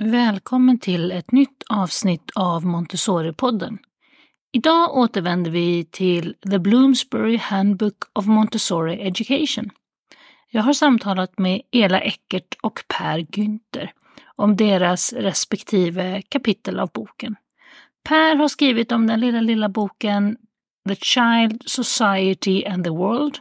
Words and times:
Välkommen 0.00 0.78
till 0.78 1.12
ett 1.12 1.32
nytt 1.32 1.62
avsnitt 1.70 2.30
av 2.34 2.64
Montessori-podden. 2.64 3.78
Idag 4.52 4.96
återvänder 4.96 5.50
vi 5.50 5.84
till 5.84 6.34
The 6.50 6.58
Bloomsbury 6.58 7.36
Handbook 7.36 7.96
of 8.12 8.26
Montessori 8.26 9.06
Education. 9.06 9.70
Jag 10.50 10.62
har 10.62 10.72
samtalat 10.72 11.38
med 11.38 11.62
Ela 11.70 12.00
Eckert 12.00 12.56
och 12.62 12.84
Per 12.88 13.18
Günther 13.18 13.90
om 14.36 14.56
deras 14.56 15.12
respektive 15.12 16.22
kapitel 16.22 16.80
av 16.80 16.90
boken. 16.94 17.36
Per 18.08 18.36
har 18.36 18.48
skrivit 18.48 18.92
om 18.92 19.06
den 19.06 19.20
lilla, 19.20 19.40
lilla 19.40 19.68
boken 19.68 20.36
The 20.88 20.96
Child, 20.96 21.62
Society 21.66 22.64
and 22.64 22.84
the 22.84 22.90
World, 22.90 23.38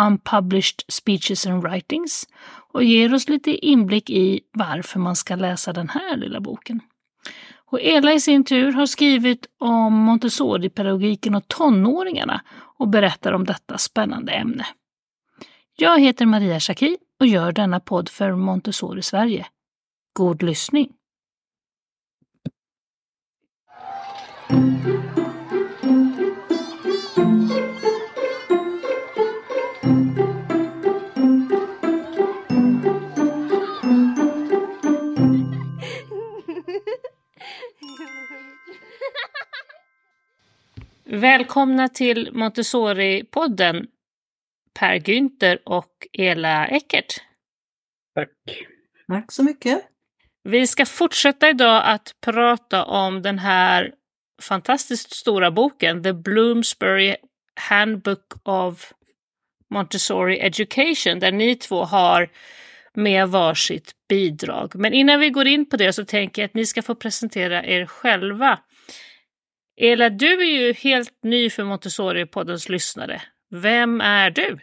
Unpublished 0.00 0.82
Speeches 0.88 1.46
and 1.46 1.62
Writings 1.62 2.28
och 2.72 2.84
ger 2.84 3.14
oss 3.14 3.28
lite 3.28 3.66
inblick 3.66 4.10
i 4.10 4.40
varför 4.52 4.98
man 5.00 5.16
ska 5.16 5.36
läsa 5.36 5.72
den 5.72 5.88
här 5.88 6.16
lilla 6.16 6.40
boken. 6.40 6.80
Och 7.72 7.80
Ela 7.80 8.12
i 8.12 8.20
sin 8.20 8.44
tur 8.44 8.72
har 8.72 8.86
skrivit 8.86 9.46
om 9.58 9.94
Montessori-pedagogiken 9.94 11.34
och 11.34 11.48
tonåringarna 11.48 12.42
och 12.78 12.88
berättar 12.88 13.32
om 13.32 13.44
detta 13.44 13.78
spännande 13.78 14.32
ämne. 14.32 14.66
Jag 15.76 16.00
heter 16.00 16.26
Maria 16.26 16.60
Schacki 16.60 16.96
och 17.20 17.26
gör 17.26 17.52
denna 17.52 17.80
podd 17.80 18.08
för 18.08 18.32
Montessori 18.32 19.02
Sverige. 19.02 19.46
God 20.12 20.42
lyssning! 20.42 20.92
Välkomna 41.14 41.88
till 41.88 42.30
Montessori-podden 42.32 43.86
Per 44.78 44.98
Günther 44.98 45.58
och 45.64 46.06
Ela 46.12 46.66
Eckert. 46.66 47.14
Tack. 48.14 48.28
Tack 49.08 49.32
så 49.32 49.42
mycket. 49.42 49.82
Vi 50.44 50.66
ska 50.66 50.86
fortsätta 50.86 51.50
idag 51.50 51.82
att 51.84 52.14
prata 52.20 52.84
om 52.84 53.22
den 53.22 53.38
här 53.38 53.92
fantastiskt 54.42 55.16
stora 55.16 55.50
boken, 55.50 56.02
The 56.02 56.12
Bloomsbury 56.12 57.16
Handbook 57.54 58.26
of 58.44 58.92
Montessori 59.70 60.38
Education, 60.40 61.18
där 61.18 61.32
ni 61.32 61.56
två 61.56 61.84
har 61.84 62.30
med 62.94 63.28
varsitt 63.28 63.92
bidrag. 64.08 64.72
Men 64.74 64.92
innan 64.92 65.20
vi 65.20 65.30
går 65.30 65.46
in 65.46 65.68
på 65.68 65.76
det 65.76 65.92
så 65.92 66.04
tänker 66.04 66.42
jag 66.42 66.46
att 66.46 66.54
ni 66.54 66.66
ska 66.66 66.82
få 66.82 66.94
presentera 66.94 67.64
er 67.64 67.86
själva. 67.86 68.58
Ela, 69.76 70.10
du 70.10 70.42
är 70.42 70.66
ju 70.66 70.72
helt 70.72 71.18
ny 71.22 71.50
för 71.50 71.64
Montessori-poddens 71.64 72.68
lyssnare. 72.68 73.22
Vem 73.50 74.00
är 74.00 74.30
du? 74.30 74.58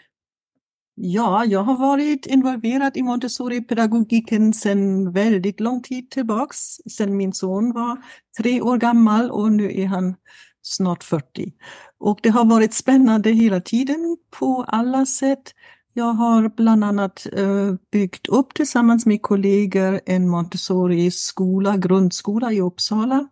Ja, 0.95 1.45
jag 1.45 1.63
har 1.63 1.77
varit 1.77 2.25
involverad 2.25 2.97
i 2.97 3.01
Montessori-pedagogiken 3.01 4.53
sedan 4.53 5.11
väldigt 5.11 5.59
lång 5.59 5.83
tid 5.83 6.11
tillbaks. 6.11 6.57
Sedan 6.89 7.17
min 7.17 7.33
son 7.33 7.73
var 7.73 7.97
tre 8.41 8.61
år 8.61 8.77
gammal 8.77 9.31
och 9.31 9.51
nu 9.51 9.81
är 9.81 9.85
han 9.85 10.15
snart 10.61 11.03
40. 11.03 11.53
Och 11.99 12.19
det 12.23 12.29
har 12.29 12.45
varit 12.45 12.73
spännande 12.73 13.29
hela 13.29 13.61
tiden 13.61 14.17
på 14.39 14.65
alla 14.67 15.05
sätt. 15.05 15.53
Jag 15.93 16.13
har 16.13 16.49
bland 16.49 16.83
annat 16.83 17.27
eh, 17.33 17.73
byggt 17.91 18.27
upp 18.27 18.53
tillsammans 18.53 19.05
med 19.05 19.21
kollegor 19.21 20.01
en 20.05 20.29
Montessori-skola, 20.29 21.77
grundskola 21.77 22.51
i 22.51 22.61
Uppsala 22.61 23.27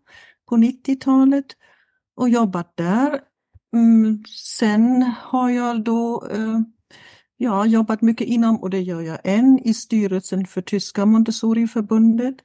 på 0.50 0.56
90-talet 0.56 1.46
och 2.16 2.30
jobbat 2.30 2.78
där. 2.78 3.20
Mm, 3.74 4.24
sen 4.28 5.02
har 5.22 5.50
jag 5.50 5.84
då 5.84 6.28
eh, 6.32 6.60
ja, 7.38 7.66
jobbat 7.66 8.02
mycket 8.02 8.28
inom, 8.28 8.58
och 8.58 8.70
det 8.70 8.82
gör 8.82 9.02
jag 9.02 9.20
än, 9.24 9.60
i 9.60 9.74
styrelsen 9.74 10.46
för 10.46 10.62
Tyska 10.62 11.06
Montessoriförbundet. 11.06 12.36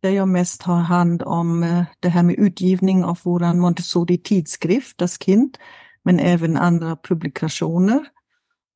där 0.00 0.10
jag 0.10 0.28
mest 0.28 0.62
har 0.62 0.80
hand 0.80 1.22
om 1.22 1.62
eh, 1.62 1.84
det 2.00 2.08
här 2.08 2.22
med 2.22 2.38
utgivning 2.38 3.04
av 3.04 3.18
vår 3.22 3.54
Montessori-tidskrift, 3.54 4.98
Das 4.98 5.18
Kind, 5.22 5.58
men 6.02 6.20
även 6.20 6.56
andra 6.56 6.96
publikationer. 6.96 8.06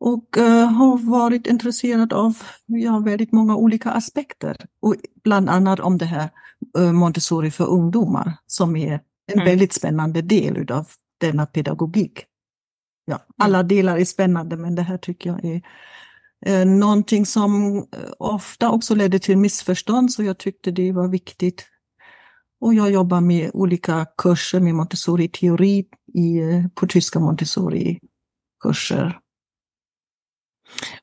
Och 0.00 0.36
uh, 0.38 0.64
har 0.64 1.10
varit 1.10 1.46
intresserad 1.46 2.12
av 2.12 2.38
ja, 2.66 2.98
väldigt 2.98 3.32
många 3.32 3.56
olika 3.56 3.90
aspekter. 3.90 4.56
Och 4.82 4.94
bland 5.24 5.50
annat 5.50 5.80
om 5.80 5.98
det 5.98 6.04
här 6.04 6.30
Montessori 6.92 7.50
för 7.50 7.66
ungdomar, 7.66 8.36
som 8.46 8.76
är 8.76 9.00
en 9.26 9.34
mm. 9.34 9.44
väldigt 9.44 9.72
spännande 9.72 10.22
del 10.22 10.72
av 10.72 10.86
denna 11.20 11.46
pedagogik. 11.46 12.24
Ja, 13.04 13.14
mm. 13.14 13.26
alla 13.38 13.62
delar 13.62 13.98
är 13.98 14.04
spännande 14.04 14.56
men 14.56 14.74
det 14.74 14.82
här 14.82 14.98
tycker 14.98 15.30
jag 15.30 15.44
är 15.44 15.62
eh, 16.46 16.66
någonting 16.66 17.26
som 17.26 17.76
eh, 17.76 17.84
ofta 18.18 18.70
också 18.70 18.94
ledde 18.94 19.18
till 19.18 19.38
missförstånd 19.38 20.12
så 20.12 20.22
jag 20.22 20.38
tyckte 20.38 20.70
det 20.70 20.92
var 20.92 21.08
viktigt. 21.08 21.66
Och 22.60 22.74
jag 22.74 22.90
jobbar 22.90 23.20
med 23.20 23.50
olika 23.54 24.06
kurser 24.16 24.60
med 24.60 24.74
Montessori-teori 24.74 25.84
eh, 26.14 26.66
på 26.74 26.86
tyska 26.86 27.18
Montessori-kurser. 27.20 29.18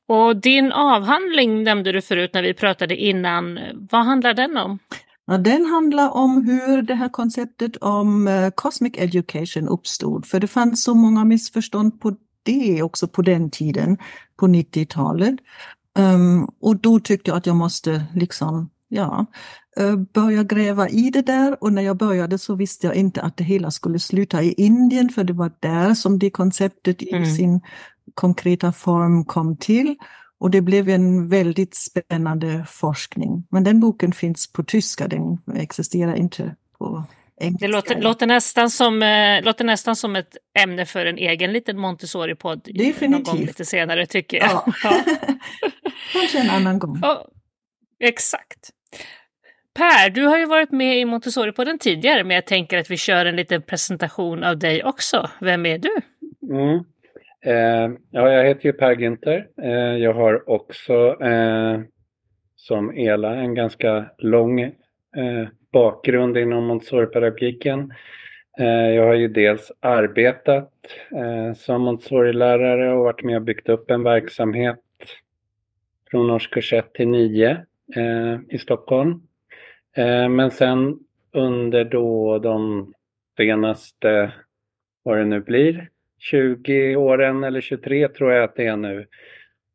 Och 0.07 0.35
din 0.35 0.72
avhandling 0.72 1.63
nämnde 1.63 1.91
du 1.91 2.01
förut 2.01 2.33
när 2.33 2.44
vi 2.44 2.53
pratade 2.53 2.95
innan. 2.95 3.59
Vad 3.91 4.05
handlar 4.05 4.33
den 4.33 4.57
om? 4.57 4.79
Den 5.28 5.66
handlar 5.66 6.09
om 6.09 6.45
hur 6.45 6.81
det 6.81 6.95
här 6.95 7.09
konceptet 7.09 7.78
om 7.78 8.28
uh, 8.28 8.50
cosmic 8.50 8.94
education 8.97 9.67
uppstod. 9.67 10.25
För 10.25 10.39
det 10.39 10.47
fanns 10.47 10.83
så 10.83 10.95
många 10.95 11.25
missförstånd 11.25 12.01
på 12.01 12.16
det 12.44 12.83
också 12.83 13.07
på 13.07 13.22
den 13.22 13.50
tiden, 13.50 13.97
på 14.39 14.47
90-talet. 14.47 15.35
Um, 15.99 16.05
ehm, 16.05 16.47
och 16.61 16.75
då 16.75 16.99
tyckte 16.99 17.31
jag 17.31 17.38
att 17.38 17.45
jag 17.45 17.55
måste 17.55 18.03
liksom, 18.16 18.69
ja, 18.88 19.25
uh, 19.79 19.95
börja 20.13 20.44
gräva 20.44 20.89
i 20.89 21.09
det 21.09 21.22
där. 21.22 21.63
Och 21.63 21.73
när 21.73 21.81
jag 21.81 21.97
började 21.97 22.38
så 22.38 22.55
visste 22.55 22.88
jag 22.88 22.95
inte 22.95 23.22
att 23.22 23.38
det 23.38 23.44
hela 23.44 23.72
skulle 23.72 23.99
sluta 23.99 24.44
i 24.44 24.53
Indien, 24.53 25.09
för 25.09 25.23
det 25.23 25.34
var 25.34 25.51
där 25.59 25.94
som 25.94 26.19
det 26.19 26.29
konceptet 26.29 27.01
mm. 27.01 27.23
i 27.23 27.35
sin 27.35 27.61
konkreta 28.13 28.72
form 28.72 29.25
kom 29.25 29.57
till. 29.57 29.95
Och 30.40 30.51
det 30.51 30.62
blev 30.62 30.90
en 30.90 31.28
väldigt 31.29 31.75
spännande 31.75 32.66
forskning. 32.69 33.47
Men 33.51 33.63
den 33.63 33.79
boken 33.79 34.12
finns 34.12 34.53
på 34.53 34.63
tyska, 34.63 35.07
den 35.07 35.38
existerar 35.56 36.16
inte 36.16 36.56
på 36.78 37.03
engelska. 37.41 37.67
Det 37.67 37.72
låter, 37.72 38.01
låter, 38.01 38.28
nästan 38.28 38.69
som, 38.69 39.03
äh, 39.03 39.44
låter 39.44 39.66
nästan 39.66 39.96
som 39.96 40.16
ett 40.16 40.38
ämne 40.59 40.85
för 40.85 41.06
en 41.06 41.17
egen 41.17 41.53
liten 41.53 41.79
Montessori-podd. 41.79 42.62
Definitivt. 42.63 43.09
Någon 43.09 43.23
gång 43.23 43.46
lite 43.46 43.66
senare 43.66 44.06
tycker 44.06 44.38
jag. 44.38 44.73
Ja. 44.84 44.97
Kanske 46.13 46.40
en 46.40 46.50
annan 46.50 46.79
gång. 46.79 46.97
Oh, 47.03 47.22
exakt. 48.00 48.69
Per, 49.73 50.09
du 50.09 50.25
har 50.25 50.38
ju 50.38 50.46
varit 50.46 50.72
med 50.72 51.00
i 51.00 51.06
Montessori-podden 51.06 51.78
tidigare, 51.79 52.23
men 52.23 52.35
jag 52.35 52.46
tänker 52.46 52.78
att 52.78 52.91
vi 52.91 52.97
kör 52.97 53.25
en 53.25 53.35
liten 53.35 53.62
presentation 53.62 54.44
av 54.44 54.57
dig 54.57 54.84
också. 54.84 55.29
Vem 55.41 55.66
är 55.66 55.78
du? 55.78 55.96
Mm. 56.50 56.84
Ehm, 57.42 57.98
ja, 58.12 58.31
jag 58.31 58.46
heter 58.46 58.66
ju 58.66 58.74
Per 58.74 58.96
Günther. 58.96 59.48
Ehm, 59.62 59.98
jag 60.02 60.14
har 60.14 60.50
också 60.50 61.18
ehm, 61.22 61.86
som 62.56 62.98
Ela 62.98 63.36
en 63.36 63.56
ganska 63.56 64.06
lång 64.18 64.72
bakgrund 65.72 66.38
inom 66.38 66.64
Montessori-pedagogiken. 66.64 67.94
Jag 68.96 69.06
har 69.06 69.14
ju 69.14 69.28
dels 69.28 69.72
arbetat 69.80 70.72
som 71.56 71.81
Montessori-lärare 71.81 72.94
och 72.94 73.03
varit 73.03 73.24
med 73.24 73.36
och 73.36 73.42
byggt 73.42 73.70
upp 73.70 73.91
en 73.91 74.03
verksamhet 74.03 74.79
från 76.11 76.32
årskurs 76.32 76.73
1 76.73 76.94
till 76.94 77.08
9 77.08 77.66
i 78.50 78.58
Stockholm. 78.58 79.22
men 80.29 80.52
sen 80.52 81.00
under 81.32 81.85
då 81.85 82.40
de 82.40 82.94
senaste, 83.38 84.32
vad 85.03 85.17
det 85.17 85.26
nu 85.26 85.40
blir, 85.40 85.90
20 86.19 86.96
åren 86.96 87.43
eller 87.43 87.61
23 87.61 88.08
tror 88.08 88.31
jag 88.31 88.43
att 88.43 88.55
det 88.55 88.66
är 88.66 88.75
nu 88.75 89.05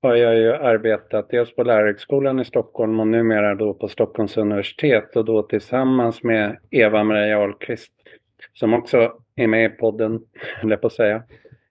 har 0.02 0.16
jag 0.16 0.36
ju 0.36 0.52
arbetat 0.52 1.30
dels 1.30 1.54
på 1.54 1.62
Lärarhögskolan 1.62 2.40
i 2.40 2.44
Stockholm 2.44 3.00
och 3.00 3.06
numera 3.06 3.54
då 3.54 3.74
på 3.74 3.88
Stockholms 3.88 4.36
universitet 4.36 5.16
och 5.16 5.24
då 5.24 5.42
tillsammans 5.42 6.22
med 6.22 6.56
Eva-Maria 6.70 7.38
Ahlqvist 7.38 7.92
som 8.54 8.74
också 8.74 9.12
är 9.36 9.46
med 9.46 9.64
i 9.64 9.68
podden, 9.68 10.20
höll 10.60 10.76
på 10.76 10.86
att 10.86 10.92
säga. 10.92 11.22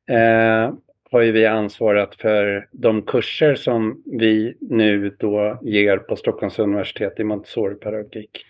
Eh, 0.09 0.73
har 1.11 1.21
ju 1.21 1.31
vi 1.31 1.45
ansvarat 1.45 2.15
för 2.15 2.67
de 2.71 3.01
kurser 3.01 3.55
som 3.55 4.03
vi 4.05 4.57
nu 4.59 5.15
då 5.19 5.59
ger 5.61 5.97
på 5.97 6.15
Stockholms 6.15 6.59
universitet 6.59 7.19
i 7.19 7.23
Montessori-pedagogik. 7.23 8.45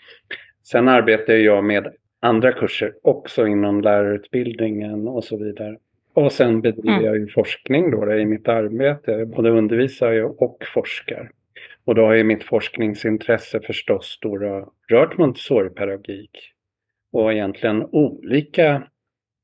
Sen 0.63 0.88
arbetar 0.88 1.33
jag 1.33 1.63
med 1.63 1.94
andra 2.19 2.51
kurser 2.51 2.94
också 3.01 3.47
inom 3.47 3.81
lärarutbildningen 3.81 5.07
och 5.07 5.24
så 5.24 5.38
vidare. 5.38 5.77
Och 6.13 6.31
sen 6.31 6.62
bedriver 6.62 6.94
mm. 6.94 7.06
jag 7.06 7.18
ju 7.18 7.28
forskning 7.28 7.92
då, 7.92 8.13
i 8.13 8.25
mitt 8.25 8.48
arbete. 8.48 9.12
Jag 9.12 9.30
både 9.30 9.50
undervisar 9.50 10.44
och 10.44 10.58
forskar. 10.74 11.31
Och 11.86 11.96
då 11.96 12.06
har 12.06 12.13
ju 12.13 12.24
mitt 12.24 12.44
forskningsintresse 12.44 13.60
förstås 13.60 14.18
då 14.22 14.38
rört 14.90 15.18
Montessori-pedagogik. 15.18 16.54
Och 17.12 17.34
egentligen 17.34 17.84
olika 17.92 18.88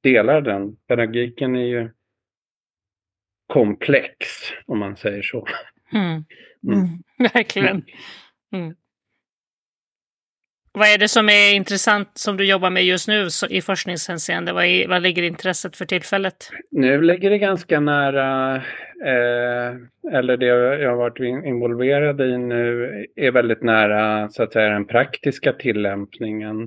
delar 0.03 0.41
den. 0.41 0.75
Pedagogiken 0.87 1.55
är 1.55 1.65
ju 1.65 1.89
komplex 3.47 4.27
om 4.65 4.79
man 4.79 4.97
säger 4.97 5.21
så. 5.21 5.47
Mm. 5.93 6.25
Mm. 6.67 6.87
Verkligen. 7.33 7.85
Mm. 8.53 8.75
Vad 10.77 10.87
är 10.87 10.97
det 10.97 11.07
som 11.07 11.29
är 11.29 11.55
intressant 11.55 12.09
som 12.13 12.37
du 12.37 12.45
jobbar 12.45 12.69
med 12.69 12.85
just 12.85 13.07
nu 13.07 13.27
i 13.49 13.61
forskningshänseende? 13.61 14.53
Vad, 14.53 14.65
är, 14.65 14.87
vad 14.87 15.01
ligger 15.01 15.23
intresset 15.23 15.75
för 15.75 15.85
tillfället? 15.85 16.35
Nu 16.71 17.01
ligger 17.01 17.29
det 17.29 17.37
ganska 17.37 17.79
nära, 17.79 18.55
eh, 19.05 19.75
eller 20.13 20.37
det 20.37 20.45
jag 20.45 20.89
har 20.89 20.97
varit 20.97 21.19
involverad 21.45 22.21
i 22.21 22.37
nu 22.37 23.05
är 23.15 23.31
väldigt 23.31 23.63
nära 23.63 24.29
så 24.29 24.43
att 24.43 24.53
säga 24.53 24.69
den 24.69 24.87
praktiska 24.87 25.53
tillämpningen. 25.53 26.63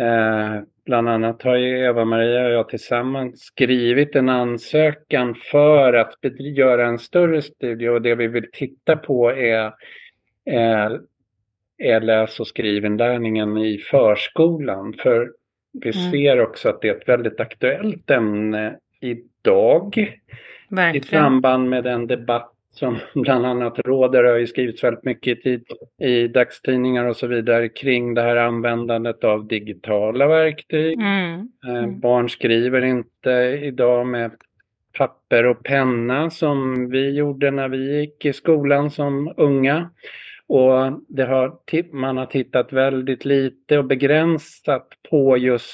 Eh, 0.00 0.62
bland 0.86 1.08
annat 1.08 1.42
har 1.42 1.56
ju 1.56 1.84
Eva-Maria 1.84 2.46
och 2.46 2.52
jag 2.52 2.68
tillsammans 2.68 3.40
skrivit 3.40 4.16
en 4.16 4.28
ansökan 4.28 5.34
för 5.34 5.92
att 5.92 6.18
göra 6.38 6.86
en 6.86 6.98
större 6.98 7.42
studie 7.42 7.88
och 7.88 8.02
det 8.02 8.14
vi 8.14 8.26
vill 8.26 8.50
titta 8.52 8.96
på 8.96 9.30
är 9.30 9.72
är 10.44 11.00
är 11.80 12.00
läs 12.00 12.40
och 12.40 12.46
skrivinlärningen 12.46 13.58
i 13.58 13.78
förskolan. 13.78 14.92
För 14.92 15.32
vi 15.72 15.98
mm. 15.98 16.10
ser 16.10 16.40
också 16.40 16.68
att 16.68 16.80
det 16.80 16.88
är 16.88 16.94
ett 16.94 17.08
väldigt 17.08 17.40
aktuellt 17.40 18.10
ämne 18.10 18.76
idag. 19.00 20.16
Verkligen. 20.68 21.04
I 21.04 21.08
samband 21.08 21.70
med 21.70 21.84
den 21.84 22.06
debatt 22.06 22.52
som 22.72 22.98
bland 23.14 23.46
annat 23.46 23.78
råder, 23.78 24.22
det 24.22 24.30
har 24.30 24.38
ju 24.38 24.46
skrivits 24.46 24.84
väldigt 24.84 25.04
mycket 25.04 25.46
i, 25.46 25.62
i 25.98 26.28
dagstidningar 26.28 27.04
och 27.04 27.16
så 27.16 27.26
vidare 27.26 27.68
kring 27.68 28.14
det 28.14 28.22
här 28.22 28.36
användandet 28.36 29.24
av 29.24 29.46
digitala 29.46 30.26
verktyg. 30.26 31.00
Mm. 31.00 31.48
Eh, 31.66 31.74
mm. 31.74 32.00
Barn 32.00 32.28
skriver 32.28 32.84
inte 32.84 33.30
idag 33.62 34.06
med 34.06 34.30
papper 34.98 35.46
och 35.46 35.64
penna 35.64 36.30
som 36.30 36.90
vi 36.90 37.10
gjorde 37.10 37.50
när 37.50 37.68
vi 37.68 38.00
gick 38.00 38.24
i 38.24 38.32
skolan 38.32 38.90
som 38.90 39.34
unga. 39.36 39.90
Och 40.50 41.00
det 41.08 41.24
har, 41.24 41.58
man 41.92 42.16
har 42.16 42.26
tittat 42.26 42.72
väldigt 42.72 43.24
lite 43.24 43.78
och 43.78 43.84
begränsat 43.84 44.88
på 45.10 45.36
just 45.36 45.66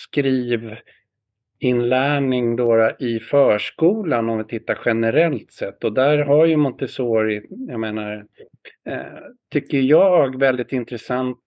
skrivinlärning 1.60 2.56
då 2.56 2.90
i 2.98 3.20
förskolan 3.20 4.28
om 4.28 4.38
vi 4.38 4.44
tittar 4.44 4.78
generellt 4.84 5.52
sett. 5.52 5.84
Och 5.84 5.92
där 5.92 6.18
har 6.18 6.46
ju 6.46 6.56
Montessori, 6.56 7.42
jag 7.68 7.80
menar, 7.80 8.26
eh, 8.86 9.02
tycker 9.52 9.78
jag, 9.78 10.40
väldigt 10.40 10.72
intressanta 10.72 11.38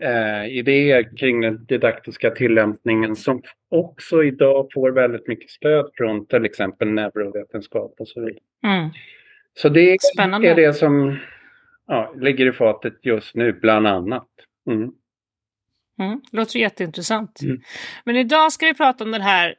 eh, 0.00 0.46
idéer 0.46 1.16
kring 1.16 1.40
den 1.40 1.64
didaktiska 1.64 2.30
tillämpningen 2.30 3.16
som 3.16 3.42
också 3.68 4.24
idag 4.24 4.68
får 4.74 4.90
väldigt 4.90 5.28
mycket 5.28 5.50
stöd 5.50 5.90
från 5.94 6.26
till 6.26 6.44
exempel 6.44 6.88
neurovetenskap 6.88 7.94
och 7.98 8.08
så 8.08 8.20
vidare. 8.20 8.38
Mm. 8.64 8.90
Så 9.54 9.68
det 9.68 10.02
Spännande. 10.02 10.48
är 10.48 10.54
det 10.54 10.72
som 10.72 11.18
ja, 11.92 12.14
ligger 12.20 12.46
i 12.46 12.52
fatet 12.52 12.98
just 13.02 13.34
nu, 13.34 13.52
bland 13.52 13.86
annat. 13.86 14.28
Mm. 14.70 14.90
Mm, 16.00 16.20
låter 16.32 16.58
jätteintressant. 16.58 17.42
Mm. 17.42 17.60
Men 18.04 18.16
idag 18.16 18.52
ska 18.52 18.66
vi 18.66 18.74
prata 18.74 19.04
om 19.04 19.10
den 19.10 19.22
här 19.22 19.54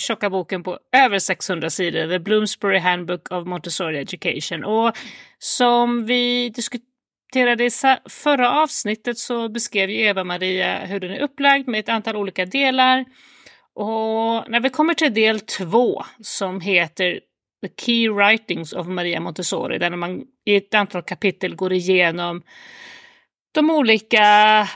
tjocka 0.00 0.30
boken 0.30 0.62
på 0.62 0.78
över 0.96 1.18
600 1.18 1.70
sidor, 1.70 2.08
The 2.08 2.18
Bloomsbury 2.18 2.78
Handbook 2.78 3.32
of 3.32 3.46
Montessori 3.46 3.98
Education. 3.98 4.64
Och 4.64 4.96
som 5.38 6.06
vi 6.06 6.48
diskuterade 6.48 7.64
i 7.64 7.70
förra 8.10 8.62
avsnittet 8.62 9.18
så 9.18 9.48
beskrev 9.48 9.90
ju 9.90 10.00
Eva-Maria 10.00 10.78
hur 10.78 11.00
den 11.00 11.10
är 11.10 11.20
upplagd 11.20 11.68
med 11.68 11.80
ett 11.80 11.88
antal 11.88 12.16
olika 12.16 12.46
delar. 12.46 13.04
Och 13.74 14.50
när 14.50 14.60
vi 14.60 14.70
kommer 14.70 14.94
till 14.94 15.14
del 15.14 15.40
två 15.40 16.02
som 16.20 16.60
heter 16.60 17.20
The 17.62 17.68
Key 17.68 18.08
Writings 18.08 18.72
of 18.72 18.86
Maria 18.86 19.20
Montessori, 19.20 19.78
där 19.78 19.90
man 19.90 20.24
i 20.44 20.56
ett 20.56 20.74
antal 20.74 21.02
kapitel 21.02 21.54
går 21.54 21.72
igenom 21.72 22.42
de 23.54 23.70
olika 23.70 24.24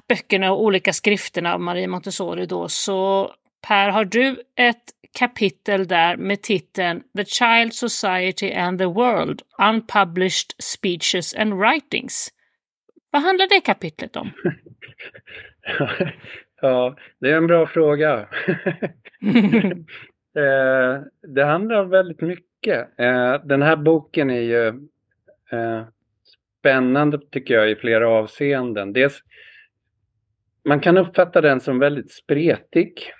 böckerna 0.08 0.52
och 0.52 0.62
olika 0.62 0.92
skrifterna 0.92 1.54
av 1.54 1.60
Maria 1.60 1.88
Montessori 1.88 2.46
då. 2.46 2.68
Så 2.68 3.30
Per, 3.68 3.88
har 3.88 4.04
du 4.04 4.42
ett 4.56 4.84
kapitel 5.18 5.86
där 5.86 6.16
med 6.16 6.42
titeln 6.42 7.02
The 7.16 7.24
Child 7.24 7.74
Society 7.74 8.52
and 8.52 8.78
the 8.78 8.84
World, 8.84 9.42
Unpublished 9.58 10.50
Speeches 10.58 11.34
and 11.34 11.54
Writings. 11.54 12.28
Vad 13.10 13.22
handlar 13.22 13.48
det 13.48 13.60
kapitlet 13.60 14.16
om? 14.16 14.32
ja, 16.60 16.96
det 17.20 17.30
är 17.30 17.36
en 17.36 17.46
bra 17.46 17.66
fråga. 17.66 18.28
Eh, 20.36 21.02
det 21.34 21.44
handlar 21.44 21.84
väldigt 21.84 22.20
mycket. 22.20 22.45
Eh, 22.66 23.40
den 23.44 23.62
här 23.62 23.76
boken 23.76 24.30
är 24.30 24.40
ju 24.40 24.66
eh, 25.50 25.84
spännande 26.58 27.20
tycker 27.30 27.54
jag 27.54 27.70
i 27.70 27.76
flera 27.76 28.08
avseenden. 28.08 28.92
Dels, 28.92 29.22
man 30.64 30.80
kan 30.80 30.96
uppfatta 30.98 31.40
den 31.40 31.60
som 31.60 31.78
väldigt 31.78 32.12
spretig. 32.12 33.12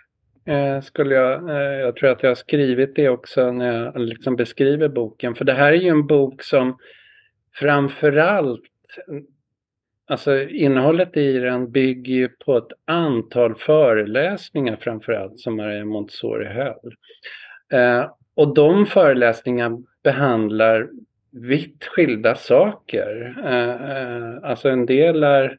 Eh, 0.45 0.81
skulle 0.81 1.15
jag, 1.15 1.51
eh, 1.51 1.81
jag 1.81 1.97
tror 1.97 2.11
att 2.11 2.23
jag 2.23 2.31
har 2.31 2.35
skrivit 2.35 2.97
det 2.97 3.09
också 3.09 3.53
när 3.53 3.85
jag 3.85 4.01
liksom 4.01 4.37
beskriver 4.37 4.89
boken. 4.89 5.35
För 5.35 5.45
det 5.45 5.55
här 5.55 5.73
är 5.73 5.77
ju 5.77 5.89
en 5.89 6.07
bok 6.07 6.43
som 6.43 6.79
framförallt 7.55 8.63
Alltså 10.09 10.43
innehållet 10.43 11.17
i 11.17 11.39
den 11.39 11.73
bygger 11.73 12.15
ju 12.15 12.29
på 12.29 12.57
ett 12.57 12.73
antal 12.85 13.55
föreläsningar 13.55 14.77
framförallt 14.77 15.41
som 15.41 15.57
Maria 15.57 15.85
Montessori 15.85 16.47
höll. 16.47 16.95
Eh, 17.73 18.11
och 18.37 18.55
de 18.55 18.87
föreläsningarna 18.87 19.79
behandlar 20.03 20.89
vitt 21.33 21.85
skilda 21.85 22.35
saker. 22.35 23.35
Eh, 23.45 23.91
eh, 23.91 24.35
alltså 24.43 24.69
en 24.69 24.87
del 24.87 25.25
är 25.25 25.59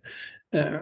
eh, 0.53 0.81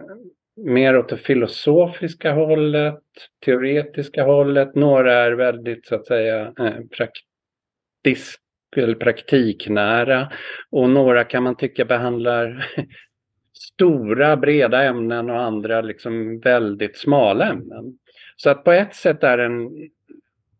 mer 0.56 0.96
åt 0.96 1.08
det 1.08 1.16
filosofiska 1.16 2.32
hållet, 2.32 3.02
teoretiska 3.44 4.24
hållet. 4.24 4.74
Några 4.74 5.12
är 5.12 5.32
väldigt 5.32 5.86
så 5.86 5.94
att 5.94 6.06
säga 6.06 6.52
eh, 6.58 6.80
praktisk 6.96 8.40
eller 8.76 8.94
praktiknära 8.94 10.32
och 10.70 10.90
några 10.90 11.24
kan 11.24 11.42
man 11.42 11.56
tycka 11.56 11.84
behandlar 11.84 12.66
stora 13.52 14.36
breda 14.36 14.82
ämnen 14.82 15.30
och 15.30 15.40
andra 15.40 15.80
liksom 15.80 16.40
väldigt 16.40 16.96
smala 16.98 17.46
ämnen. 17.46 17.98
Så 18.36 18.50
att 18.50 18.64
på 18.64 18.72
ett 18.72 18.94
sätt 18.94 19.24
är 19.24 19.38
den 19.38 19.70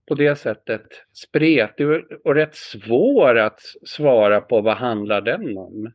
på 0.09 0.15
det 0.15 0.37
sättet 0.37 0.87
spretig 1.13 1.87
och 2.25 2.35
rätt 2.35 2.55
svår 2.55 3.39
att 3.39 3.61
svara 3.87 4.41
på 4.41 4.61
vad 4.61 4.77
handlar 4.77 5.21
den 5.21 5.59
om. 5.59 5.93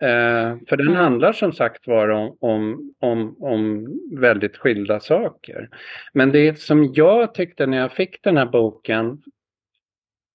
Eh, 0.00 0.56
för 0.68 0.76
den 0.76 0.88
mm. 0.88 0.98
handlar 0.98 1.32
som 1.32 1.52
sagt 1.52 1.86
var 1.86 2.08
om, 2.08 2.36
om, 2.40 2.94
om, 2.98 3.42
om 3.42 3.86
väldigt 4.12 4.56
skilda 4.56 5.00
saker. 5.00 5.68
Men 6.12 6.32
det 6.32 6.60
som 6.60 6.92
jag 6.94 7.34
tyckte 7.34 7.66
när 7.66 7.78
jag 7.78 7.92
fick 7.92 8.22
den 8.22 8.36
här 8.36 8.46
boken, 8.46 9.22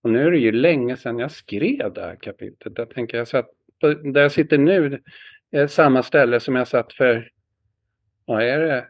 och 0.04 0.10
nu 0.10 0.28
är 0.28 0.32
det 0.32 0.38
ju 0.38 0.52
länge 0.52 0.98
sedan 0.98 1.20
jag 1.20 1.32
skrev 1.32 1.94
det 1.94 2.02
här 2.02 2.16
kapitlet, 2.16 2.74
jag 2.76 2.90
tänker 2.90 3.18
jag 3.18 3.28
satt, 3.28 3.50
där 4.14 4.22
jag 4.22 4.32
sitter 4.32 4.58
nu, 4.58 5.02
eh, 5.52 5.68
samma 5.68 6.04
ställe 6.04 6.40
som 6.40 6.56
jag 6.56 6.68
satt 6.68 6.94
för, 6.94 7.30
vad 8.26 8.44
är 8.44 8.60
det, 8.60 8.86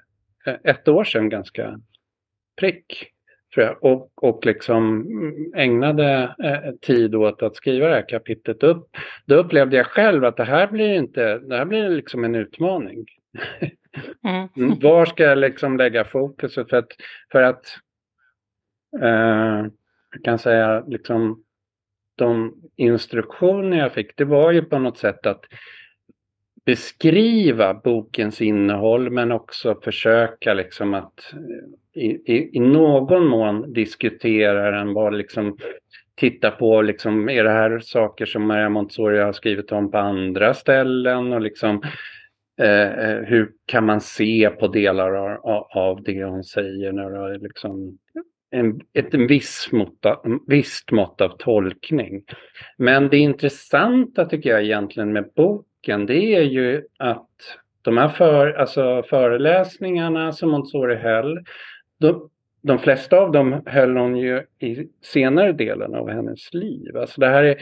eh, 0.46 0.58
ett 0.64 0.88
år 0.88 1.04
sedan 1.04 1.30
ganska 1.30 1.80
prick. 2.56 3.13
Tror 3.54 3.66
jag. 3.66 3.84
Och, 3.84 4.12
och 4.16 4.46
liksom 4.46 5.06
ägnade 5.56 6.36
eh, 6.44 6.72
tid 6.82 7.16
åt 7.16 7.44
att 7.44 7.56
skriva 7.56 7.88
det 7.88 7.96
här 7.96 8.10
kapitlet 8.10 8.64
upp. 8.64 8.88
Då 9.26 9.36
upplevde 9.36 9.78
jag 9.78 9.88
själv 9.88 10.26
att 10.26 10.38
det 10.38 10.44
här 10.44 10.68
blir 10.68 10.94
inte, 10.94 11.38
det 11.38 11.58
här 11.58 11.66
blir 11.66 11.90
liksom 11.90 12.24
en 12.24 12.36
utmaning. 12.36 13.06
Mm. 14.28 14.48
mm. 14.58 14.80
Var 14.80 15.06
ska 15.06 15.24
jag 15.24 15.38
liksom 15.38 15.78
lägga 15.78 16.06
fokuset? 16.06 16.70
För 16.70 16.78
att, 16.78 16.92
för 17.32 17.42
att 17.42 17.66
eh, 19.02 19.66
jag 20.12 20.24
kan 20.24 20.40
säga 20.40 20.84
liksom 20.88 21.44
de 22.16 22.56
instruktioner 22.76 23.78
jag 23.78 23.94
fick, 23.94 24.18
det 24.18 24.26
var 24.26 24.52
ju 24.52 24.62
på 24.62 24.80
något 24.80 24.98
sätt 24.98 25.26
att 25.26 25.46
beskriva 26.66 27.74
bokens 27.74 28.42
innehåll 28.42 29.10
men 29.10 29.32
också 29.32 29.80
försöka 29.84 30.54
liksom 30.54 30.94
att 30.94 31.34
eh, 31.34 32.02
i, 32.04 32.08
i, 32.08 32.58
i 32.58 32.60
någon 32.60 33.28
mån 33.28 33.74
diskutera 33.74 34.72
den, 34.72 34.94
bara 34.94 35.10
liksom 35.10 35.58
titta 36.16 36.52
på 36.52 36.82
liksom, 36.82 37.30
är 37.30 37.44
det 37.44 37.50
här 37.50 37.80
saker 37.80 38.26
som 38.26 38.48
Maria 38.48 38.70
Montessori 38.70 39.20
har 39.20 39.34
skrivit 39.34 39.72
om 39.72 39.92
på 39.92 39.98
andra 39.98 40.54
ställen 40.54 41.34
och 41.34 41.42
liksom 41.42 41.82
eh, 42.62 43.00
eh 43.00 43.22
hur 43.22 43.52
kan 43.66 43.86
man 43.86 44.02
se 44.02 44.50
på 44.60 44.68
delar 44.68 45.14
av, 45.14 45.68
av 45.70 46.04
det 46.04 46.24
hon 46.24 46.44
säger 46.44 46.92
när 46.92 47.30
det 47.30 47.38
liksom 47.38 47.98
en, 48.52 48.82
ett 48.94 49.14
en 49.14 49.28
viss 49.28 49.70
mått, 49.72 50.06
av, 50.06 50.40
visst 50.48 50.92
mått 50.92 51.22
av 51.22 51.38
tolkning. 51.38 52.24
Men 52.78 53.10
det 53.10 53.18
intressanta 53.18 54.26
tycker 54.26 54.50
jag 54.50 54.64
egentligen 54.64 55.14
med 55.14 55.32
boken 55.36 55.73
det 55.86 56.36
är 56.36 56.42
ju 56.42 56.84
att 57.00 57.30
de 57.82 57.98
här 57.98 58.10
för, 58.10 58.54
alltså 58.54 59.04
föreläsningarna 59.10 60.32
som 60.32 60.50
Montessori 60.50 60.96
höll, 60.96 61.46
de, 62.00 62.30
de 62.62 62.80
flesta 62.80 63.18
av 63.18 63.32
dem 63.32 63.62
höll 63.66 63.98
hon 63.98 64.18
ju 64.18 64.44
i 64.60 64.88
senare 65.02 65.52
delen 65.52 65.96
av 65.96 66.10
hennes 66.10 66.54
liv. 66.54 66.98
Alltså 66.98 67.22
det 67.22 67.28
här 67.28 67.44
är, 67.44 67.58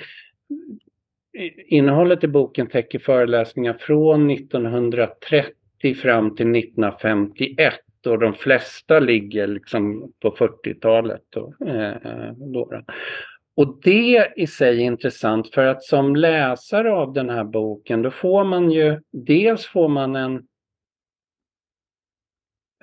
innehållet 1.68 2.24
i 2.24 2.28
boken 2.28 2.68
täcker 2.68 3.00
föreläsningar 3.00 3.74
från 3.74 4.32
1930 4.32 5.96
fram 6.02 6.36
till 6.36 6.56
1951 6.56 7.74
och 8.06 8.20
de 8.20 8.34
flesta 8.34 9.00
ligger 9.00 9.48
liksom 9.48 10.14
på 10.20 10.32
40-talet. 10.32 11.36
Eh, 11.68 12.32
då. 12.38 12.82
Och 13.62 13.80
det 13.84 14.34
i 14.36 14.48
sig 14.48 14.82
är 14.82 14.86
intressant 14.86 15.54
för 15.54 15.66
att 15.66 15.84
som 15.84 16.16
läsare 16.16 16.92
av 16.94 17.14
den 17.14 17.30
här 17.30 17.44
boken 17.44 18.02
då 18.02 18.12
får 18.12 18.44
man 18.44 18.72
ju 18.72 19.00
dels 19.12 19.66
får 19.66 19.88
man 19.88 20.16
en 20.16 20.42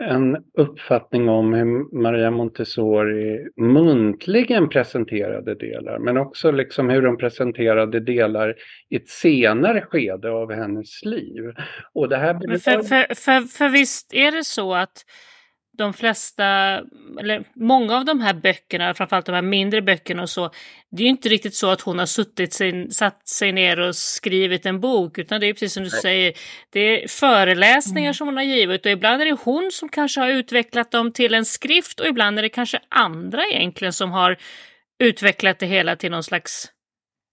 en 0.00 0.36
uppfattning 0.58 1.28
om 1.28 1.52
hur 1.52 2.00
Maria 2.02 2.30
Montessori 2.30 3.48
muntligen 3.56 4.68
presenterade 4.68 5.54
delar 5.54 5.98
men 5.98 6.16
också 6.16 6.50
liksom 6.50 6.90
hur 6.90 7.02
de 7.02 7.16
presenterade 7.16 8.00
delar 8.00 8.54
i 8.88 8.96
ett 8.96 9.08
senare 9.08 9.80
skede 9.80 10.30
av 10.30 10.52
hennes 10.52 11.04
liv. 11.04 11.52
Och 11.92 12.08
det 12.08 12.16
här... 12.16 12.58
För, 12.58 12.82
för, 12.82 13.14
för, 13.14 13.40
för 13.40 13.68
visst 13.68 14.14
är 14.14 14.32
det 14.32 14.44
så 14.44 14.74
att 14.74 15.04
de 15.78 15.92
flesta, 15.92 16.44
eller 17.20 17.44
många 17.54 17.96
av 17.96 18.04
de 18.04 18.20
här 18.20 18.34
böckerna, 18.34 18.94
framförallt 18.94 19.26
de 19.26 19.32
här 19.32 19.42
mindre 19.42 19.82
böckerna 19.82 20.22
och 20.22 20.30
så, 20.30 20.50
det 20.90 21.02
är 21.02 21.04
ju 21.04 21.10
inte 21.10 21.28
riktigt 21.28 21.54
så 21.54 21.70
att 21.70 21.80
hon 21.80 21.98
har 21.98 22.06
suttit 22.06 22.52
sig, 22.52 22.90
satt 22.90 23.28
sig 23.28 23.52
ner 23.52 23.80
och 23.80 23.96
skrivit 23.96 24.66
en 24.66 24.80
bok, 24.80 25.18
utan 25.18 25.40
det 25.40 25.46
är 25.46 25.52
precis 25.52 25.72
som 25.72 25.84
du 25.84 25.90
säger, 25.90 26.32
det 26.70 26.80
är 26.80 27.08
föreläsningar 27.08 28.08
mm. 28.08 28.14
som 28.14 28.28
hon 28.28 28.36
har 28.36 28.44
givit 28.44 28.86
och 28.86 28.92
ibland 28.92 29.22
är 29.22 29.26
det 29.26 29.38
hon 29.44 29.70
som 29.72 29.88
kanske 29.88 30.20
har 30.20 30.28
utvecklat 30.28 30.90
dem 30.90 31.12
till 31.12 31.34
en 31.34 31.44
skrift 31.44 32.00
och 32.00 32.06
ibland 32.06 32.38
är 32.38 32.42
det 32.42 32.48
kanske 32.48 32.80
andra 32.88 33.42
egentligen 33.52 33.92
som 33.92 34.10
har 34.10 34.36
utvecklat 34.98 35.58
det 35.58 35.66
hela 35.66 35.96
till 35.96 36.10
någon 36.10 36.22
slags 36.22 36.72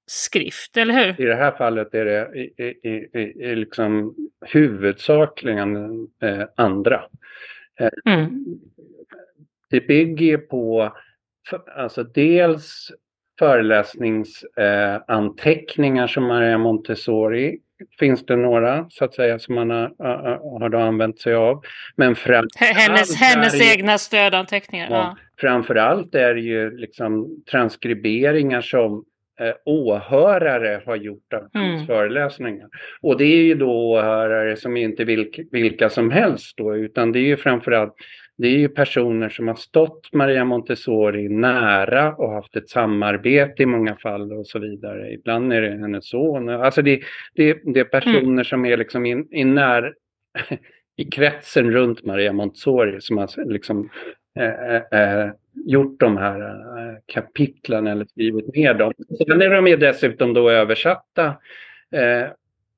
skrift, 0.07 0.77
eller 0.77 0.93
hur? 0.93 1.21
I 1.21 1.25
det 1.25 1.35
här 1.35 1.51
fallet 1.51 1.93
är 1.93 2.05
det 2.05 2.39
i, 2.39 2.63
i, 2.63 2.89
i, 2.89 3.51
i 3.51 3.55
liksom 3.55 4.15
huvudsakligen 4.45 5.75
eh, 6.23 6.43
andra. 6.55 7.01
Eh, 7.79 7.89
mm. 8.13 8.45
Det 9.69 9.87
bygger 9.87 10.37
på 10.37 10.93
alltså 11.77 12.03
dels 12.03 12.91
föreläsningsanteckningar 13.39 16.03
eh, 16.03 16.07
som 16.07 16.27
Maria 16.27 16.57
Montessori 16.57 17.59
finns 17.99 18.25
det 18.25 18.35
några 18.35 18.85
så 18.89 19.05
att 19.05 19.13
säga 19.13 19.39
som 19.39 19.55
man 19.55 19.69
har, 19.69 20.59
har 20.59 20.69
då 20.69 20.77
använt 20.77 21.19
sig 21.19 21.33
av. 21.33 21.63
Men 21.95 22.15
hennes, 22.55 23.15
hennes 23.15 23.61
ju, 23.61 23.71
egna 23.71 23.97
stödanteckningar. 23.97 24.87
Ja, 24.89 24.95
ja. 24.95 25.17
Framförallt 25.37 26.15
är 26.15 26.33
det 26.33 26.41
ju 26.41 26.77
liksom 26.77 27.43
transkriberingar 27.51 28.61
som 28.61 29.05
eh, 29.39 29.55
åhörare 29.65 30.81
har 30.85 30.95
gjort 30.95 31.33
av 31.33 31.61
mm. 31.61 31.85
föreläsningar. 31.85 32.69
Och 33.01 33.17
det 33.17 33.25
är 33.25 33.43
ju 33.43 33.55
då 33.55 33.71
åhörare 33.71 34.55
som 34.55 34.77
inte 34.77 35.03
vilka, 35.03 35.43
vilka 35.51 35.89
som 35.89 36.11
helst 36.11 36.57
då, 36.57 36.75
utan 36.75 37.11
det 37.11 37.19
är 37.19 37.27
ju 37.27 37.37
framförallt 37.37 37.95
det 38.37 38.47
är 38.47 38.57
ju 38.57 38.69
personer 38.69 39.29
som 39.29 39.47
har 39.47 39.55
stått 39.55 40.13
Maria 40.13 40.45
Montessori 40.45 41.29
nära 41.29 42.15
och 42.15 42.31
haft 42.31 42.55
ett 42.55 42.69
samarbete 42.69 43.63
i 43.63 43.65
många 43.65 43.95
fall 43.95 44.33
och 44.33 44.47
så 44.47 44.59
vidare. 44.59 45.13
Ibland 45.13 45.53
är 45.53 45.61
det 45.61 45.69
hennes 45.69 46.09
son. 46.09 46.49
Alltså 46.49 46.81
det, 46.81 47.01
det, 47.35 47.59
det 47.73 47.79
är 47.79 47.83
personer 47.85 48.19
mm. 48.19 48.43
som 48.43 48.65
är 48.65 48.77
liksom 48.77 49.05
i, 49.05 49.25
i, 49.31 49.43
när, 49.43 49.93
i 50.97 51.05
kretsen 51.05 51.71
runt 51.71 52.05
Maria 52.05 52.33
Montessori 52.33 53.01
som 53.01 53.17
har 53.17 53.51
liksom 53.51 53.89
eh, 54.39 54.75
eh, 54.99 55.31
gjort 55.65 55.99
de 55.99 56.17
här 56.17 56.39
eh, 56.39 56.97
kapitlen 57.05 57.87
eller 57.87 58.05
skrivit 58.05 58.55
ner 58.55 58.73
dem. 58.73 58.93
Sen 59.27 59.41
är 59.41 59.49
de 59.49 59.67
ju 59.67 59.77
dessutom 59.77 60.33
då 60.33 60.49
översatta. 60.49 61.25
Eh, 61.91 62.27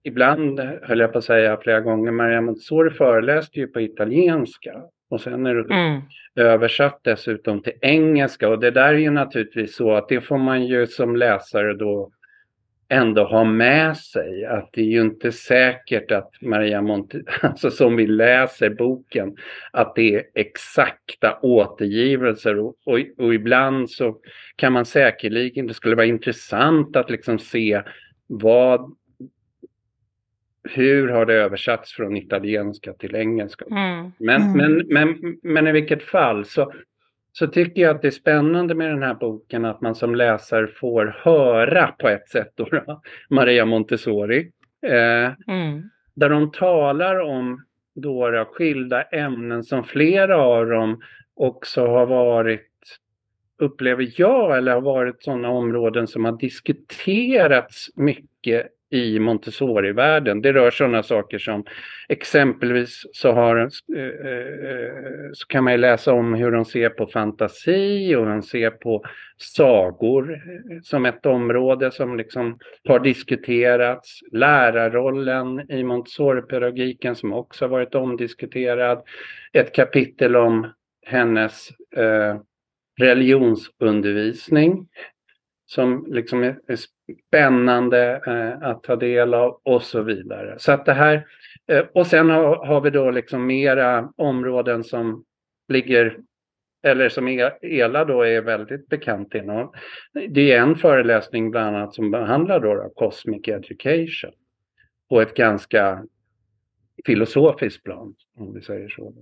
ibland, 0.03 0.59
höll 0.59 0.99
jag 0.99 1.11
på 1.11 1.17
att 1.17 1.23
säga 1.23 1.57
flera 1.57 1.81
gånger, 1.81 2.11
Maria 2.11 2.41
Montessori 2.41 2.89
föreläste 2.89 3.59
ju 3.59 3.67
på 3.67 3.81
italienska. 3.81 4.81
Och 5.09 5.21
sen 5.21 5.45
är 5.45 5.55
det 5.55 5.73
mm. 5.73 6.01
översatt 6.35 6.99
dessutom 7.03 7.61
till 7.61 7.73
engelska 7.81 8.49
och 8.49 8.59
det 8.59 8.71
där 8.71 8.93
är 8.93 8.97
ju 8.97 9.09
naturligtvis 9.09 9.75
så 9.75 9.93
att 9.93 10.09
det 10.09 10.21
får 10.21 10.37
man 10.37 10.65
ju 10.65 10.87
som 10.87 11.15
läsare 11.15 11.73
då 11.73 12.11
ändå 12.89 13.23
ha 13.23 13.43
med 13.43 13.97
sig 13.97 14.45
att 14.45 14.69
det 14.73 14.81
är 14.81 14.85
ju 14.85 15.01
inte 15.01 15.31
säkert 15.31 16.11
att 16.11 16.31
Maria 16.41 16.81
Monti, 16.81 17.21
alltså 17.41 17.71
som 17.71 17.95
vi 17.95 18.07
läser 18.07 18.69
boken, 18.69 19.35
att 19.71 19.95
det 19.95 20.15
är 20.15 20.23
exakta 20.33 21.39
återgivelser 21.41 22.59
och, 22.59 22.75
och, 22.85 22.99
och, 23.17 23.33
ibland 23.33 23.89
så 23.89 24.17
kan 24.55 24.73
man 24.73 24.85
säkerligen, 24.85 25.67
det 25.67 25.73
skulle 25.73 25.95
vara 25.95 26.05
intressant 26.05 26.95
att 26.95 27.09
liksom 27.09 27.39
se 27.39 27.81
vad 28.27 28.95
hur 30.63 31.07
har 31.07 31.25
det 31.25 31.33
översatts 31.33 31.93
från 31.93 32.17
italienska 32.17 32.93
till 32.93 33.15
engelska? 33.15 33.65
Mm. 33.71 34.11
Men, 34.17 34.41
mm. 34.41 34.57
Men, 34.57 34.87
men, 34.87 35.37
men 35.43 35.67
i 35.67 35.71
vilket 35.71 36.03
fall 36.03 36.45
så 36.45 36.73
så 37.39 37.47
tycker 37.47 37.81
jag 37.81 37.95
att 37.95 38.01
det 38.01 38.07
är 38.07 38.11
spännande 38.11 38.75
med 38.75 38.89
den 38.89 39.03
här 39.03 39.13
boken 39.13 39.65
att 39.65 39.81
man 39.81 39.95
som 39.95 40.15
läsare 40.15 40.67
får 40.67 41.15
höra 41.17 41.87
på 41.87 42.07
ett 42.07 42.29
sätt 42.29 42.51
då, 42.55 42.65
då 42.65 43.01
Maria 43.29 43.65
Montessori. 43.65 44.51
Eh, 44.87 45.31
mm. 45.47 45.89
Där 46.15 46.29
de 46.29 46.51
talar 46.51 47.19
om 47.19 47.65
då, 47.95 48.31
då 48.31 48.45
skilda 48.45 49.01
ämnen 49.01 49.63
som 49.63 49.83
flera 49.83 50.37
av 50.37 50.65
dem 50.65 51.01
också 51.35 51.87
har 51.87 52.05
varit, 52.05 52.71
upplever 53.57 54.13
jag, 54.15 54.57
eller 54.57 54.71
har 54.71 54.81
varit 54.81 55.23
sådana 55.23 55.49
områden 55.49 56.07
som 56.07 56.25
har 56.25 56.37
diskuterats 56.37 57.87
mycket 57.95 58.67
i 58.89 59.19
Montessori-världen. 59.19 60.41
Det 60.41 60.53
rör 60.53 60.71
sådana 60.71 61.03
saker 61.03 61.37
som 61.39 61.65
exempelvis 62.09 63.01
så, 63.11 63.31
har, 63.31 63.57
eh, 63.57 64.03
eh, 64.03 65.31
så 65.33 65.47
kan 65.47 65.63
man 65.63 65.73
ju 65.73 65.77
läsa 65.77 66.13
om 66.13 66.33
hur 66.33 66.51
de 66.51 66.65
ser 66.65 66.89
på 66.89 67.07
fantasi 67.07 68.15
och 68.15 68.25
de 68.25 68.41
ser 68.41 68.69
på 68.69 69.03
sagor 69.37 70.41
som 70.83 71.05
ett 71.05 71.25
område 71.25 71.91
som 71.91 72.17
liksom 72.17 72.59
har 72.87 72.99
diskuterats. 72.99 74.19
Lärarrollen 74.31 75.71
i 75.71 75.83
Montessori-pedagogiken 75.83 77.15
som 77.15 77.33
också 77.33 77.65
har 77.65 77.69
varit 77.69 77.95
omdiskuterad. 77.95 79.03
Ett 79.53 79.75
kapitel 79.75 80.35
om 80.35 80.73
hennes 81.05 81.69
eh, 81.95 82.39
religionsundervisning 82.99 84.87
som 85.65 86.05
liksom 86.09 86.43
är, 86.43 86.57
spännande 87.27 88.21
eh, 88.27 88.69
att 88.69 88.83
ta 88.83 88.95
del 88.95 89.33
av 89.33 89.61
och 89.63 89.81
så 89.81 90.01
vidare. 90.01 90.55
Så 90.59 90.71
att 90.71 90.85
det 90.85 90.93
här, 90.93 91.27
eh, 91.67 91.85
och 91.93 92.07
sen 92.07 92.29
har, 92.29 92.65
har, 92.65 92.81
vi 92.81 92.89
då 92.89 93.11
liksom 93.11 93.45
mera 93.45 94.09
områden 94.17 94.83
som 94.83 95.23
ligger, 95.67 96.17
eller 96.83 97.09
som 97.09 97.27
e-, 97.27 97.57
Ela 97.61 98.05
då 98.05 98.21
är 98.21 98.41
väldigt 98.41 98.89
bekant 98.89 99.35
inom. 99.35 99.71
Det 100.29 100.51
är 100.51 100.61
en 100.61 100.75
föreläsning 100.75 101.51
bland 101.51 101.75
annat 101.75 101.95
som 101.95 102.11
behandlar 102.11 102.59
då, 102.59 102.73
då 102.75 102.89
Cosmic 102.95 103.47
Education 103.47 104.31
på 105.09 105.21
ett 105.21 105.33
ganska 105.33 106.03
filosofiskt 107.05 107.83
plan, 107.83 108.15
om 108.37 108.53
vi 108.53 108.61
säger 108.61 108.89
så 108.89 109.13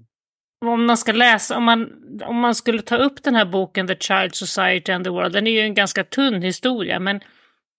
om 0.62 0.86
man 0.86 0.98
ska 0.98 1.12
läsa, 1.12 1.58
om 1.58 1.64
man, 1.64 1.92
om 2.26 2.36
man 2.36 2.56
skulle 2.56 2.82
ta 2.82 2.98
upp 2.98 3.24
den 3.24 3.36
här 3.36 3.46
boken 3.46 3.88
The 3.88 3.96
Child 3.96 4.36
Society 4.36 4.92
and 4.92 5.04
the 5.04 5.10
World, 5.10 5.34
den 5.34 5.48
är 5.48 5.52
ju 5.52 5.60
en 5.60 5.74
ganska 5.74 6.04
tunn 6.04 6.42
historia, 6.42 7.00
men 7.00 7.20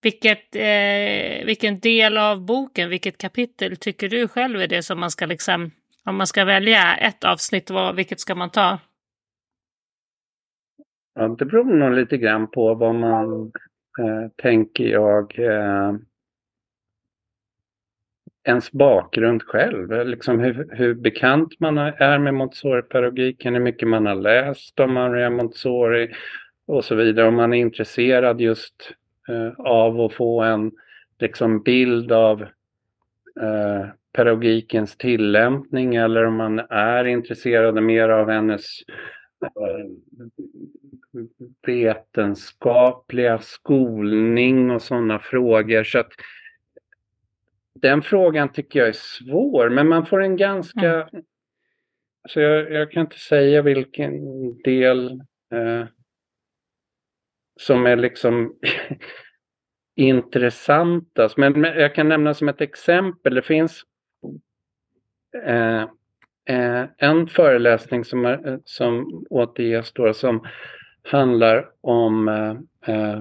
vilket, 0.06 0.56
eh, 0.56 1.46
vilken 1.46 1.80
del 1.80 2.18
av 2.18 2.44
boken, 2.44 2.90
vilket 2.90 3.18
kapitel 3.18 3.76
tycker 3.76 4.08
du 4.08 4.28
själv 4.28 4.60
är 4.60 4.68
det 4.68 4.82
som 4.82 5.00
man 5.00 5.10
ska 5.10 5.26
liksom, 5.26 5.70
om 6.04 6.16
man 6.16 6.26
ska 6.26 6.44
välja 6.44 6.96
ett 6.96 7.24
avsnitt, 7.24 7.70
vad, 7.70 7.96
vilket 7.96 8.20
ska 8.20 8.34
man 8.34 8.50
ta? 8.50 8.78
Ja, 11.14 11.28
det 11.28 11.44
beror 11.44 11.64
nog 11.64 11.92
lite 11.92 12.16
grann 12.16 12.50
på 12.50 12.74
vad 12.74 12.94
man 12.94 13.52
eh, 13.98 14.30
tänker 14.42 14.84
jag 14.84 15.38
eh, 15.38 15.94
ens 18.48 18.72
bakgrund 18.72 19.42
själv, 19.42 20.06
liksom 20.06 20.40
hur, 20.40 20.68
hur 20.76 20.94
bekant 20.94 21.60
man 21.60 21.78
är 21.78 22.18
med 22.18 22.34
Montessori-pedagogiken, 22.34 23.54
hur 23.54 23.62
mycket 23.62 23.88
man 23.88 24.06
har 24.06 24.14
läst 24.14 24.80
om 24.80 24.92
Maria 24.92 25.30
Montessori 25.30 26.14
och 26.66 26.84
så 26.84 26.94
vidare. 26.94 27.28
Om 27.28 27.34
man 27.34 27.52
är 27.52 27.58
intresserad 27.58 28.40
just 28.40 28.96
av 29.58 30.00
att 30.00 30.12
få 30.12 30.42
en 30.42 30.72
liksom, 31.18 31.62
bild 31.62 32.12
av 32.12 32.42
eh, 33.40 33.86
pedagogikens 34.12 34.96
tillämpning 34.96 35.94
eller 35.94 36.24
om 36.24 36.36
man 36.36 36.58
är 36.70 37.04
intresserad 37.04 37.82
mer 37.82 38.08
av 38.08 38.30
hennes 38.30 38.64
eh, 39.42 39.86
vetenskapliga 41.66 43.38
skolning 43.38 44.70
och 44.70 44.82
sådana 44.82 45.18
frågor. 45.18 45.84
Så 45.84 45.98
att 45.98 46.12
den 47.74 48.02
frågan 48.02 48.52
tycker 48.52 48.78
jag 48.78 48.88
är 48.88 48.92
svår, 48.92 49.68
men 49.68 49.88
man 49.88 50.06
får 50.06 50.22
en 50.22 50.36
ganska... 50.36 50.92
Mm. 50.94 51.24
Alltså 52.22 52.40
jag, 52.40 52.72
jag, 52.72 52.90
kan 52.90 53.00
inte 53.00 53.18
säga 53.18 53.62
vilken 53.62 54.12
del 54.62 55.10
eh, 55.52 55.86
som 57.56 57.86
är 57.86 57.96
liksom 57.96 58.54
intressantast. 59.96 61.36
Men, 61.36 61.60
men 61.60 61.80
jag 61.80 61.94
kan 61.94 62.08
nämna 62.08 62.34
som 62.34 62.48
ett 62.48 62.60
exempel, 62.60 63.34
det 63.34 63.42
finns 63.42 63.82
eh, 65.44 65.82
eh, 66.48 66.84
en 66.96 67.26
föreläsning 67.26 68.04
som, 68.04 68.24
är, 68.24 68.48
eh, 68.48 68.58
som 68.64 69.24
återges 69.30 69.92
då 69.92 70.12
som 70.14 70.46
handlar 71.02 71.70
om 71.80 72.28
eh, 72.28 72.94
eh, 72.94 73.20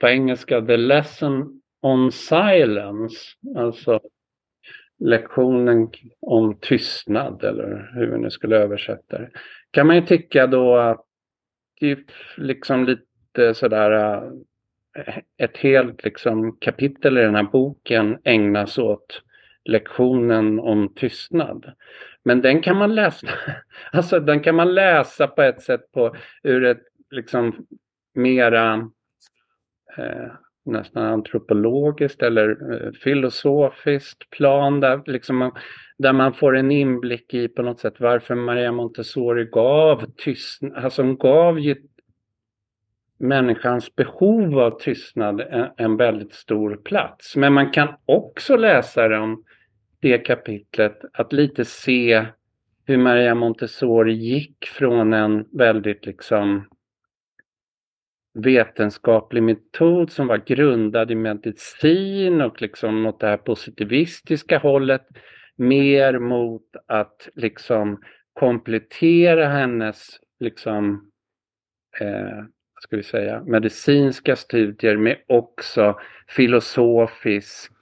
på 0.00 0.08
engelska 0.08 0.60
The 0.60 0.76
Lesson 0.76 1.60
on 1.80 2.12
Silence, 2.12 3.16
alltså 3.56 4.00
lektionen 4.98 5.90
om 6.20 6.58
tystnad 6.60 7.44
eller 7.44 7.90
hur 7.94 8.06
vi 8.06 8.18
nu 8.18 8.30
skulle 8.30 8.56
översätta 8.56 9.18
det. 9.18 9.30
Kan 9.70 9.86
man 9.86 9.96
ju 9.96 10.02
tycka 10.02 10.46
då 10.46 10.76
att 10.76 11.04
det 11.80 11.90
är 11.90 12.04
liksom 12.36 12.84
lite 12.84 13.02
sådär 13.54 14.22
eh, 14.96 15.18
ett 15.38 15.56
helt 15.56 16.04
liksom 16.04 16.56
kapitel 16.60 17.18
i 17.18 17.20
den 17.20 17.34
här 17.34 17.42
boken 17.42 18.18
ägnas 18.24 18.78
åt 18.78 19.22
lektionen 19.64 20.60
om 20.60 20.94
tystnad. 20.94 21.72
Men 22.24 22.40
den 22.40 22.62
kan 22.62 22.76
man 22.76 22.94
läsa, 22.94 23.26
alltså 23.92 24.20
den 24.20 24.40
kan 24.40 24.54
man 24.54 24.74
läsa 24.74 25.26
på 25.26 25.42
ett 25.42 25.62
sätt 25.62 25.92
på 25.92 26.16
ur 26.42 26.64
ett 26.64 26.82
liksom 27.10 27.66
mera 28.14 28.74
eh, 29.96 30.32
nästan 30.64 31.02
antropologiskt 31.02 32.22
eller 32.22 32.72
eh, 32.72 32.92
filosofiskt 32.92 34.30
plan 34.30 34.80
där, 34.80 35.02
liksom 35.06 35.36
man, 35.36 35.52
där 35.98 36.12
man 36.12 36.34
får 36.34 36.56
en 36.56 36.70
inblick 36.70 37.34
i 37.34 37.48
på 37.48 37.62
något 37.62 37.80
sätt 37.80 37.94
varför 38.00 38.34
Maria 38.34 38.72
Montessori 38.72 39.44
gav 39.44 40.04
tystnad, 40.16 40.84
alltså 40.84 41.02
hon 41.02 41.16
gav 41.16 41.60
ju 41.60 41.76
människans 43.22 43.94
behov 43.94 44.58
av 44.58 44.70
tystnad 44.80 45.40
en, 45.40 45.68
en 45.76 45.96
väldigt 45.96 46.32
stor 46.32 46.76
plats. 46.76 47.36
Men 47.36 47.52
man 47.52 47.70
kan 47.70 47.88
också 48.06 48.56
läsa 48.56 49.08
det 49.08 49.18
om 49.18 49.44
det 50.00 50.18
kapitlet 50.18 51.00
att 51.12 51.32
lite 51.32 51.64
se 51.64 52.26
hur 52.86 52.96
Maria 52.96 53.34
Montessori 53.34 54.12
gick 54.12 54.64
från 54.64 55.12
en 55.12 55.44
väldigt 55.52 56.06
liksom 56.06 56.68
vetenskaplig 58.34 59.42
metod 59.42 60.12
som 60.12 60.26
var 60.26 60.38
grundad 60.46 61.10
i 61.10 61.14
medicin 61.14 62.40
och 62.40 62.62
liksom 62.62 63.02
mot 63.02 63.20
det 63.20 63.26
här 63.26 63.36
positivistiska 63.36 64.58
hållet 64.58 65.06
mer 65.56 66.18
mot 66.18 66.66
att 66.86 67.28
liksom 67.34 68.00
komplettera 68.32 69.48
hennes 69.48 70.20
liksom 70.40 71.10
eh, 72.00 72.44
ska 72.82 72.96
vi 72.96 73.02
säga, 73.02 73.42
medicinska 73.46 74.36
studier 74.36 74.96
med 74.96 75.18
också 75.26 76.00
filosofisk 76.28 77.72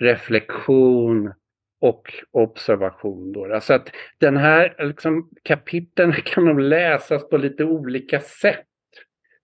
reflektion 0.00 1.32
och 1.80 2.14
observation. 2.30 3.32
Då. 3.32 3.54
Alltså 3.54 3.74
att 3.74 3.90
den 4.18 4.36
här 4.36 4.74
liksom, 4.78 5.30
kapitlen 5.42 6.12
kan 6.24 6.44
nog 6.44 6.60
läsas 6.60 7.28
på 7.28 7.36
lite 7.36 7.64
olika 7.64 8.20
sätt, 8.20 8.66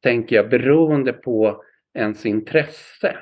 tänker 0.02 0.36
jag, 0.36 0.48
beroende 0.48 1.12
på 1.12 1.64
ens 1.94 2.26
intresse. 2.26 3.16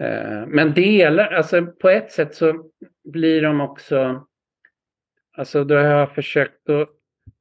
Eh, 0.00 0.46
men 0.46 0.74
delar, 0.74 1.32
alltså 1.32 1.66
på 1.66 1.88
ett 1.88 2.12
sätt 2.12 2.34
så 2.34 2.70
blir 3.04 3.42
de 3.42 3.60
också, 3.60 4.26
alltså 5.36 5.64
då 5.64 5.74
har 5.74 5.84
jag 5.84 6.14
försökt 6.14 6.70
att 6.70 6.88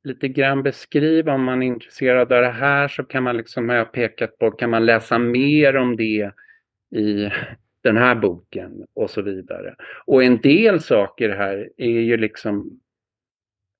lite 0.03 0.27
grann 0.27 0.63
beskriva 0.63 1.33
om 1.33 1.43
man 1.43 1.63
är 1.63 1.67
intresserad 1.67 2.33
av 2.33 2.41
det 2.41 2.49
här 2.49 2.87
så 2.87 3.03
kan 3.03 3.23
man 3.23 3.37
liksom, 3.37 3.69
har 3.69 3.75
jag 3.75 3.91
pekat 3.91 4.37
på, 4.37 4.51
kan 4.51 4.69
man 4.69 4.85
läsa 4.85 5.19
mer 5.19 5.75
om 5.75 5.95
det 5.95 6.31
i 6.95 7.29
den 7.83 7.97
här 7.97 8.15
boken 8.15 8.85
och 8.93 9.09
så 9.09 9.21
vidare. 9.21 9.75
Och 10.05 10.23
en 10.23 10.37
del 10.37 10.79
saker 10.79 11.29
här 11.29 11.69
är 11.77 11.99
ju 11.99 12.17
liksom 12.17 12.79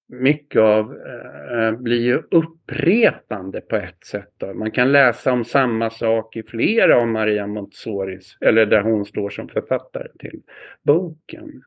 mycket 0.08 0.62
av, 0.62 0.98
eh, 0.98 1.72
blir 1.72 2.02
ju 2.02 2.22
upprepande 2.32 3.62
på 3.62 3.76
ett 3.76 4.06
sätt. 4.06 4.34
Då. 4.38 4.54
Man 4.54 4.72
kan 4.72 4.92
läsa 4.92 5.32
om 5.32 5.46
samma 5.46 5.90
sak 5.90 6.36
i 6.36 6.44
flera 6.44 6.98
av 6.98 7.08
Maria 7.08 7.48
Montsoris, 7.48 8.38
eller 8.42 8.66
där 8.66 8.82
hon 8.82 9.06
står 9.06 9.30
som 9.30 9.50
författare 9.50 10.08
till 10.20 10.42
boken. 10.84 11.64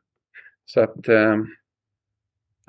Så 0.65 0.81
att 0.81 1.07
eh, 1.07 1.37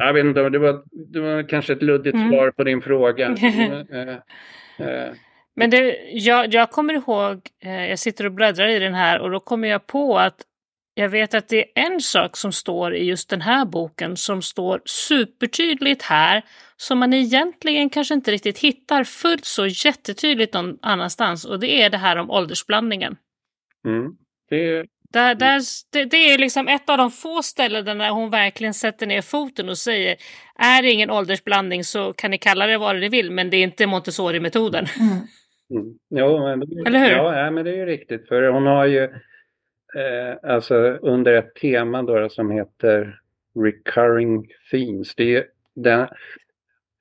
jag 0.07 0.13
vet 0.13 0.25
inte, 0.25 0.49
det 0.49 0.59
var, 0.59 0.83
det 1.13 1.21
var 1.21 1.49
kanske 1.49 1.73
ett 1.73 1.83
luddigt 1.83 2.15
mm. 2.15 2.31
svar 2.31 2.51
på 2.51 2.65
din 2.65 2.83
fråga. 2.83 3.37
Eh, 4.79 4.87
eh, 4.87 5.13
men 5.57 5.71
det, 5.71 5.99
jag, 6.13 6.55
jag 6.55 6.71
kommer 6.71 6.95
ihåg, 6.95 7.41
eh, 7.65 7.87
jag 7.87 7.99
sitter 7.99 8.27
och 8.27 8.33
bläddrar 8.33 8.69
i 8.69 8.79
den 8.79 8.95
här 8.95 9.21
och 9.21 9.31
då 9.31 9.41
kommer 9.41 9.69
jag 9.69 9.87
på 9.87 10.19
att 10.19 10.43
jag 10.95 11.09
vet 11.09 11.35
att 11.35 11.49
det 11.49 11.59
är 11.59 11.87
en 11.87 12.01
sak 12.01 12.37
som 12.37 12.53
står 12.53 12.95
i 12.95 13.05
just 13.05 13.31
den 13.31 13.41
här 13.41 13.65
boken 13.65 14.17
som 14.17 14.43
står 14.43 14.83
supertydligt 14.85 16.03
här 16.03 16.45
som 16.77 16.99
man 16.99 17.13
egentligen 17.13 17.91
kanske 17.91 18.15
inte 18.15 18.31
riktigt 18.31 18.59
hittar 18.59 19.05
fullt 19.05 19.45
så 19.45 19.67
jättetydligt 19.67 20.55
någon 20.55 20.79
annanstans 20.83 21.45
och 21.45 21.61
det 21.61 21.83
är 21.83 21.91
det 21.91 21.97
här 21.97 22.17
om 22.17 22.31
åldersblandningen. 22.31 23.17
Mm. 23.87 24.13
Det, 24.49 24.87
där, 25.13 25.35
där, 25.35 25.61
det, 25.93 26.05
det, 26.05 26.17
är 26.17 26.39
liksom 26.39 26.69
ett 26.69 26.91
av 26.91 26.99
de 26.99 27.11
få 27.11 27.43
ställen 27.43 27.99
där 27.99 28.11
hon 28.11 28.31
verkligen 28.31 28.75
sätter 28.75 29.07
ner 29.07 29.23
foten 29.23 29.69
och 29.69 29.79
säger 29.79 30.17
är 30.59 30.83
det 30.83 30.91
ingen 30.91 31.11
åldersblandning 31.11 31.85
så 31.85 32.13
kan 32.13 32.31
ni 32.31 32.39
kalla 32.39 32.67
det 32.67 32.79
vad 32.79 32.97
ni 32.97 33.09
vill 33.09 33.31
men 33.31 33.51
det 33.51 33.57
är 33.57 33.63
inte 33.63 33.87
Montessori-metoden. 33.87 34.87
Mm. 35.01 35.19
Mm. 35.71 35.95
Jo, 36.11 36.39
men, 36.39 36.87
Eller 36.87 36.99
hur? 36.99 37.11
Ja, 37.11 37.51
men 37.51 37.65
det 37.65 37.71
är 37.71 37.77
ju 37.77 37.87
riktigt. 37.87 38.29
För 38.29 38.49
hon 38.49 38.67
har 38.67 38.87
ju 38.87 39.03
eh, 39.05 40.37
alltså 40.43 40.75
under 41.03 41.33
ett 41.33 41.55
tema 41.55 42.03
då 42.03 42.29
som 42.29 42.51
heter 42.51 43.21
Recurring 43.65 44.47
Themes. 44.71 45.15
Det 45.15 45.37
är 45.37 45.45
den, 45.75 46.09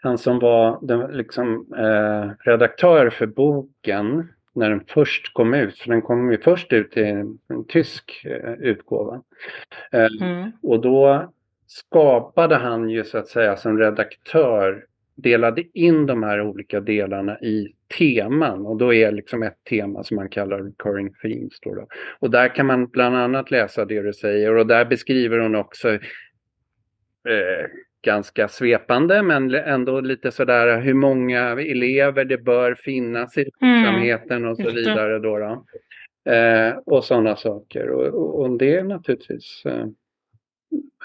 han 0.04 0.18
som 0.18 0.40
var 0.40 0.80
den, 0.82 1.18
liksom, 1.18 1.74
eh, 1.78 2.50
redaktör 2.50 3.10
för 3.10 3.26
boken 3.26 4.28
när 4.58 4.70
den 4.70 4.84
först 4.88 5.34
kom 5.34 5.54
ut, 5.54 5.80
för 5.80 5.90
den 5.90 6.02
kom 6.02 6.32
ju 6.32 6.38
först 6.38 6.74
ut 6.74 6.98
i 6.98 7.04
en, 7.04 7.40
en 7.48 7.66
tysk 7.68 8.26
eh, 8.26 8.54
utgåva. 8.54 9.22
Eh, 9.92 10.08
mm. 10.22 10.52
Och 10.62 10.82
då 10.82 11.32
skapade 11.68 12.56
han 12.56 12.90
ju 12.90 13.04
så 13.04 13.18
att 13.18 13.28
säga 13.28 13.58
som 13.58 13.80
redaktör 13.80 14.86
delade 15.16 15.64
in 15.74 16.06
de 16.06 16.24
här 16.24 16.42
olika 16.42 16.80
delarna 16.80 17.40
i 17.40 17.74
teman 17.98 18.66
och 18.66 18.78
då 18.78 18.94
är 18.94 19.12
liksom 19.12 19.44
ett 19.44 19.64
tema 19.70 20.04
som 20.04 20.16
man 20.16 20.30
kallar 20.30 20.64
recurring 20.64 21.14
themes. 21.22 21.60
Då, 21.62 21.76
då. 21.76 21.88
Och 22.20 22.32
där 22.32 22.56
kan 22.56 22.66
man 22.66 22.88
bland 22.88 23.16
annat 23.16 23.52
läsa 23.52 23.86
det 23.86 24.02
du 24.02 24.14
säger 24.14 24.56
och 24.56 24.68
där 24.68 24.86
beskriver 24.86 25.40
hon 25.40 25.56
också 25.56 25.90
eh, 25.90 26.00
ganska 28.08 28.48
svepande 28.48 29.22
men 29.22 29.56
ändå 29.56 30.02
lite 30.02 30.32
sådär 30.32 30.82
hur 30.82 30.94
många 30.94 31.40
elever 31.52 32.26
det 32.26 32.38
bör 32.38 32.76
finnas 32.76 33.38
i 33.38 33.50
mm. 33.62 33.84
verksamheten 33.84 34.46
och 34.46 34.58
så 34.58 34.72
vidare. 34.72 35.20
Då, 35.20 35.38
då. 35.38 35.66
Eh, 36.32 36.78
och 36.86 37.04
sådana 37.04 37.36
saker 37.36 37.90
och, 37.90 38.08
och, 38.08 38.40
och, 38.40 38.58
det 38.58 38.76
är 38.76 38.84
naturligtvis 38.84 39.64
eh, 39.66 39.86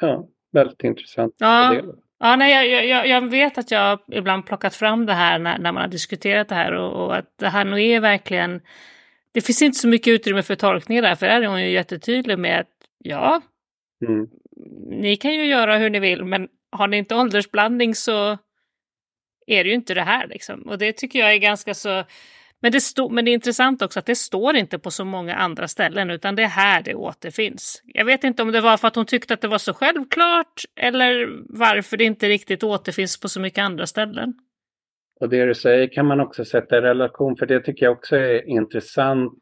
ja, 0.01 0.29
väldigt 0.53 0.85
intressant. 0.85 1.35
Ja. 1.39 1.83
Ja, 2.25 2.37
nej, 2.37 2.73
jag, 2.73 2.87
jag, 2.87 3.09
jag, 3.09 3.31
vet 3.31 3.59
att 3.59 3.71
jag 3.71 3.99
ibland 4.13 4.47
plockat 4.47 4.75
fram 4.75 5.07
det 5.07 5.13
här 5.13 5.39
när, 5.39 5.59
när 5.59 5.73
man 5.73 5.83
har 5.83 5.89
diskuterat 5.89 6.49
det 6.49 6.55
här 6.55 6.73
och, 6.73 7.05
och, 7.05 7.17
att 7.17 7.39
det 7.39 7.49
här 7.49 7.65
nog 7.65 7.81
är 7.81 8.01
verkligen... 8.01 8.61
Det 9.33 9.41
finns 9.41 9.63
inte 9.63 9.79
så 9.79 9.89
mycket 9.89 10.13
utrymme 10.13 10.43
för 10.43 10.55
tolkningar 10.55 11.03
där, 11.03 11.15
för 11.15 11.27
där 11.27 11.43
är 11.43 11.47
hon 11.47 11.63
ju 11.63 11.71
jättetydlig 11.71 12.39
med 12.39 12.61
att 12.61 12.69
ja, 12.99 13.41
mm. 14.09 14.29
ni 14.87 15.17
kan 15.17 15.35
ju 15.35 15.45
göra 15.45 15.79
hur 15.79 15.91
ni 15.91 16.01
vill, 16.01 16.25
men 16.25 16.49
har 16.73 16.89
ni 16.89 16.97
inte 16.97 17.15
åldersblandning 17.15 17.95
så 17.95 18.39
är 19.47 19.65
det 19.65 19.69
ju 19.71 19.75
inte 19.75 19.95
det 19.95 20.03
här 20.03 20.27
liksom. 20.27 20.63
Och 20.63 20.79
det 20.79 20.93
tycker 20.93 21.19
jag 21.19 21.33
är 21.33 21.39
ganska 21.39 21.75
så 21.75 22.05
men 22.63 22.73
det, 22.73 22.81
stod, 22.81 23.13
men 23.13 23.25
det 23.25 23.31
är 23.31 23.33
intressant 23.33 23.83
också 23.83 23.99
att 23.99 24.07
det 24.07 24.15
står 24.15 24.57
inte 24.57 24.79
på 24.79 24.91
så 24.91 25.05
många 25.05 25.35
andra 25.35 25.69
ställen 25.69 26.11
utan 26.11 26.37
det 26.37 26.43
är 26.43 26.49
här 26.49 26.83
det 26.83 26.95
återfinns. 26.95 27.83
Jag 27.85 28.05
vet 28.05 28.25
inte 28.25 28.43
om 28.43 28.53
det 28.53 28.61
var 28.61 28.77
för 28.77 28.89
att 28.89 28.97
hon 28.97 29.07
tyckte 29.07 29.35
att 29.35 29.41
det 29.41 29.49
var 29.49 29.59
så 29.59 29.75
självklart 29.75 30.63
eller 30.81 31.29
varför 31.59 31.97
det 31.97 32.05
inte 32.05 32.29
riktigt 32.29 32.63
återfinns 32.63 33.21
på 33.21 33.29
så 33.29 33.41
mycket 33.41 33.59
andra 33.59 33.87
ställen. 33.87 34.35
Och 35.21 35.29
det 35.29 35.45
du 35.45 35.55
säger 35.55 35.87
kan 35.87 36.07
man 36.07 36.21
också 36.21 36.45
sätta 36.45 36.79
i 36.79 36.81
relation, 36.81 37.37
för 37.37 37.47
det 37.47 37.61
tycker 37.61 37.87
jag 37.87 37.93
också 37.93 38.17
är 38.17 38.49
intressant 38.49 39.33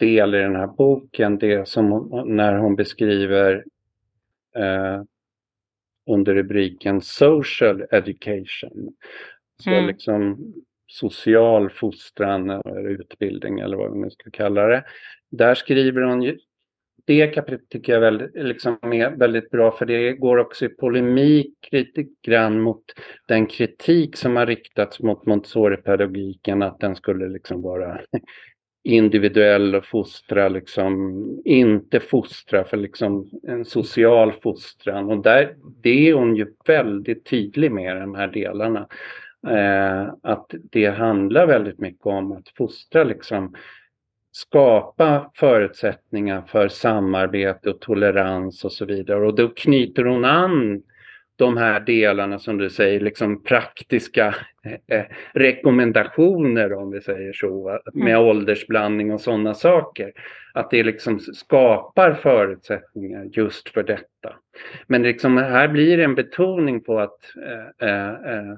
del 0.00 0.34
i 0.34 0.38
den 0.38 0.56
här 0.56 0.66
boken, 0.66 1.38
det 1.38 1.68
som 1.68 2.10
när 2.26 2.58
hon 2.58 2.76
beskriver 2.76 3.64
eh, 4.56 5.02
under 6.10 6.34
rubriken 6.34 7.00
Social 7.00 7.84
Education. 7.90 8.94
Så 9.62 9.70
mm. 9.70 9.86
liksom 9.86 10.52
social 10.86 11.70
fostran 11.70 12.50
eller 12.50 12.88
utbildning 12.88 13.58
eller 13.58 13.76
vad 13.76 13.92
vi 13.92 13.98
nu 13.98 14.10
ska 14.10 14.30
kalla 14.30 14.66
det. 14.66 14.84
Där 15.30 15.54
skriver 15.54 16.02
hon 16.02 16.22
ju, 16.22 16.38
det 17.04 17.26
kapitlet 17.26 17.68
tycker 17.68 17.92
jag 17.92 18.00
väldigt, 18.00 18.30
liksom 18.34 18.78
är 18.82 19.16
väldigt 19.16 19.50
bra 19.50 19.70
för 19.70 19.86
det 19.86 20.12
går 20.12 20.36
också 20.36 20.64
i 20.64 20.68
polemik 20.68 21.68
lite 21.70 22.04
grann 22.26 22.60
mot 22.60 22.84
den 23.28 23.46
kritik 23.46 24.16
som 24.16 24.36
har 24.36 24.46
riktats 24.46 25.00
mot 25.00 25.26
Montessori-pedagogiken 25.26 26.62
att 26.62 26.80
den 26.80 26.96
skulle 26.96 27.28
liksom 27.28 27.62
vara 27.62 28.00
individuell 28.84 29.74
och 29.74 29.84
fostra, 29.84 30.48
liksom, 30.48 31.22
inte 31.44 32.00
fostra 32.00 32.64
för 32.64 32.76
liksom 32.76 33.30
en 33.42 33.64
social 33.64 34.32
fostran. 34.32 35.10
Och 35.10 35.22
där, 35.22 35.54
det 35.82 36.08
är 36.08 36.14
hon 36.14 36.36
ju 36.36 36.46
väldigt 36.66 37.24
tydlig 37.24 37.72
med 37.72 37.96
de 37.96 38.14
här 38.14 38.28
delarna. 38.28 38.88
Eh, 39.48 40.14
att 40.22 40.54
det 40.70 40.86
handlar 40.86 41.46
väldigt 41.46 41.78
mycket 41.78 42.06
om 42.06 42.32
att 42.32 42.48
fostra, 42.48 43.04
liksom, 43.04 43.54
skapa 44.32 45.30
förutsättningar 45.34 46.42
för 46.42 46.68
samarbete 46.68 47.70
och 47.70 47.80
tolerans 47.80 48.64
och 48.64 48.72
så 48.72 48.84
vidare. 48.84 49.26
Och 49.26 49.34
då 49.34 49.48
knyter 49.48 50.04
hon 50.04 50.24
an 50.24 50.82
de 51.36 51.56
här 51.56 51.80
delarna 51.80 52.38
som 52.38 52.58
du 52.58 52.70
säger, 52.70 53.00
liksom 53.00 53.42
praktiska 53.42 54.34
eh, 54.86 55.04
rekommendationer 55.32 56.72
om 56.72 56.90
vi 56.90 57.00
säger 57.00 57.32
så, 57.32 57.80
med 57.94 58.14
mm. 58.14 58.26
åldersblandning 58.26 59.12
och 59.12 59.20
sådana 59.20 59.54
saker. 59.54 60.12
Att 60.54 60.70
det 60.70 60.82
liksom 60.82 61.20
skapar 61.20 62.14
förutsättningar 62.14 63.24
just 63.32 63.68
för 63.68 63.82
detta. 63.82 64.36
Men 64.86 65.02
liksom 65.02 65.36
här 65.36 65.68
blir 65.68 65.96
det 65.96 66.04
en 66.04 66.14
betoning 66.14 66.80
på 66.80 67.00
att 67.00 67.18
eh, 67.36 67.88
eh, 67.88 68.10
eh 68.10 68.56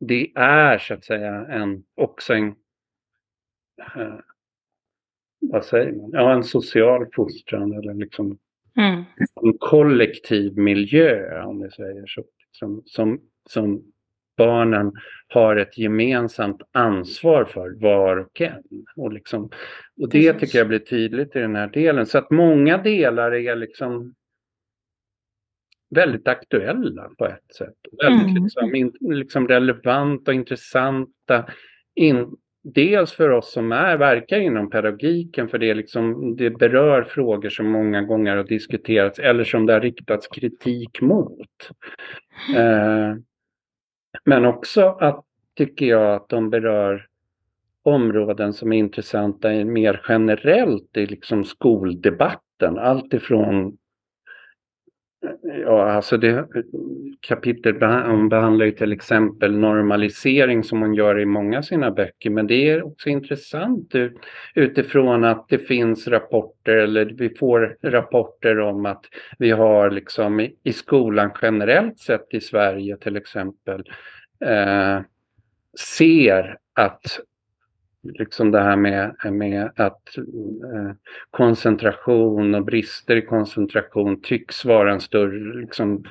det 0.00 0.32
är 0.34 0.78
så 0.78 0.94
att 0.94 1.04
säga 1.04 1.46
en, 1.48 1.84
också 1.94 2.34
en 2.34 2.48
eh, 3.96 4.14
vad 5.40 5.64
säger 5.64 5.92
man, 5.92 6.10
ja 6.12 6.32
en 6.32 6.44
social 6.44 7.06
fostran 7.12 7.72
eller 7.72 7.94
liksom 7.94 8.38
Mm. 8.76 9.04
En 9.42 9.58
kollektiv 9.58 10.58
miljö, 10.58 11.42
om 11.42 11.62
vi 11.62 11.70
säger 11.70 12.06
så. 12.06 12.24
Som, 12.52 12.82
som, 12.84 13.20
som 13.50 13.82
barnen 14.36 14.92
har 15.28 15.56
ett 15.56 15.78
gemensamt 15.78 16.62
ansvar 16.72 17.44
för, 17.44 17.80
var 17.80 18.16
och 18.16 18.40
en. 18.40 18.62
Och, 18.96 19.12
liksom, 19.12 19.50
och 20.00 20.08
det 20.08 20.32
tycker 20.32 20.58
jag 20.58 20.68
blir 20.68 20.78
tydligt 20.78 21.36
i 21.36 21.38
den 21.38 21.56
här 21.56 21.68
delen. 21.68 22.06
Så 22.06 22.18
att 22.18 22.30
många 22.30 22.78
delar 22.78 23.34
är 23.34 23.56
liksom 23.56 24.14
väldigt 25.90 26.28
aktuella 26.28 27.10
på 27.18 27.26
ett 27.26 27.54
sätt. 27.58 27.76
Väldigt 28.02 28.30
mm. 28.30 28.42
liksom, 28.42 28.74
in, 28.74 28.92
liksom 29.00 29.48
relevanta 29.48 30.30
och 30.30 30.34
intressanta. 30.34 31.46
In, 31.94 32.36
dels 32.62 33.12
för 33.12 33.28
oss 33.28 33.52
som 33.52 33.72
är, 33.72 33.96
verkar 33.96 34.38
inom 34.38 34.70
pedagogiken, 34.70 35.48
för 35.48 35.58
det, 35.58 35.74
liksom, 35.74 36.36
det 36.36 36.50
berör 36.50 37.02
frågor 37.02 37.48
som 37.48 37.70
många 37.70 38.02
gånger 38.02 38.36
har 38.36 38.44
diskuterats 38.44 39.18
eller 39.18 39.44
som 39.44 39.66
det 39.66 39.72
har 39.72 39.80
riktats 39.80 40.28
kritik 40.28 41.00
mot. 41.00 41.70
Eh, 42.56 43.14
men 44.24 44.44
också 44.44 44.86
att, 45.00 45.24
tycker 45.56 45.86
jag, 45.86 46.14
att 46.14 46.28
de 46.28 46.50
berör 46.50 47.06
områden 47.82 48.52
som 48.52 48.72
är 48.72 48.78
intressanta 48.78 49.48
mer 49.48 50.00
generellt 50.08 50.96
i 50.96 51.06
liksom 51.06 51.44
skoldebatten. 51.44 52.78
Allt 52.78 53.14
ifrån 53.14 53.76
Ja, 55.42 55.90
alltså 55.90 56.16
det 56.16 56.46
kapitlet 57.20 57.78
behandlar 58.30 58.66
ju 58.66 58.72
till 58.72 58.92
exempel 58.92 59.58
normalisering 59.58 60.64
som 60.64 60.80
hon 60.80 60.94
gör 60.94 61.20
i 61.20 61.26
många 61.26 61.58
av 61.58 61.62
sina 61.62 61.90
böcker. 61.90 62.30
Men 62.30 62.46
det 62.46 62.68
är 62.70 62.82
också 62.82 63.08
intressant 63.08 63.94
utifrån 64.54 65.24
att 65.24 65.48
det 65.48 65.58
finns 65.58 66.08
rapporter 66.08 66.76
eller 66.76 67.04
vi 67.04 67.30
får 67.30 67.76
rapporter 67.82 68.58
om 68.58 68.86
att 68.86 69.04
vi 69.38 69.50
har 69.50 69.90
liksom 69.90 70.40
i, 70.40 70.72
skolan 70.72 71.30
generellt 71.42 71.98
sett 71.98 72.34
i 72.34 72.40
Sverige 72.40 72.96
till 72.96 73.16
exempel 73.16 73.84
eh, 74.44 75.00
ser 75.94 76.58
att 76.74 77.20
liksom 78.02 78.50
det 78.50 78.60
här 78.60 78.76
med, 78.76 79.16
med 79.32 79.70
att 79.76 80.18
eh, 80.18 80.92
koncentration 81.30 82.54
och 82.54 82.64
brister 82.64 83.16
i 83.16 83.22
koncentration 83.22 84.20
tycks 84.22 84.64
vara 84.64 84.92
en 84.92 85.00
större, 85.00 85.60
liksom, 85.60 86.04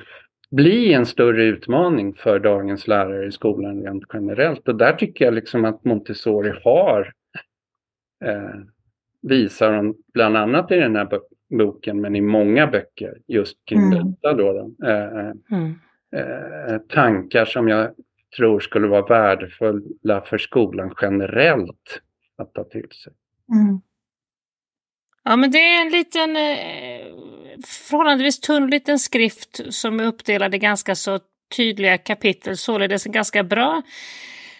bli 0.50 0.92
en 0.92 1.06
större 1.06 1.44
utmaning 1.44 2.14
för 2.14 2.38
dagens 2.38 2.88
lärare 2.88 3.26
i 3.26 3.32
skolan 3.32 3.82
rent 3.82 4.04
generellt. 4.12 4.68
Och 4.68 4.76
där 4.76 4.92
tycker 4.92 5.24
jag 5.24 5.34
liksom 5.34 5.64
att 5.64 5.84
Montessori 5.84 6.52
har, 6.64 7.12
eh, 8.24 8.60
visar 9.22 9.76
hon 9.76 9.94
bland 10.14 10.36
annat 10.36 10.72
i 10.72 10.76
den 10.76 10.96
här 10.96 11.08
boken, 11.50 12.00
men 12.00 12.16
i 12.16 12.20
många 12.20 12.66
böcker 12.66 13.18
just 13.26 13.64
kring 13.64 13.82
mm. 13.82 14.10
detta 14.10 14.32
då. 14.34 14.70
eh, 14.84 15.04
eh 15.04 15.32
mm. 15.50 15.74
eh, 16.16 16.78
tankar 16.78 17.44
som 17.44 17.68
jag 17.68 17.90
tror 18.36 18.60
skulle 18.60 18.86
vara 18.88 19.06
värdefulla 19.06 20.20
för 20.20 20.38
skolan 20.38 20.94
generellt 21.02 22.00
att 22.38 22.54
ta 22.54 22.64
till 22.64 22.88
sig. 23.04 23.12
Mm. 23.52 23.80
Ja, 25.24 25.36
men 25.36 25.50
det 25.50 25.58
är 25.58 25.82
en 25.82 25.92
liten 25.92 26.36
eh, 26.36 27.06
förhållandevis 27.66 28.40
tunn 28.40 28.70
liten 28.70 28.98
skrift 28.98 29.74
som 29.74 30.00
är 30.00 30.04
uppdelad 30.04 30.54
i 30.54 30.58
ganska 30.58 30.94
så 30.94 31.20
tydliga 31.56 31.98
kapitel, 31.98 32.56
således 32.56 33.06
en 33.06 33.12
ganska 33.12 33.44
bra 33.44 33.82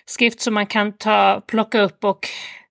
skrift 0.07 0.41
som 0.41 0.55
man 0.55 0.67
kan 0.67 0.93
ta, 0.93 1.43
plocka 1.47 1.81
upp 1.81 2.05
och 2.05 2.27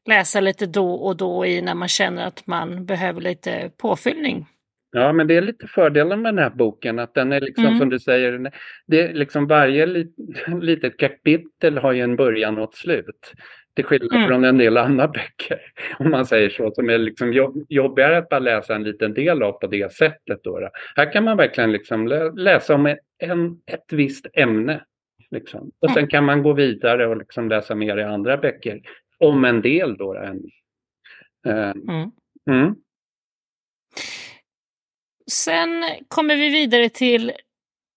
läsa 0.05 0.39
lite 0.39 0.65
då 0.65 0.93
och 0.93 1.17
då 1.17 1.45
i 1.45 1.61
när 1.61 1.75
man 1.75 1.87
känner 1.87 2.27
att 2.27 2.47
man 2.47 2.85
behöver 2.85 3.21
lite 3.21 3.71
påfyllning. 3.77 4.47
Ja, 4.91 5.13
men 5.13 5.27
det 5.27 5.37
är 5.37 5.41
lite 5.41 5.67
fördelen 5.67 6.21
med 6.21 6.33
den 6.33 6.43
här 6.43 6.49
boken 6.49 6.99
att 6.99 7.13
den 7.13 7.31
är 7.31 7.41
liksom 7.41 7.65
mm. 7.65 7.79
som 7.79 7.89
du 7.89 7.99
säger, 7.99 8.51
det 8.87 9.01
är 9.01 9.13
liksom 9.13 9.47
varje 9.47 9.85
lit, 9.85 10.15
litet 10.61 10.97
kapitel 10.97 11.77
har 11.77 11.91
ju 11.91 12.01
en 12.01 12.15
början 12.15 12.57
och 12.57 12.69
ett 12.69 12.75
slut. 12.75 13.33
Till 13.75 13.85
skillnad 13.85 14.15
mm. 14.15 14.27
från 14.27 14.43
en 14.43 14.57
del 14.57 14.77
andra 14.77 15.07
böcker, 15.07 15.59
om 15.99 16.11
man 16.11 16.25
säger 16.25 16.49
så, 16.49 16.71
som 16.71 16.89
är 16.89 16.97
liksom 16.97 17.33
jobb, 17.33 17.65
jobbigare 17.69 18.17
att 18.17 18.29
bara 18.29 18.39
läsa 18.39 18.75
en 18.75 18.83
liten 18.83 19.13
del 19.13 19.43
av 19.43 19.51
på 19.51 19.67
det 19.67 19.93
sättet. 19.93 20.39
Då, 20.43 20.59
då. 20.59 20.69
Här 20.95 21.11
kan 21.11 21.23
man 21.23 21.37
verkligen 21.37 21.71
liksom 21.71 22.07
läsa 22.35 22.75
om 22.75 22.95
en, 23.17 23.61
ett 23.65 23.93
visst 23.93 24.27
ämne. 24.33 24.83
Liksom. 25.31 25.71
Och 25.79 25.91
sen 25.91 26.07
kan 26.07 26.25
man 26.25 26.43
gå 26.43 26.53
vidare 26.53 27.07
och 27.07 27.17
liksom 27.17 27.49
läsa 27.49 27.75
mer 27.75 27.97
i 27.97 28.03
andra 28.03 28.37
böcker 28.37 28.81
om 29.17 29.45
en 29.45 29.61
del. 29.61 29.97
Då, 29.97 30.13
då 30.13 30.19
än, 30.19 30.39
uh, 31.47 31.73
mm. 32.47 32.75
Sen 35.31 35.85
kommer 36.07 36.35
vi 36.35 36.49
vidare 36.49 36.89
till 36.89 37.31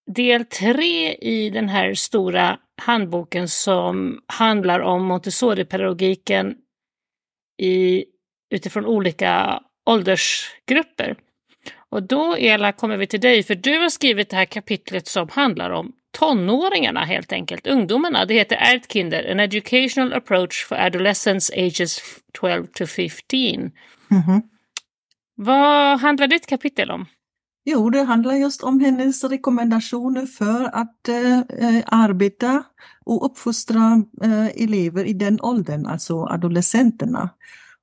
del 0.06 0.44
tre 0.44 1.14
i 1.14 1.50
den 1.50 1.68
här 1.68 1.94
stora 1.94 2.58
handboken 2.82 3.48
som 3.48 4.20
handlar 4.26 4.80
om 4.80 5.04
Montessori-pedagogiken 5.04 6.54
i, 7.62 8.04
utifrån 8.54 8.86
olika 8.86 9.60
åldersgrupper. 9.86 11.16
Och 11.90 12.02
då, 12.02 12.36
Ela, 12.36 12.72
kommer 12.72 12.96
vi 12.96 13.06
till 13.06 13.20
dig, 13.20 13.42
för 13.42 13.54
du 13.54 13.78
har 13.78 13.88
skrivit 13.88 14.30
det 14.30 14.36
här 14.36 14.44
kapitlet 14.44 15.06
som 15.06 15.28
handlar 15.28 15.70
om 15.70 15.92
tonåringarna 16.18 17.04
helt 17.04 17.32
enkelt, 17.32 17.66
ungdomarna. 17.66 18.24
Det 18.24 18.34
heter 18.34 18.74
Erdkinder, 18.74 19.30
an 19.30 19.40
educational 19.40 20.12
approach 20.12 20.66
for 20.66 20.76
adolescents 20.76 21.50
ages 21.50 22.00
12 22.32 22.66
to 22.66 22.86
15. 22.86 23.12
Mm 23.48 23.72
-hmm. 24.10 24.42
Vad 25.34 26.00
handlar 26.00 26.26
ditt 26.26 26.46
kapitel 26.46 26.90
om? 26.90 27.06
Jo, 27.64 27.90
det 27.90 28.02
handlar 28.02 28.34
just 28.34 28.62
om 28.62 28.80
hennes 28.80 29.24
rekommendationer 29.24 30.26
för 30.26 30.64
att 30.64 31.08
eh, 31.08 31.38
eh, 31.38 31.84
arbeta 31.86 32.62
och 33.04 33.26
uppfostra 33.26 34.02
eh, 34.22 34.46
elever 34.46 35.04
i 35.04 35.12
den 35.12 35.40
åldern, 35.40 35.86
alltså 35.86 36.24
adolescenterna. 36.24 37.30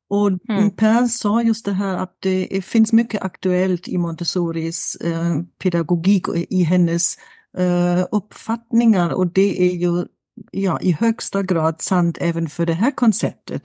Och 0.10 0.28
mm. 0.50 0.72
Per 0.72 1.08
sa 1.08 1.42
just 1.42 1.66
det 1.66 1.74
här 1.74 1.98
att 1.98 2.18
det 2.20 2.66
finns 2.66 2.94
mycket 2.94 3.22
aktuellt 3.22 3.88
i 3.88 3.98
Montessoris 3.98 4.96
eh, 4.96 5.42
pedagogik 5.64 6.28
och 6.28 6.38
i 6.38 6.64
hennes 6.64 7.18
eh, 7.58 8.06
uppfattningar 8.12 9.14
och 9.14 9.28
det 9.28 9.62
är 9.62 9.76
ju 9.76 10.06
ja, 10.52 10.80
i 10.82 10.92
högsta 10.92 11.44
grad 11.44 11.82
sant 11.82 12.18
även 12.22 12.50
för 12.50 12.66
det 12.66 12.74
här 12.74 12.92
konceptet 12.92 13.62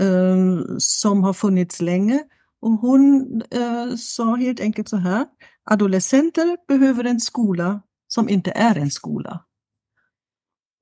eh, 0.00 0.76
som 0.78 1.24
har 1.24 1.32
funnits 1.32 1.82
länge 1.82 2.24
och 2.64 2.72
hon 2.72 3.42
eh, 3.50 3.94
sa 3.96 4.34
helt 4.34 4.60
enkelt 4.60 4.88
så 4.88 4.96
här, 4.96 5.26
adolescenter 5.64 6.56
behöver 6.68 7.04
en 7.04 7.20
skola 7.20 7.80
som 8.08 8.28
inte 8.28 8.50
är 8.50 8.78
en 8.78 8.90
skola. 8.90 9.44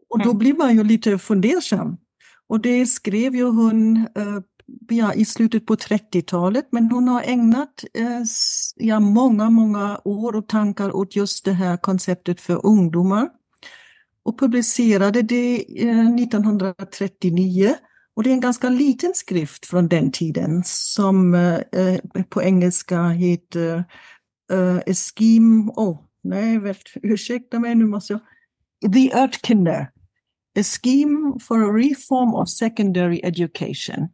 Och 0.08 0.18
då 0.18 0.30
mm. 0.30 0.38
blir 0.38 0.54
man 0.54 0.76
ju 0.76 0.84
lite 0.84 1.18
fundersam. 1.18 1.96
Och 2.48 2.60
det 2.60 2.86
skrev 2.86 3.34
ju 3.34 3.44
hon 3.44 3.96
eh, 3.96 4.38
ja, 4.88 5.14
i 5.14 5.24
slutet 5.24 5.66
på 5.66 5.74
30-talet, 5.74 6.68
men 6.70 6.90
hon 6.90 7.08
har 7.08 7.22
ägnat 7.22 7.84
eh, 7.94 8.22
ja, 8.76 9.00
många, 9.00 9.50
många 9.50 10.00
år 10.04 10.36
och 10.36 10.48
tankar 10.48 10.96
åt 10.96 11.16
just 11.16 11.44
det 11.44 11.52
här 11.52 11.76
konceptet 11.76 12.40
för 12.40 12.66
ungdomar. 12.66 13.28
och 14.24 14.38
publicerade 14.38 15.22
det 15.22 15.56
1939. 15.56 17.74
Och 18.14 18.22
det 18.22 18.30
är 18.30 18.34
en 18.34 18.40
ganska 18.40 18.68
liten 18.68 19.14
skrift 19.14 19.66
från 19.66 19.88
den 19.88 20.12
tiden 20.12 20.62
som 20.64 21.34
eh, 21.34 21.98
på 22.28 22.42
engelska 22.42 23.08
heter 23.08 23.84
A 24.86 24.94
Scheme, 24.94 25.72
oh, 25.76 26.00
nej, 26.22 26.74
ursäkta 27.02 27.58
mig, 27.58 27.74
nu 27.74 27.86
måste 27.86 28.12
jag 28.12 28.22
The 28.92 29.14
Örtkinder, 29.14 29.90
A 30.58 30.62
Scheme 30.62 31.38
for 31.40 31.62
a 31.62 31.72
Reform 31.72 32.34
of 32.34 32.48
Secondary 32.48 33.20
Education. 33.24 34.08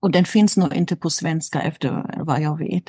Och 0.00 0.10
den 0.10 0.24
finns 0.24 0.56
nog 0.56 0.74
inte 0.74 0.96
på 0.96 1.10
svenska 1.10 1.62
efter 1.62 2.20
vad 2.24 2.40
jag 2.40 2.58
vet. 2.58 2.84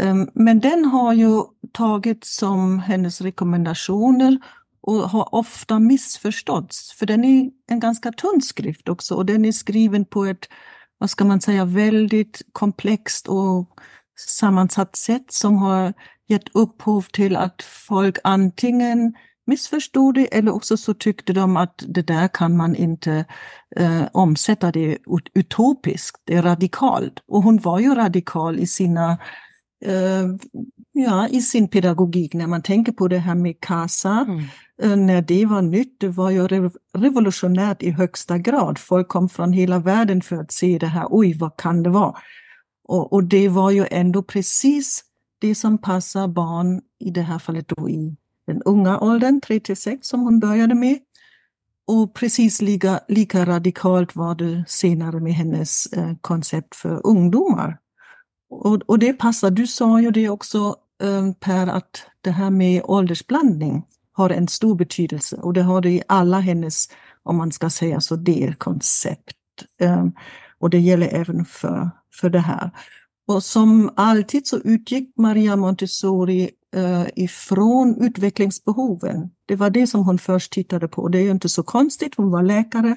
Ehm, 0.00 0.28
men 0.34 0.60
den 0.60 0.84
har 0.84 1.12
ju 1.12 1.42
tagits 1.72 2.36
som 2.36 2.78
hennes 2.78 3.20
rekommendationer 3.20 4.38
och 4.82 4.94
har 4.94 5.34
ofta 5.34 5.78
missförståtts. 5.78 6.92
För 6.92 7.06
den 7.06 7.24
är 7.24 7.50
en 7.70 7.80
ganska 7.80 8.12
tunn 8.12 8.40
skrift 8.42 8.88
också 8.88 9.14
och 9.14 9.26
den 9.26 9.44
är 9.44 9.52
skriven 9.52 10.04
på 10.04 10.24
ett, 10.24 10.48
vad 10.98 11.10
ska 11.10 11.24
man 11.24 11.40
säga, 11.40 11.64
väldigt 11.64 12.42
komplext 12.52 13.28
och 13.28 13.68
sammansatt 14.28 14.96
sätt 14.96 15.32
som 15.32 15.56
har 15.56 15.92
gett 16.28 16.48
upphov 16.54 17.02
till 17.02 17.36
att 17.36 17.62
folk 17.62 18.18
antingen 18.24 19.14
missförstod 19.46 20.14
det 20.14 20.36
eller 20.36 20.54
också 20.54 20.76
så 20.76 20.94
tyckte 20.94 21.32
de 21.32 21.56
att 21.56 21.84
det 21.88 22.02
där 22.02 22.28
kan 22.28 22.56
man 22.56 22.76
inte 22.76 23.24
eh, 23.76 24.02
omsätta 24.12 24.72
det 24.72 24.92
är 24.92 24.98
utopiskt, 25.34 26.20
det 26.24 26.34
är 26.34 26.42
radikalt. 26.42 27.22
Och 27.28 27.42
hon 27.42 27.58
var 27.58 27.78
ju 27.78 27.94
radikal 27.94 28.58
i 28.58 28.66
sina 28.66 29.18
eh, 29.84 30.26
ja, 30.92 31.28
i 31.28 31.40
sin 31.42 31.68
pedagogik 31.68 32.34
när 32.34 32.46
man 32.46 32.62
tänker 32.62 32.92
på 32.92 33.08
det 33.08 33.18
här 33.18 33.34
med 33.34 33.60
KASA. 33.60 34.26
Mm. 34.28 34.44
När 34.82 35.22
det 35.22 35.46
var 35.46 35.62
nytt, 35.62 36.00
det 36.00 36.08
var 36.08 36.30
ju 36.30 36.48
revolutionärt 36.94 37.82
i 37.82 37.90
högsta 37.90 38.38
grad. 38.38 38.78
Folk 38.78 39.08
kom 39.08 39.28
från 39.28 39.52
hela 39.52 39.78
världen 39.78 40.22
för 40.22 40.36
att 40.36 40.52
se 40.52 40.78
det 40.78 40.86
här, 40.86 41.06
oj 41.10 41.38
vad 41.38 41.56
kan 41.56 41.82
det 41.82 41.90
vara? 41.90 42.14
Och, 42.84 43.12
och 43.12 43.24
det 43.24 43.48
var 43.48 43.70
ju 43.70 43.86
ändå 43.90 44.22
precis 44.22 45.04
det 45.38 45.54
som 45.54 45.78
passar 45.78 46.28
barn, 46.28 46.80
i 46.98 47.10
det 47.10 47.22
här 47.22 47.38
fallet 47.38 47.68
då 47.68 47.88
i 47.88 48.16
den 48.46 48.62
unga 48.62 49.00
åldern, 49.00 49.40
3 49.40 49.60
till 49.60 49.76
6 49.76 50.08
som 50.08 50.20
hon 50.20 50.40
började 50.40 50.74
med. 50.74 50.98
Och 51.86 52.14
precis 52.14 52.62
lika, 52.62 53.00
lika 53.08 53.46
radikalt 53.46 54.16
var 54.16 54.34
det 54.34 54.64
senare 54.68 55.20
med 55.20 55.32
hennes 55.32 55.86
eh, 55.86 56.12
koncept 56.20 56.74
för 56.74 57.06
ungdomar. 57.06 57.78
Och, 58.50 58.82
och 58.86 58.98
det 58.98 59.12
passar, 59.12 59.50
du 59.50 59.66
sa 59.66 60.00
ju 60.00 60.10
det 60.10 60.28
också 60.28 60.76
eh, 61.02 61.32
Per, 61.32 61.66
att 61.66 62.06
det 62.20 62.30
här 62.30 62.50
med 62.50 62.82
åldersblandning 62.84 63.84
har 64.20 64.30
en 64.30 64.48
stor 64.48 64.74
betydelse 64.74 65.36
och 65.36 65.52
det 65.52 65.62
har 65.62 65.80
det 65.80 65.90
i 65.90 66.02
alla 66.08 66.40
hennes, 66.40 66.88
om 67.22 67.36
man 67.36 67.52
ska 67.52 67.70
säga 67.70 68.00
så, 68.00 68.16
delkoncept. 68.16 69.36
Eh, 69.80 70.06
och 70.58 70.70
det 70.70 70.78
gäller 70.78 71.08
även 71.14 71.44
för, 71.44 71.90
för 72.20 72.30
det 72.30 72.38
här. 72.38 72.70
Och 73.28 73.42
som 73.42 73.90
alltid 73.96 74.46
så 74.46 74.58
utgick 74.58 75.12
Maria 75.16 75.56
Montessori 75.56 76.50
uh, 76.76 77.06
ifrån 77.16 77.96
utvecklingsbehoven. 78.00 79.30
Det 79.46 79.56
var 79.56 79.70
det 79.70 79.86
som 79.86 80.04
hon 80.04 80.18
först 80.18 80.52
tittade 80.52 80.88
på. 80.88 81.08
Det 81.08 81.18
är 81.18 81.22
ju 81.22 81.30
inte 81.30 81.48
så 81.48 81.62
konstigt, 81.62 82.14
hon 82.16 82.30
var 82.30 82.42
läkare 82.42 82.96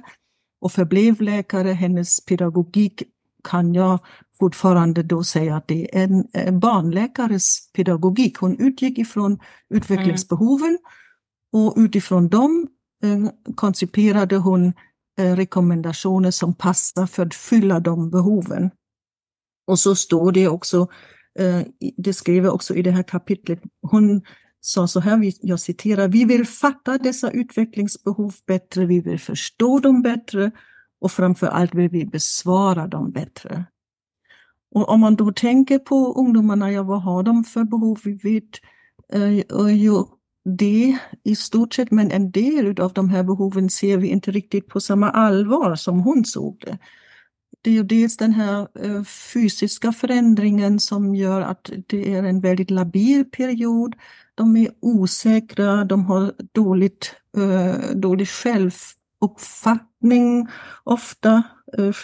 och 0.62 0.72
förblev 0.72 1.22
läkare. 1.22 1.70
Hennes 1.70 2.26
pedagogik 2.26 3.04
kan 3.44 3.74
jag 3.74 4.00
fortfarande 4.40 5.04
då 5.04 5.24
säga 5.24 5.56
att 5.56 5.68
det 5.68 5.98
är 5.98 6.04
en, 6.04 6.60
barnläkares 6.60 7.72
pedagogik. 7.74 8.38
Hon 8.38 8.60
utgick 8.60 8.98
ifrån 8.98 9.40
utvecklingsbehoven 9.70 10.70
mm 10.70 10.82
och 11.54 11.74
utifrån 11.78 12.30
dem 12.30 12.68
eh, 13.04 13.54
konciperade 13.56 14.38
hon 14.38 14.74
eh, 15.20 15.36
rekommendationer 15.36 16.32
som 16.32 16.54
passar 16.54 17.06
för 17.06 17.26
att 17.26 17.36
fylla 17.36 17.80
de 17.80 18.10
behoven. 18.10 18.72
Och 19.68 19.80
så 19.80 19.96
står 19.96 20.32
det 20.32 20.48
också, 20.48 20.88
eh, 21.39 21.62
det 21.98 22.13
skriver 22.13 22.50
också 22.50 22.76
i 22.76 22.82
det 22.82 22.92
här 22.92 23.04
kapitlet, 23.04 23.62
hon 23.82 24.22
sa 24.62 24.88
så 24.88 25.00
här, 25.00 25.34
jag 25.42 25.60
citerar, 25.60 26.08
vi 26.08 26.26
vill 26.26 26.48
fatta 26.48 26.98
dessa 26.98 27.32
utvecklingsbehov 27.32 28.36
bättre, 28.48 28.86
vi 28.86 29.00
vill 29.00 29.20
förstå 29.20 29.80
dem 29.80 30.02
bättre 30.02 30.52
och 31.02 31.12
framför 31.12 31.48
allt 31.48 31.76
vill 31.76 31.89
vi 31.89 32.06
besvara 32.06 32.88
dem 32.88 33.12
bättre. 33.12 33.66
Och 34.76 34.89
om 34.89 35.00
man 35.00 35.16
då 35.16 35.32
tänker 35.32 35.80
på 35.80 36.13
ungdomarna, 36.13 36.72
ja 36.72 36.84
vad 36.84 37.02
har 37.02 37.24
de 37.24 37.44
för 37.44 37.63
behov? 37.63 38.00
Vi 38.04 38.13
vet 38.13 38.50
eh, 39.13 39.76
ju 39.76 40.04
det 40.45 40.97
i 41.23 41.36
stort 41.36 41.73
sett, 41.73 41.91
men 41.91 42.12
en 42.12 42.32
del 42.32 42.82
av 42.82 42.93
de 42.93 43.10
här 43.10 43.23
behoven 43.23 43.69
ser 43.69 43.97
vi 43.97 44.08
inte 44.08 44.32
riktigt 44.32 44.67
på 44.67 44.79
samma 44.79 45.10
allvar 45.10 45.75
som 45.75 45.99
hon 45.99 46.25
såg 46.25 46.58
det 46.65 46.77
det 47.63 47.69
är 47.69 47.73
ju 47.73 47.84
dels 47.84 48.17
den 48.17 48.34
här 48.34 48.67
eh, 48.79 49.03
fysiska 49.03 49.91
förändringen 49.91 50.79
som 50.79 51.15
gör 51.15 51.41
att 51.41 51.69
det 51.88 52.13
är 52.13 52.23
en 52.23 52.41
väldigt 52.41 52.71
labil 52.71 53.25
period. 53.25 53.95
De 54.36 54.58
är 54.58 54.67
osäkra, 54.79 55.86
de 55.86 56.06
har 56.06 56.34
dåligt, 56.51 57.15
eh, 57.38 57.75
dålig 57.95 58.27
självuppfattning 58.27 60.47
ofta, 60.84 61.43
eh, 61.77 61.95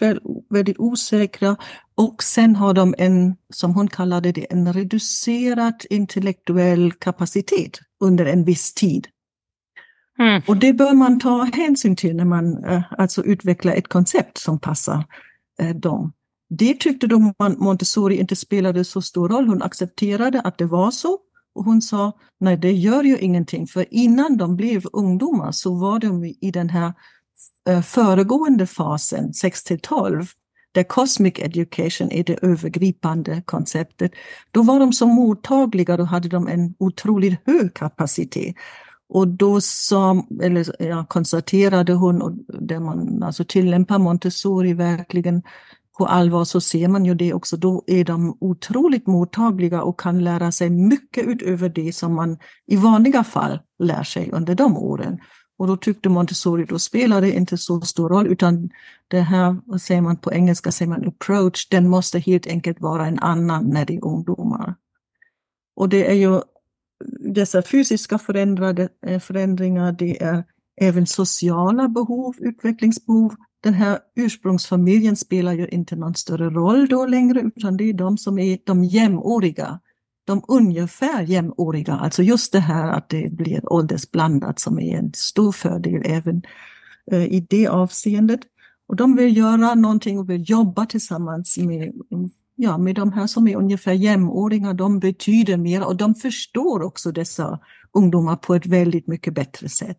väldigt 0.49 0.80
osäkra. 0.80 1.56
Och 2.00 2.24
sen 2.24 2.56
har 2.56 2.74
de 2.74 2.96
en, 2.98 3.36
som 3.54 3.74
hon 3.74 3.88
kallade 3.88 4.32
det, 4.32 4.52
en 4.52 4.74
reducerad 4.74 5.86
intellektuell 5.90 6.92
kapacitet 6.92 7.80
under 8.00 8.26
en 8.26 8.44
viss 8.44 8.74
tid. 8.74 9.08
Mm. 10.20 10.42
Och 10.48 10.58
det 10.58 10.74
bör 10.74 10.94
man 10.94 11.20
ta 11.20 11.44
hänsyn 11.54 11.96
till 11.96 12.16
när 12.16 12.26
man 12.26 12.64
alltså 12.98 13.24
utvecklar 13.24 13.74
ett 13.74 13.88
koncept 13.88 14.38
som 14.38 14.60
passar 14.60 15.04
Eh, 15.60 15.76
dem. 15.76 16.14
Det 16.50 16.80
tyckte 16.80 17.08
de 17.08 17.34
Montessori 17.58 18.20
inte 18.20 18.36
spelade 18.36 18.86
så 18.86 19.02
stor 19.02 19.30
roll. 19.30 19.48
Hon 19.48 19.62
accepterade 19.62 20.42
att 20.42 20.58
det 20.58 20.66
var 20.66 20.92
så. 20.92 21.18
Och 21.56 21.66
hon 21.66 21.82
sa, 21.82 22.12
nej 22.40 22.58
det 22.58 22.72
gör 22.72 23.04
ju 23.04 23.18
ingenting, 23.18 23.68
för 23.68 23.86
innan 23.94 24.38
de 24.38 24.56
blev 24.56 24.86
ungdomar 24.94 25.52
så 25.52 25.76
var 25.76 26.00
de 26.00 26.26
i 26.26 26.52
den 26.52 26.70
här 26.70 26.94
eh, 27.70 27.82
föregående 27.82 28.68
fasen, 28.68 29.34
6 29.34 29.64
till 29.64 29.80
12, 29.80 30.26
där 30.72 30.84
cosmic 30.84 31.34
education 31.40 32.12
är 32.12 32.24
det 32.24 32.40
övergripande 32.42 33.42
konceptet. 33.46 34.12
Då 34.52 34.64
var 34.64 34.80
de 34.80 34.94
så 34.94 35.08
mottagliga, 35.08 35.98
då 35.98 36.04
hade 36.04 36.30
de 36.30 36.48
en 36.48 36.74
otroligt 36.80 37.40
hög 37.46 37.74
kapacitet. 37.74 38.56
Och 39.10 39.28
då 39.28 39.62
sa, 39.62 40.26
eller, 40.42 40.76
ja, 40.80 41.06
konstaterade 41.10 41.94
hon, 41.94 42.22
och 42.22 42.32
där 42.48 42.80
man 42.80 43.24
alltså 43.24 43.44
tillämpar 43.44 44.00
Montessori 44.00 44.74
verkligen 44.74 45.42
på 45.98 46.06
allvar, 46.06 46.46
så 46.46 46.62
ser 46.62 46.88
man 46.88 47.06
ju 47.06 47.16
det 47.16 47.34
också. 47.34 47.58
Då 47.58 47.84
är 47.88 48.06
de 48.06 48.38
otroligt 48.40 49.08
mottagliga 49.08 49.82
och 49.82 50.00
kan 50.00 50.24
lära 50.24 50.52
sig 50.52 50.70
mycket 50.70 51.28
utöver 51.28 51.70
det 51.70 51.96
som 51.96 52.16
man 52.16 52.38
i 52.68 52.76
vanliga 52.76 53.24
fall 53.24 53.60
lär 53.80 54.04
sig 54.04 54.30
under 54.32 54.56
de 54.56 54.78
åren. 54.78 55.20
Och 55.60 55.67
då 55.67 55.78
tyckte 55.78 56.10
Montessori, 56.10 56.65
då 56.65 56.80
spelade 56.80 57.28
det 57.28 57.34
inte 57.34 57.58
så 57.58 57.82
stor 57.82 58.10
roll, 58.10 58.28
utan 58.28 58.69
det 59.08 59.22
här, 59.22 59.56
vad 59.65 59.82
säger 59.82 60.02
man 60.02 60.17
på 60.17 60.34
engelska, 60.34 60.72
säger 60.72 60.89
man 60.89 61.08
approach, 61.08 61.67
den 61.69 61.89
måste 61.89 62.19
helt 62.19 62.48
enkelt 62.48 62.82
vara 62.82 63.08
en 63.08 63.19
annan 63.19 63.69
när 63.69 63.86
det 63.86 63.95
är 63.95 64.06
ungdomar. 64.06 64.76
Och 65.76 65.89
det 65.89 66.10
är 66.10 66.13
ju 66.13 66.41
dessa 67.34 67.62
fysiska 67.62 68.19
eh, 69.02 69.19
förändringar, 69.19 69.91
det 69.91 70.24
är 70.24 70.43
även 70.82 71.08
sociala 71.08 71.88
behov, 71.88 72.36
utvecklingsbehov. 72.39 73.36
Den 73.63 73.74
här 73.74 74.00
ursprungsfamiljen 74.15 75.15
spelar 75.15 75.54
ju 75.54 75.67
inte 75.67 75.95
någon 75.95 76.15
större 76.15 76.50
roll 76.50 76.88
då 76.88 77.06
längre, 77.06 77.41
utan 77.41 77.78
det 77.78 77.84
är 77.84 77.93
de 77.93 78.17
som 78.17 78.39
är 78.39 78.58
de 78.63 78.84
jämnåriga, 78.84 79.80
de 80.30 80.42
ungefär 80.48 81.24
jämnåriga. 81.24 81.94
Alltså 81.94 82.24
just 82.24 82.52
det 82.52 82.60
här 82.60 82.88
att 82.88 83.10
det 83.10 83.32
blir 83.32 83.74
åldersblandat 83.74 84.60
som 84.60 84.80
är 84.80 84.98
en 84.98 85.12
stor 85.13 85.52
fördel 85.52 86.02
även 86.06 86.42
eh, 87.12 87.24
i 87.24 87.48
det 87.50 87.68
avseendet. 87.68 88.39
Och 88.88 88.96
de 88.96 89.15
vill 89.15 89.38
göra 89.38 89.76
någonting 89.76 90.20
och 90.20 90.30
vill 90.30 90.50
jobba 90.50 90.86
tillsammans 90.86 91.58
med 91.58 91.94
ja, 92.56 92.78
med 92.78 92.96
de 92.96 93.13
här 93.13 93.28
som 93.28 93.48
är 93.48 93.56
ungefär 93.56 93.94
jämnåringar, 93.94 94.74
de 94.74 95.00
betyder 95.00 95.58
mer 95.58 95.88
och 95.88 95.96
de 95.96 96.15
förstår 96.15 96.82
också 96.82 97.12
dessa 97.12 97.60
ungdomar 97.94 98.36
på 98.36 98.56
ett 98.56 98.65
väldigt 98.65 99.08
mycket 99.08 99.34
bättre 99.34 99.70
sätt. 99.70 99.98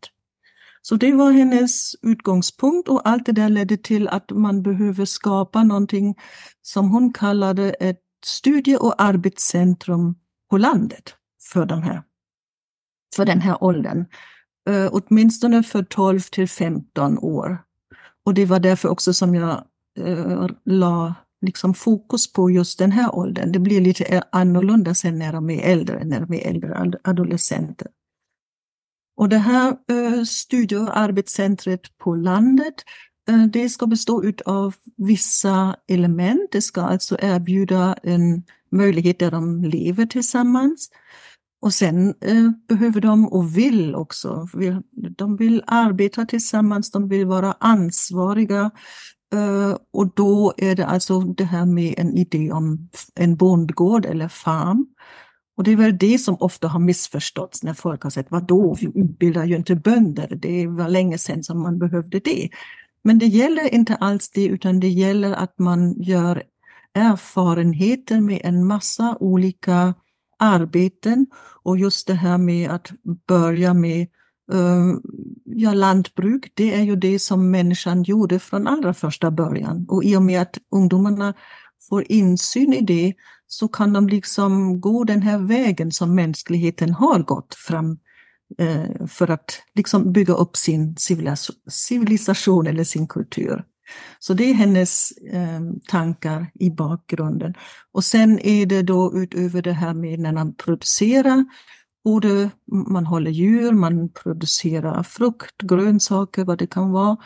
Så 0.83 0.97
det 0.97 1.13
var 1.13 1.33
hennes 1.33 1.95
utgångspunkt 2.03 2.89
och 2.89 3.09
allt 3.09 3.27
det 3.27 3.33
där 3.33 3.49
ledde 3.49 3.77
till 3.77 4.09
att 4.09 4.31
man 4.31 4.63
behöver 4.63 5.05
skapa 5.05 5.63
någonting 5.63 6.15
som 6.63 6.91
hon 6.91 7.13
kallade 7.13 7.71
ett 7.71 8.01
studie 8.25 8.77
och 8.77 9.03
arbetscentrum 9.03 10.15
på 10.51 10.59
landet 10.59 11.15
för 11.53 11.67
den 11.67 11.83
här, 11.83 12.03
för 13.17 13.25
den 13.25 13.41
här 13.41 13.65
åldern. 13.65 14.05
Uh, 14.71 14.89
åtminstone 14.93 15.63
för 15.63 15.83
12 15.83 16.21
till 16.21 16.49
15 16.49 17.19
år. 17.19 17.59
Och 18.25 18.35
det 18.35 18.47
var 18.47 18.61
därför 18.61 18.89
också 18.89 19.13
som 19.13 19.35
jag 19.35 19.65
uh, 19.99 20.49
la 20.65 21.15
liksom 21.47 21.75
fokus 21.75 22.33
på 22.33 22.51
just 22.51 22.79
den 22.79 22.93
här 22.93 23.15
åldern. 23.15 23.53
Det 23.53 23.59
blir 23.59 23.81
lite 23.81 24.23
annorlunda 24.33 24.95
sen 24.95 25.19
när 25.19 25.33
de 25.33 25.51
är 25.51 25.73
äldre, 25.73 26.05
när 26.05 26.21
de 26.21 26.35
är 26.35 26.47
äldre 26.47 26.93
adolescenter. 27.05 27.89
Och 29.17 29.29
det 29.29 29.39
här 29.39 29.69
eh, 29.69 30.23
studie 30.25 30.77
och 30.77 30.99
arbetscentret 30.99 31.99
på 31.99 32.15
landet, 32.15 32.75
Eh, 33.29 33.47
det 33.47 33.69
ska 33.69 33.87
bestå 33.87 34.33
av 34.47 34.75
vissa 34.97 35.77
element. 35.89 36.49
Det 36.53 36.63
ska 36.63 36.83
alltså 36.83 37.17
erbjuda 37.21 37.97
en 38.03 38.43
möjlighet 38.73 39.19
där 39.19 39.31
de 39.31 39.65
lever 39.65 40.07
tillsammans. 40.07 40.91
Och 41.63 41.75
sen 41.75 42.15
eh, 42.21 42.51
behöver 42.69 43.01
de 43.01 43.29
och 43.29 43.57
vill 43.57 43.95
också, 43.95 44.49
vill, 44.55 44.83
de 45.17 45.37
vill 45.37 45.63
arbeta 45.67 46.27
tillsammans, 46.27 46.91
de 46.91 47.09
vill 47.09 47.27
vara 47.27 47.53
ansvariga. 47.61 48.71
Eh, 49.35 49.77
och 49.93 50.15
då 50.15 50.55
är 50.57 50.77
det 50.77 50.87
alltså 50.87 51.21
det 51.21 51.45
här 51.45 51.67
med 51.67 51.95
en 51.97 52.17
idé 52.17 52.53
om 52.53 52.89
en 53.15 53.37
bondgård 53.37 54.07
eller 54.07 54.29
farm. 54.29 54.87
Och 55.57 55.65
det 55.65 55.73
är 55.73 55.77
väl 55.77 55.99
det 55.99 56.19
som 56.19 56.37
ofta 56.41 56.69
har 56.69 56.81
missförståtts 56.81 57.63
när 57.63 57.75
folk 57.75 58.03
har 58.03 58.11
sagt, 58.11 58.31
vadå, 58.31 58.77
vi 58.81 58.93
utbildar 58.95 59.45
ju 59.45 59.57
inte 59.57 59.75
bönder, 59.75 60.39
det 60.43 60.67
var 60.67 60.89
länge 60.89 61.19
sedan 61.19 61.43
som 61.43 61.63
man 61.63 61.79
behövde 61.79 62.21
det. 62.21 62.49
Men 63.05 63.19
det 63.19 63.27
gäller 63.27 63.75
inte 63.75 63.95
alls 63.95 64.31
det, 64.31 64.47
utan 64.47 64.81
det 64.81 64.89
gäller 64.89 65.33
att 65.33 65.59
man 65.59 66.03
gör 66.03 66.43
erfarenheter 66.95 68.21
med 68.21 68.41
en 68.45 68.67
massa 68.67 69.17
olika 69.21 69.95
arbeten 70.39 71.27
och 71.63 71.79
just 71.79 72.07
det 72.07 72.15
här 72.15 72.39
med 72.39 72.71
att 72.71 72.91
börja 73.27 73.75
med 73.75 74.01
eh, 74.53 74.95
ja, 75.45 75.73
lantbruk, 75.73 76.53
det 76.55 76.75
är 76.75 76.83
ju 76.83 76.97
det 76.97 77.19
som 77.19 77.51
människan 77.51 78.03
gjorde 78.03 78.39
från 78.39 78.67
allra 78.67 78.95
första 78.95 79.31
början. 79.31 79.87
Och 79.89 80.05
i 80.05 80.17
och 80.17 80.23
med 80.23 80.43
att 80.43 80.59
ungdomarna 80.71 81.35
får 81.89 82.13
insyn 82.13 82.73
i 82.73 82.81
det 82.81 83.15
så 83.47 83.69
kan 83.69 83.93
de 83.93 84.09
liksom 84.09 84.81
gå 84.81 85.05
den 85.05 85.23
här 85.23 85.39
vägen 85.39 85.93
som 85.93 86.15
mänskligheten 86.15 86.91
har 86.91 87.19
gått 87.19 87.55
fram 87.55 87.99
Eh, 88.59 89.07
för 89.07 89.31
att 89.31 89.63
liksom 89.75 90.13
bygga 90.13 90.35
upp 90.35 90.57
sin 90.57 90.97
civilisation 91.69 92.67
eller 92.67 92.85
sin 92.85 93.09
kultur. 93.09 93.65
Så 94.19 94.35
det 94.35 94.45
är 94.45 94.55
hennes 94.55 95.11
eh, 95.11 95.61
tankar 95.89 96.51
i 96.55 96.71
bakgrunden. 96.71 97.55
Och 97.93 98.05
sen 98.05 98.39
är 98.39 98.67
det 98.67 98.83
då 98.83 99.13
utöver 99.15 99.63
det 99.63 99.73
här 99.73 99.95
med 99.95 100.19
när 100.19 100.33
man 100.33 100.55
producerar, 100.55 101.45
både 102.05 102.51
man 102.67 103.07
håller 103.07 103.31
djur, 103.31 103.73
man 103.73 104.09
producerar 104.09 105.03
frukt, 105.03 105.63
grönsaker, 105.63 106.45
vad 106.45 106.59
det 106.59 106.67
kan 106.67 106.93
vara. 106.93 107.17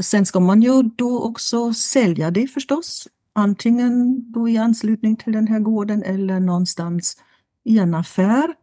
Sen 0.00 0.26
ska 0.26 0.40
man 0.40 0.62
ju 0.62 0.82
då 0.82 1.22
också 1.22 1.72
sälja 1.74 2.30
det 2.30 2.46
förstås. 2.46 3.08
Antingen 3.32 4.24
då 4.32 4.48
i 4.48 4.58
anslutning 4.58 5.16
till 5.16 5.32
den 5.32 5.48
här 5.48 5.60
gården 5.60 6.02
eller 6.02 6.40
någonstans 6.40 7.16
i 7.64 7.78
en 7.78 7.94
affär. 7.94 8.54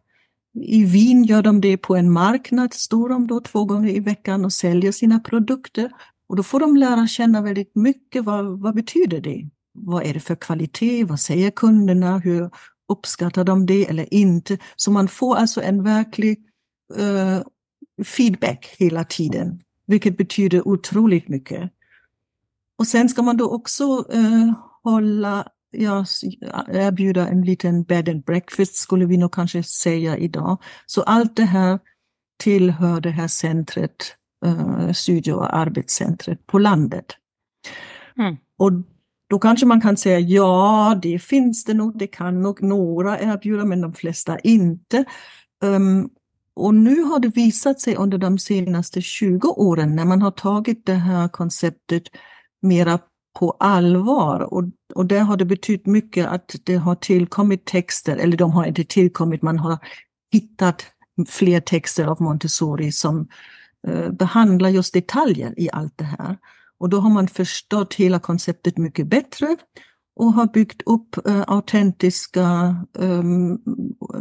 I 0.62 0.84
Wien 0.84 1.24
gör 1.24 1.42
de 1.42 1.60
det 1.60 1.76
på 1.76 1.96
en 1.96 2.10
marknad, 2.10 2.74
står 2.74 3.08
de 3.08 3.26
då 3.26 3.40
två 3.40 3.64
gånger 3.64 3.90
i 3.90 4.00
veckan 4.00 4.44
och 4.44 4.52
säljer 4.52 4.92
sina 4.92 5.20
produkter. 5.20 5.90
Och 6.28 6.36
då 6.36 6.42
får 6.42 6.60
de 6.60 6.76
lära 6.76 7.06
känna 7.06 7.42
väldigt 7.42 7.76
mycket 7.76 8.24
vad, 8.24 8.60
vad 8.60 8.74
betyder 8.74 9.20
det? 9.20 9.48
Vad 9.72 10.06
är 10.06 10.14
det 10.14 10.20
för 10.20 10.34
kvalitet? 10.34 11.04
Vad 11.04 11.20
säger 11.20 11.50
kunderna? 11.50 12.18
Hur 12.18 12.50
uppskattar 12.88 13.44
de 13.44 13.66
det 13.66 13.88
eller 13.88 14.14
inte? 14.14 14.58
Så 14.76 14.90
man 14.90 15.08
får 15.08 15.36
alltså 15.36 15.62
en 15.62 15.84
verklig 15.84 16.38
uh, 16.98 17.42
feedback 18.04 18.74
hela 18.78 19.04
tiden, 19.04 19.60
vilket 19.86 20.16
betyder 20.16 20.68
otroligt 20.68 21.28
mycket. 21.28 21.72
Och 22.78 22.86
sen 22.86 23.08
ska 23.08 23.22
man 23.22 23.36
då 23.36 23.50
också 23.50 23.84
uh, 24.14 24.52
hålla, 24.82 25.48
ja, 25.70 26.04
erbjuda 26.68 27.28
en 27.28 27.42
liten 27.42 27.82
bed 27.82 28.08
and 28.08 28.24
breakfast 28.24 28.76
skulle 28.76 29.06
vi 29.06 29.16
nog 29.16 29.32
kanske 29.32 29.62
säga 29.62 30.16
idag. 30.16 30.62
Så 30.86 31.02
allt 31.02 31.36
det 31.36 31.44
här 31.44 31.78
tillhör 32.38 33.00
det 33.00 33.10
här 33.10 33.28
centret 33.28 34.14
eh, 34.44 34.92
studie 34.92 35.32
och 35.32 35.56
arbetscentret 35.56 36.46
på 36.46 36.58
landet. 36.58 37.06
Mm. 38.18 38.36
Och 38.58 38.72
då 39.30 39.38
kanske 39.38 39.66
man 39.66 39.80
kan 39.80 39.96
säga 39.96 40.18
ja, 40.18 40.98
det 41.02 41.18
finns 41.18 41.64
det 41.64 41.74
nog, 41.74 41.98
det 41.98 42.06
kan 42.06 42.42
nog 42.42 42.62
några 42.62 43.20
erbjuda, 43.20 43.64
men 43.64 43.80
de 43.80 43.92
flesta 43.92 44.38
inte. 44.38 45.04
Um, 45.64 46.10
och 46.54 46.74
nu 46.74 47.02
har 47.02 47.18
det 47.18 47.28
visat 47.28 47.80
sig 47.80 47.96
under 47.96 48.18
de 48.18 48.38
senaste 48.38 49.02
20 49.02 49.48
åren 49.48 49.96
när 49.96 50.04
man 50.04 50.22
har 50.22 50.30
tagit 50.30 50.86
det 50.86 50.94
här 50.94 51.28
konceptet 51.28 52.02
mera 52.62 52.98
på 53.38 53.50
allvar 53.50 54.40
och, 54.40 54.64
och 54.94 55.06
där 55.06 55.20
har 55.20 55.36
det 55.36 55.44
betytt 55.44 55.86
mycket 55.86 56.26
att 56.26 56.56
det 56.64 56.76
har 56.76 56.94
tillkommit 56.94 57.64
texter, 57.64 58.16
eller 58.16 58.36
de 58.36 58.52
har 58.52 58.64
inte 58.66 58.84
tillkommit, 58.84 59.42
man 59.42 59.58
har 59.58 59.78
hittat 60.32 60.86
fler 61.28 61.60
texter 61.60 62.06
av 62.06 62.22
Montessori 62.22 62.92
som 62.92 63.28
Eh, 63.86 64.10
behandlar 64.10 64.68
just 64.68 64.94
detaljer 64.94 65.54
i 65.56 65.68
allt 65.72 65.98
det 65.98 66.04
här. 66.04 66.36
Och 66.78 66.88
då 66.88 67.00
har 67.00 67.10
man 67.10 67.28
förstått 67.28 67.94
hela 67.94 68.18
konceptet 68.18 68.78
mycket 68.78 69.06
bättre 69.06 69.56
och 70.16 70.32
har 70.32 70.46
byggt 70.46 70.82
upp 70.86 71.26
eh, 71.26 71.44
autentiska, 71.46 72.76
eh, 72.98 73.22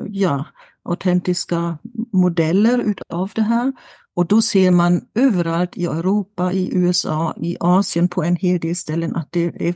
ja, 0.07 0.45
autentiska 0.83 1.77
modeller 2.13 2.79
utav 2.79 3.31
det 3.35 3.41
här. 3.41 3.73
Och 4.17 4.25
då 4.25 4.41
ser 4.41 4.71
man 4.71 5.01
överallt 5.15 5.77
i 5.77 5.85
Europa, 5.85 6.53
i 6.53 6.75
USA, 6.75 7.33
i 7.37 7.57
Asien 7.59 8.09
på 8.09 8.23
en 8.23 8.35
hel 8.35 8.59
del 8.59 8.75
ställen 8.75 9.15
att 9.15 9.31
det 9.31 9.67
är 9.67 9.75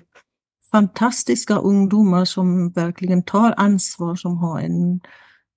fantastiska 0.71 1.57
ungdomar 1.57 2.25
som 2.25 2.71
verkligen 2.71 3.23
tar 3.23 3.53
ansvar, 3.57 4.15
som 4.15 4.37
har, 4.37 4.59
en, 4.59 4.99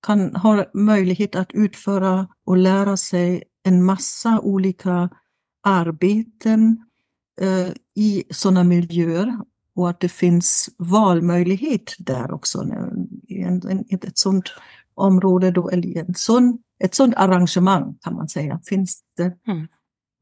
kan, 0.07 0.37
har 0.37 0.71
möjlighet 0.75 1.37
att 1.37 1.53
utföra 1.53 2.29
och 2.47 2.57
lära 2.57 2.97
sig 2.97 3.43
en 3.63 3.85
massa 3.85 4.41
olika 4.41 5.11
arbeten 5.63 6.85
eh, 7.41 7.73
i 7.95 8.25
sådana 8.31 8.65
miljöer 8.65 9.39
och 9.77 9.91
att 9.91 10.01
det 10.01 10.09
finns 10.09 10.71
valmöjlighet 10.79 11.95
där 11.99 12.33
också. 12.33 12.65
I 13.29 13.43
en, 13.43 13.69
en, 13.69 13.85
ett 13.91 14.19
sådant 14.19 14.49
område 14.95 15.51
då, 15.51 15.71
eller 15.71 15.99
en 15.99 16.15
sån, 16.15 16.59
ett 16.85 16.95
sådant 16.95 17.17
arrangemang 17.17 17.99
kan 18.03 18.15
man 18.15 18.29
säga, 18.29 18.61
finns 18.65 19.03
det 19.17 19.39
mm. 19.47 19.69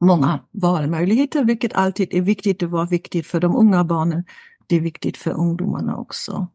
många 0.05 0.39
valmöjligheter, 0.51 1.43
vilket 1.43 1.73
alltid 1.73 2.13
är 2.13 2.21
viktigt. 2.21 2.59
Det 2.59 2.67
var 2.67 2.87
viktigt 2.87 3.27
för 3.27 3.39
de 3.39 3.55
unga 3.55 3.83
barnen. 3.83 4.23
Det 4.67 4.75
är 4.75 4.81
viktigt 4.81 5.17
för 5.17 5.31
ungdomarna 5.31 5.97
också. 5.97 6.47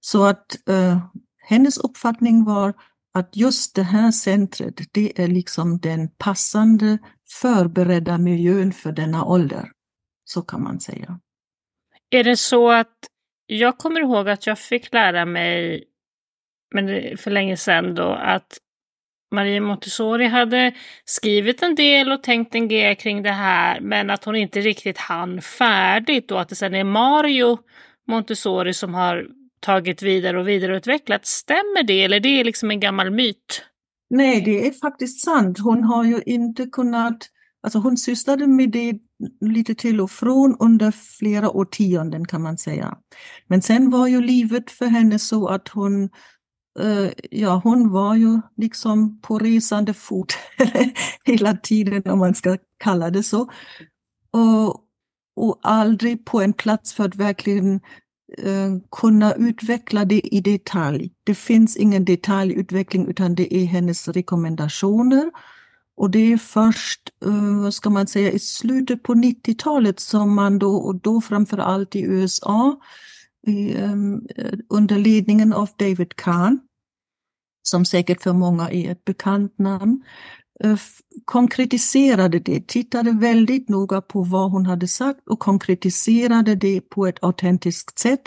Så 0.00 0.24
att 0.24 0.68
eh, 0.68 0.98
hennes 1.38 1.78
uppfattning 1.78 2.44
var 2.44 2.74
att 3.14 3.36
just 3.36 3.74
det 3.74 3.82
här 3.82 4.10
centret, 4.10 4.74
det 4.92 5.22
är 5.22 5.28
liksom 5.28 5.78
den 5.78 6.08
passande 6.08 6.98
förberedda 7.42 8.18
miljön 8.18 8.72
för 8.72 8.92
denna 8.92 9.24
ålder. 9.24 9.70
Så 10.24 10.42
kan 10.42 10.62
man 10.62 10.80
säga. 10.80 11.20
Är 12.10 12.24
det 12.24 12.36
så 12.36 12.70
att 12.70 12.96
jag 13.46 13.78
kommer 13.78 14.00
ihåg 14.00 14.28
att 14.28 14.46
jag 14.46 14.58
fick 14.58 14.92
lära 14.92 15.24
mig, 15.24 15.84
men 16.74 17.16
för 17.16 17.30
länge 17.30 17.56
sedan 17.56 17.94
då, 17.94 18.12
att 18.12 18.58
Maria 19.30 19.60
Montessori 19.60 20.26
hade 20.26 20.72
skrivit 21.04 21.62
en 21.62 21.74
del 21.74 22.12
och 22.12 22.22
tänkt 22.22 22.54
en 22.54 22.68
grej 22.68 22.96
kring 22.96 23.22
det 23.22 23.30
här, 23.30 23.80
men 23.80 24.10
att 24.10 24.24
hon 24.24 24.36
inte 24.36 24.60
riktigt 24.60 24.98
hann 24.98 25.42
färdigt 25.42 26.30
och 26.30 26.40
att 26.40 26.48
det 26.48 26.54
sen 26.54 26.74
är 26.74 26.84
Mario 26.84 27.58
Montessori 28.08 28.74
som 28.74 28.94
har 28.94 29.26
tagit 29.60 30.02
vidare 30.02 30.40
och 30.40 30.48
vidareutvecklat. 30.48 31.26
Stämmer 31.26 31.82
det 31.82 32.04
eller 32.04 32.20
det 32.20 32.40
är 32.40 32.44
liksom 32.44 32.70
en 32.70 32.80
gammal 32.80 33.10
myt? 33.10 33.64
Nej, 34.10 34.40
det 34.40 34.66
är 34.66 34.72
faktiskt 34.72 35.24
sant. 35.24 35.58
Hon 35.58 35.84
har 35.84 36.04
ju 36.04 36.20
inte 36.26 36.66
kunnat, 36.66 37.18
alltså 37.62 37.78
hon 37.78 37.96
sysslade 37.96 38.46
med 38.46 38.70
det 38.70 38.94
lite 39.40 39.74
till 39.74 40.00
och 40.00 40.10
från 40.10 40.56
under 40.60 40.90
flera 41.18 41.50
årtionden 41.50 42.24
kan 42.26 42.42
man 42.42 42.58
säga. 42.58 42.98
Men 43.46 43.62
sen 43.62 43.90
var 43.90 44.06
ju 44.06 44.20
livet 44.20 44.70
för 44.70 44.86
henne 44.86 45.18
så 45.18 45.48
att 45.48 45.68
hon 45.68 46.08
Eh, 46.80 47.10
ja, 47.30 47.60
hon 47.64 47.90
var 47.90 48.14
ju 48.14 48.40
liksom 48.56 49.20
på 49.20 49.38
resande 49.38 49.94
fot 49.94 50.32
hela 51.24 51.56
tiden 51.56 52.02
om 52.10 52.18
man 52.18 52.34
ska 52.34 52.56
kalla 52.78 53.10
det 53.10 53.22
så. 53.22 53.50
Och, 54.30 54.84
och 55.36 55.58
aldrig 55.62 56.24
på 56.24 56.40
en 56.40 56.52
plats 56.52 56.92
för 56.92 57.04
att 57.04 57.16
verkligen 57.16 57.80
Eh, 58.38 58.76
kunna 58.90 59.34
utveckla 59.34 60.04
det 60.04 60.34
i 60.34 60.40
detalj. 60.40 61.12
Det 61.24 61.34
finns 61.34 61.76
ingen 61.76 62.04
detaljutveckling 62.04 63.08
utan 63.08 63.34
det 63.34 63.54
är 63.54 63.64
hennes 63.64 64.08
rekommendationer. 64.08 65.30
Och 65.96 66.10
det 66.10 66.32
är 66.32 66.36
först, 66.36 67.00
eh, 67.24 67.62
vad 67.62 67.74
ska 67.74 67.90
man 67.90 68.06
säga, 68.06 68.30
i 68.30 68.38
slutet 68.38 69.02
på 69.02 69.14
90-talet 69.14 70.00
som 70.00 70.34
man 70.34 70.58
då, 70.58 70.76
och 70.76 70.94
då 70.94 71.20
framför 71.20 71.58
allt 71.58 71.96
i 71.96 72.00
USA, 72.02 72.80
i, 73.46 73.74
um, 73.74 74.26
under 74.68 74.98
ledningen 74.98 75.52
av 75.52 75.68
David 75.76 76.16
Kahn, 76.16 76.60
som 77.62 77.84
säkert 77.84 78.22
för 78.22 78.32
många 78.32 78.70
är 78.70 78.90
ett 78.90 79.04
bekant 79.04 79.58
namn, 79.58 80.02
Eh, 80.64 80.76
konkretiserade 81.24 82.38
det, 82.38 82.66
tittade 82.66 83.12
väldigt 83.12 83.68
noga 83.68 84.00
på 84.00 84.22
vad 84.22 84.50
hon 84.50 84.66
hade 84.66 84.88
sagt 84.88 85.28
och 85.28 85.38
konkretiserade 85.38 86.54
det 86.54 86.80
på 86.80 87.06
ett 87.06 87.24
autentiskt 87.24 87.98
sätt 87.98 88.22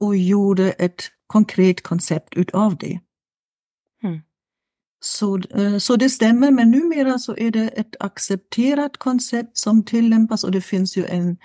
och 0.00 0.16
gjorde 0.16 0.70
ett 0.70 1.02
konkret 1.26 1.82
koncept 1.82 2.34
utav 2.34 2.76
det. 2.76 3.00
Mm. 4.02 4.20
Så, 5.00 5.38
eh, 5.38 5.78
så 5.78 5.96
det 5.96 6.10
stämmer, 6.10 6.50
men 6.50 6.70
numera 6.70 7.18
så 7.18 7.36
är 7.36 7.50
det 7.50 7.68
ett 7.68 7.96
accepterat 8.00 8.96
koncept 8.96 9.58
som 9.58 9.84
tillämpas 9.84 10.44
och 10.44 10.50
det 10.50 10.60
finns 10.60 10.96
ju 10.96 11.06
en, 11.06 11.36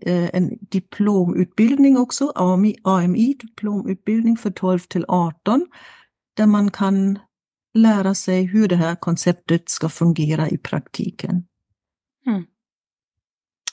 eh, 0.00 0.30
en 0.32 0.58
diplomutbildning 0.60 1.98
också, 1.98 2.32
AMI, 2.34 2.76
AMI 2.82 3.34
diplomutbildning 3.40 4.36
för 4.36 4.50
12 4.50 4.78
till 4.78 5.04
18, 5.08 5.66
där 6.36 6.46
man 6.46 6.70
kan 6.70 7.18
lära 7.74 8.14
sig 8.14 8.44
hur 8.44 8.68
det 8.68 8.76
här 8.76 8.96
konceptet 8.96 9.68
ska 9.68 9.88
fungera 9.88 10.48
i 10.48 10.58
praktiken. 10.58 11.44
Mm. 12.26 12.46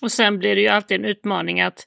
Och 0.01 0.11
sen 0.11 0.39
blir 0.39 0.55
det 0.55 0.61
ju 0.61 0.67
alltid 0.67 0.99
en 0.99 1.05
utmaning 1.05 1.61
att 1.61 1.85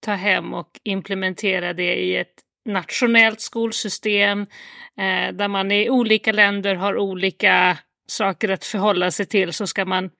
ta 0.00 0.12
hem 0.12 0.54
och 0.54 0.80
implementera 0.82 1.72
det 1.72 1.94
i 1.94 2.16
ett 2.16 2.34
nationellt 2.64 3.40
skolsystem 3.40 4.40
eh, 4.96 5.34
där 5.34 5.48
man 5.48 5.72
i 5.72 5.90
olika 5.90 6.32
länder 6.32 6.74
har 6.74 6.96
olika 6.96 7.78
saker 8.06 8.48
att 8.48 8.64
förhålla 8.64 9.10
sig 9.10 9.26
till 9.26 9.52
så 9.52 9.66
ska 9.66 9.84
man 9.84 10.10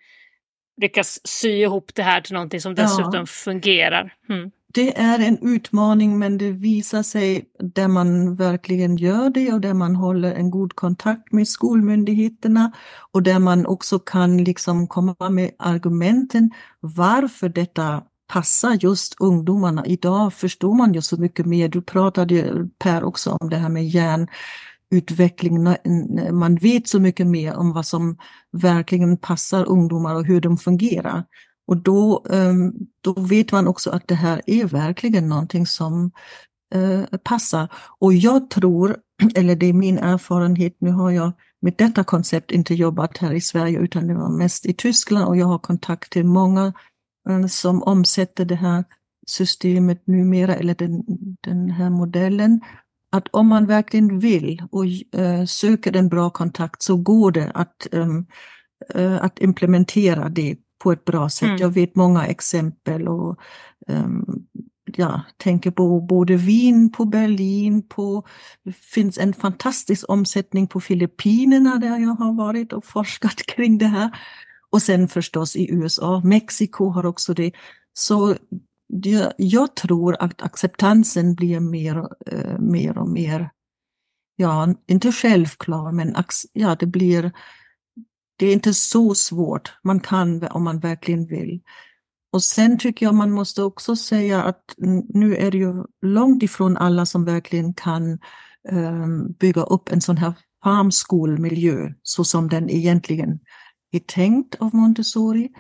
lyckas 0.83 1.21
sy 1.25 1.51
ihop 1.51 1.95
det 1.95 2.03
här 2.03 2.21
till 2.21 2.35
någonting 2.35 2.61
som 2.61 2.75
dessutom 2.75 3.15
ja. 3.15 3.27
fungerar. 3.27 4.15
Mm. 4.29 4.51
Det 4.77 4.99
är 4.99 5.19
en 5.19 5.39
utmaning 5.43 6.19
men 6.19 6.39
det 6.39 6.51
visar 6.51 7.03
sig 7.03 7.45
där 7.59 7.89
man 7.89 8.37
verkligen 8.37 8.97
gör 8.97 9.31
det 9.31 9.53
och 9.53 9.61
där 9.61 9.75
man 9.75 9.97
håller 9.97 10.35
en 10.35 10.51
god 10.51 10.75
kontakt 10.75 11.33
med 11.33 11.49
skolmyndigheterna 11.49 12.73
och 13.13 13.23
där 13.23 13.39
man 13.39 13.67
också 13.67 13.99
kan 13.99 14.45
liksom 14.45 14.87
komma 14.87 15.31
med 15.31 15.51
argumenten 15.59 16.51
varför 16.81 17.49
detta 17.49 18.03
passar 18.29 18.79
just 18.81 19.17
ungdomarna. 19.21 19.87
Idag 19.87 20.35
förstår 20.35 20.75
man 20.75 20.95
ju 20.95 21.03
så 21.03 21.17
mycket 21.17 21.47
mer. 21.47 21.69
Du 21.69 21.83
pratade 21.83 22.69
Per 22.79 23.05
också 23.05 23.31
om 23.41 23.51
det 23.51 23.57
här 23.57 23.69
med 23.69 23.89
hjärnutveckling. 23.89 25.65
Man 26.33 26.57
vet 26.57 26.89
så 26.89 27.01
mycket 27.01 27.27
mer 27.27 27.57
om 27.57 27.73
vad 27.73 27.87
som 27.87 28.17
verkligen 28.53 29.17
passar 29.17 29.69
ungdomar 29.69 30.15
och 30.15 30.25
hur 30.25 30.41
de 30.41 30.59
fungerar. 30.59 31.25
Och 31.67 31.77
då, 31.77 32.25
ehm, 32.31 32.73
då 33.01 33.13
vet 33.13 33.53
man 33.53 33.67
också 33.67 33.91
att 33.91 34.09
det 34.09 34.15
här 34.15 34.43
är 34.47 34.65
verkligen 34.65 35.29
någonting 35.29 35.67
som 35.67 36.11
eh, 36.75 37.19
passar. 37.25 37.69
Och 37.99 38.15
jag 38.15 38.51
tror, 38.51 38.97
eller 39.35 39.57
det 39.57 39.67
är 39.67 39.73
min 39.73 39.99
erfarenhet, 39.99 40.77
nu 40.79 40.91
har 40.91 41.11
jag 41.11 41.33
med 41.63 41.75
detta 41.79 42.05
koncept 42.05 42.51
inte 42.51 42.75
jobbat 42.75 43.19
här 43.19 43.33
i 43.33 43.41
Sverige 43.41 43.79
utan 43.79 44.07
det 44.07 44.15
var 44.15 44.29
mest 44.29 44.67
i 44.67 44.75
Tyskland 44.75 45.29
och 45.29 45.37
jag 45.37 45.47
har 45.47 45.59
kontakt 45.59 46.13
till 46.13 46.25
många 46.25 46.73
eh, 47.29 47.47
som 47.47 47.83
omsätter 47.83 48.45
det 48.45 48.55
här 48.55 48.85
systemet 49.27 50.07
numera, 50.07 50.55
eller 50.55 50.75
den, 50.75 51.05
den 51.41 51.71
här 51.71 51.91
modellen, 51.91 52.61
att 53.13 53.29
om 53.31 53.47
man 53.47 53.67
verkligen 53.67 54.19
vill 54.19 54.63
och 54.71 54.85
eh, 55.21 55.45
söker 55.45 55.97
en 55.97 56.09
bra 56.09 56.31
kontakt 56.31 56.83
så 56.83 56.97
går 56.97 57.31
det 57.31 57.51
att, 57.55 57.95
ehm, 57.95 58.27
att 59.21 59.39
implementera 59.39 60.29
det 60.29 60.57
på 60.87 60.93
ett 60.93 61.05
bra 61.05 61.29
sätt. 61.29 61.49
Mm. 61.49 61.61
Jag 61.61 61.71
vet 61.71 61.97
många 61.97 62.27
exempel 62.27 63.09
och 63.09 63.37
ähm, 63.89 64.25
ja, 64.97 65.23
tänker 65.37 65.71
på 65.71 66.01
både 66.01 66.37
Wien, 66.37 66.93
på 66.93 67.05
Berlin, 67.05 67.89
på, 67.89 68.27
det 68.65 68.77
finns 68.77 69.19
en 69.19 69.33
fantastisk 69.33 70.05
omsättning 70.09 70.67
på 70.67 70.81
Filippinerna 70.81 71.77
där 71.77 71.99
jag 71.99 72.15
har 72.15 72.33
varit 72.33 72.73
och 72.73 72.85
forskat 72.85 73.37
kring 73.47 73.79
det 73.79 73.87
här. 73.87 74.11
Och 74.71 74.83
sen 74.83 75.09
förstås 75.09 75.57
i 75.57 75.73
USA, 75.75 76.21
Mexiko 76.25 76.89
har 76.89 77.07
också 77.07 77.35
det. 77.35 77.53
Så 77.93 78.37
det, 78.89 79.33
jag 79.39 79.77
tror 79.77 80.17
att 80.21 80.43
acceptansen 80.43 81.35
blir 81.35 81.61
mer, 81.61 81.97
uh, 82.33 82.59
mer 82.59 82.99
och 82.99 83.09
mer, 83.09 83.51
ja, 84.37 84.75
inte 84.87 85.13
självklar, 85.13 85.93
men 85.93 86.17
ja, 86.53 86.77
det 86.81 86.87
blir, 86.87 87.33
det 88.37 88.47
är 88.47 88.53
inte 88.53 88.75
så 88.75 89.15
svårt. 89.15 89.73
Man 89.85 90.01
kan 90.01 90.49
om 90.49 90.65
man 90.65 90.79
verkligen 90.79 91.27
vill. 91.27 91.61
Och 92.33 92.43
sen 92.43 92.79
tycker 92.79 93.07
jag 93.07 93.15
man 93.15 93.31
måste 93.31 93.63
också 93.63 93.97
säga 93.97 94.43
att 94.43 94.75
nu 95.09 95.37
är 95.37 95.51
det 95.51 95.59
ju 95.59 95.85
långt 96.03 96.43
ifrån 96.43 96.77
alla 96.77 97.07
som 97.07 97.25
verkligen 97.25 97.75
kan 97.75 98.19
um, 98.71 99.33
bygga 99.33 99.63
upp 99.63 99.93
en 99.93 100.01
sån 100.01 100.17
här 100.17 100.33
farmskolmiljö 100.65 101.93
så 102.03 102.25
som 102.25 102.49
den 102.49 102.71
egentligen 102.71 103.39
är 103.93 103.99
tänkt 103.99 104.55
av 104.55 104.75
Montessori. 104.75 105.51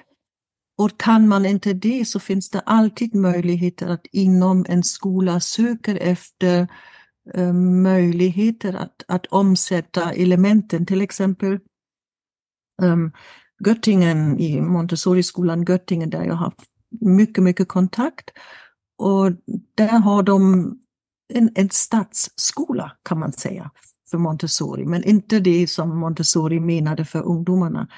Och 0.78 1.00
kan 1.00 1.28
man 1.28 1.46
inte 1.46 1.72
det 1.72 2.08
så 2.08 2.20
finns 2.20 2.50
det 2.50 2.60
alltid 2.60 3.14
möjligheter 3.14 3.86
att 3.86 4.06
inom 4.12 4.66
en 4.68 4.82
skola 4.82 5.40
söka 5.40 5.96
efter 5.96 6.68
eh, 7.34 7.52
möjligheter 7.82 8.74
att, 8.74 9.02
att 9.08 9.26
omsätta 9.26 10.12
elementen, 10.12 10.86
till 10.86 11.02
exempel 11.02 11.58
ähm, 12.82 13.12
Göttingen 13.66 14.38
i 14.38 14.60
Montessori-skolan 14.60 15.64
Göttingen 15.64 16.10
där 16.10 16.24
jag 16.24 16.34
har 16.34 16.52
mycket, 17.00 17.44
mycket 17.44 17.68
kontakt. 17.68 18.30
Och 18.98 19.32
där 19.74 19.98
har 19.98 20.22
de 20.22 20.72
en, 21.34 21.50
en 21.54 21.70
stadsskola 21.70 22.92
kan 23.02 23.18
man 23.18 23.32
säga 23.32 23.70
för 24.10 24.18
Montessori, 24.18 24.84
men 24.84 25.04
inte 25.04 25.40
det 25.40 25.66
som 25.66 25.98
Montessori 25.98 26.60
menade 26.60 27.04
för 27.04 27.22
ungdomarna. 27.22 27.88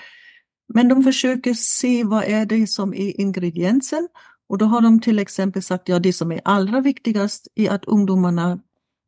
Men 0.74 0.88
de 0.88 1.02
försöker 1.02 1.54
se 1.54 2.04
vad 2.04 2.24
är 2.24 2.46
det 2.46 2.66
som 2.66 2.94
är 2.94 3.20
ingrediensen 3.20 4.08
och 4.48 4.58
då 4.58 4.66
har 4.66 4.80
de 4.80 5.00
till 5.00 5.18
exempel 5.18 5.62
sagt 5.62 5.88
ja 5.88 5.98
det 5.98 6.12
som 6.12 6.32
är 6.32 6.40
allra 6.44 6.80
viktigast 6.80 7.48
är 7.54 7.70
att 7.70 7.84
ungdomarna 7.84 8.58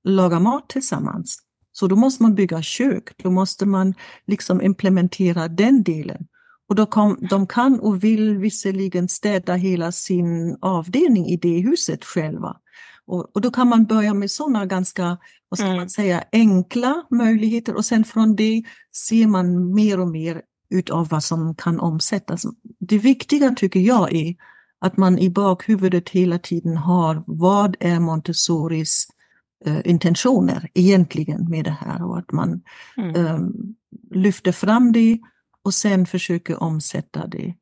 lagar 0.05 0.41
mat 0.41 0.69
tillsammans. 0.69 1.39
Så 1.73 1.87
då 1.87 1.97
måste 1.97 2.23
man 2.23 2.35
bygga 2.35 2.63
kök, 2.63 3.13
då 3.23 3.31
måste 3.31 3.67
man 3.67 3.95
liksom 4.27 4.63
implementera 4.63 5.49
den 5.49 5.83
delen. 5.83 6.27
Och 6.69 6.75
då 6.75 6.87
kom, 6.87 7.19
de 7.31 7.47
kan 7.47 7.81
och 7.81 8.05
vill 8.05 8.39
visserligen 8.39 9.09
städa 9.09 9.55
hela 9.55 9.93
sin 9.93 10.57
avdelning 10.61 11.27
i 11.27 11.37
det 11.37 11.59
huset 11.59 12.05
själva. 12.05 12.57
Och, 13.07 13.37
och 13.37 13.41
då 13.41 13.51
kan 13.51 13.69
man 13.69 13.85
börja 13.85 14.15
med 14.15 14.31
sådana 14.31 14.67
ganska, 14.67 15.19
vad 15.49 15.59
ska 15.59 15.67
mm. 15.67 15.77
man 15.77 15.91
säga, 15.91 16.25
enkla 16.33 17.07
möjligheter 17.11 17.75
och 17.75 17.85
sen 17.85 18.05
från 18.05 18.37
det 18.37 18.63
ser 19.09 19.27
man 19.27 19.75
mer 19.75 20.01
och 20.01 20.09
mer 20.09 20.43
utav 20.71 21.09
vad 21.09 21.25
som 21.25 21.55
kan 21.55 21.81
omsättas. 21.81 22.43
Det 22.81 22.99
viktiga 22.99 23.51
tycker 23.51 23.81
jag 23.81 24.13
är 24.13 24.35
att 24.81 24.97
man 24.97 25.19
i 25.19 25.31
bakhuvudet 25.31 26.09
hela 26.09 26.39
tiden 26.39 26.77
har 26.77 27.25
vad 27.27 27.77
är 27.81 28.01
Montessoris 28.01 29.09
intentioner 29.85 30.69
egentligen 30.75 31.51
med 31.51 31.65
det 31.65 31.77
här 31.81 32.05
och 32.05 32.19
att 32.19 32.33
man 32.33 32.63
mm. 32.97 33.27
eh, 33.27 33.39
lyfter 34.11 34.53
fram 34.53 34.93
det 34.93 35.19
och 35.63 35.75
sen 35.75 36.07
försöker 36.07 36.63
omsätta 36.63 37.27
det. 37.27 37.55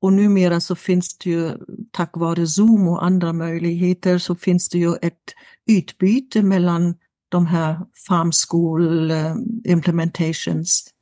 Och 0.00 0.12
numera 0.12 0.60
så 0.60 0.74
finns 0.74 1.18
det 1.18 1.30
ju 1.30 1.50
tack 1.90 2.16
vare 2.16 2.46
Zoom 2.46 2.88
och 2.88 3.04
andra 3.04 3.32
möjligheter 3.32 4.18
så 4.18 4.34
finns 4.34 4.68
det 4.68 4.78
ju 4.78 4.94
ett 5.02 5.34
utbyte 5.66 6.42
mellan 6.42 6.94
de 7.28 7.46
här 7.46 7.80
farm 8.08 8.32
school 8.32 9.10
eh, 9.10 9.34
implementations 9.64 10.92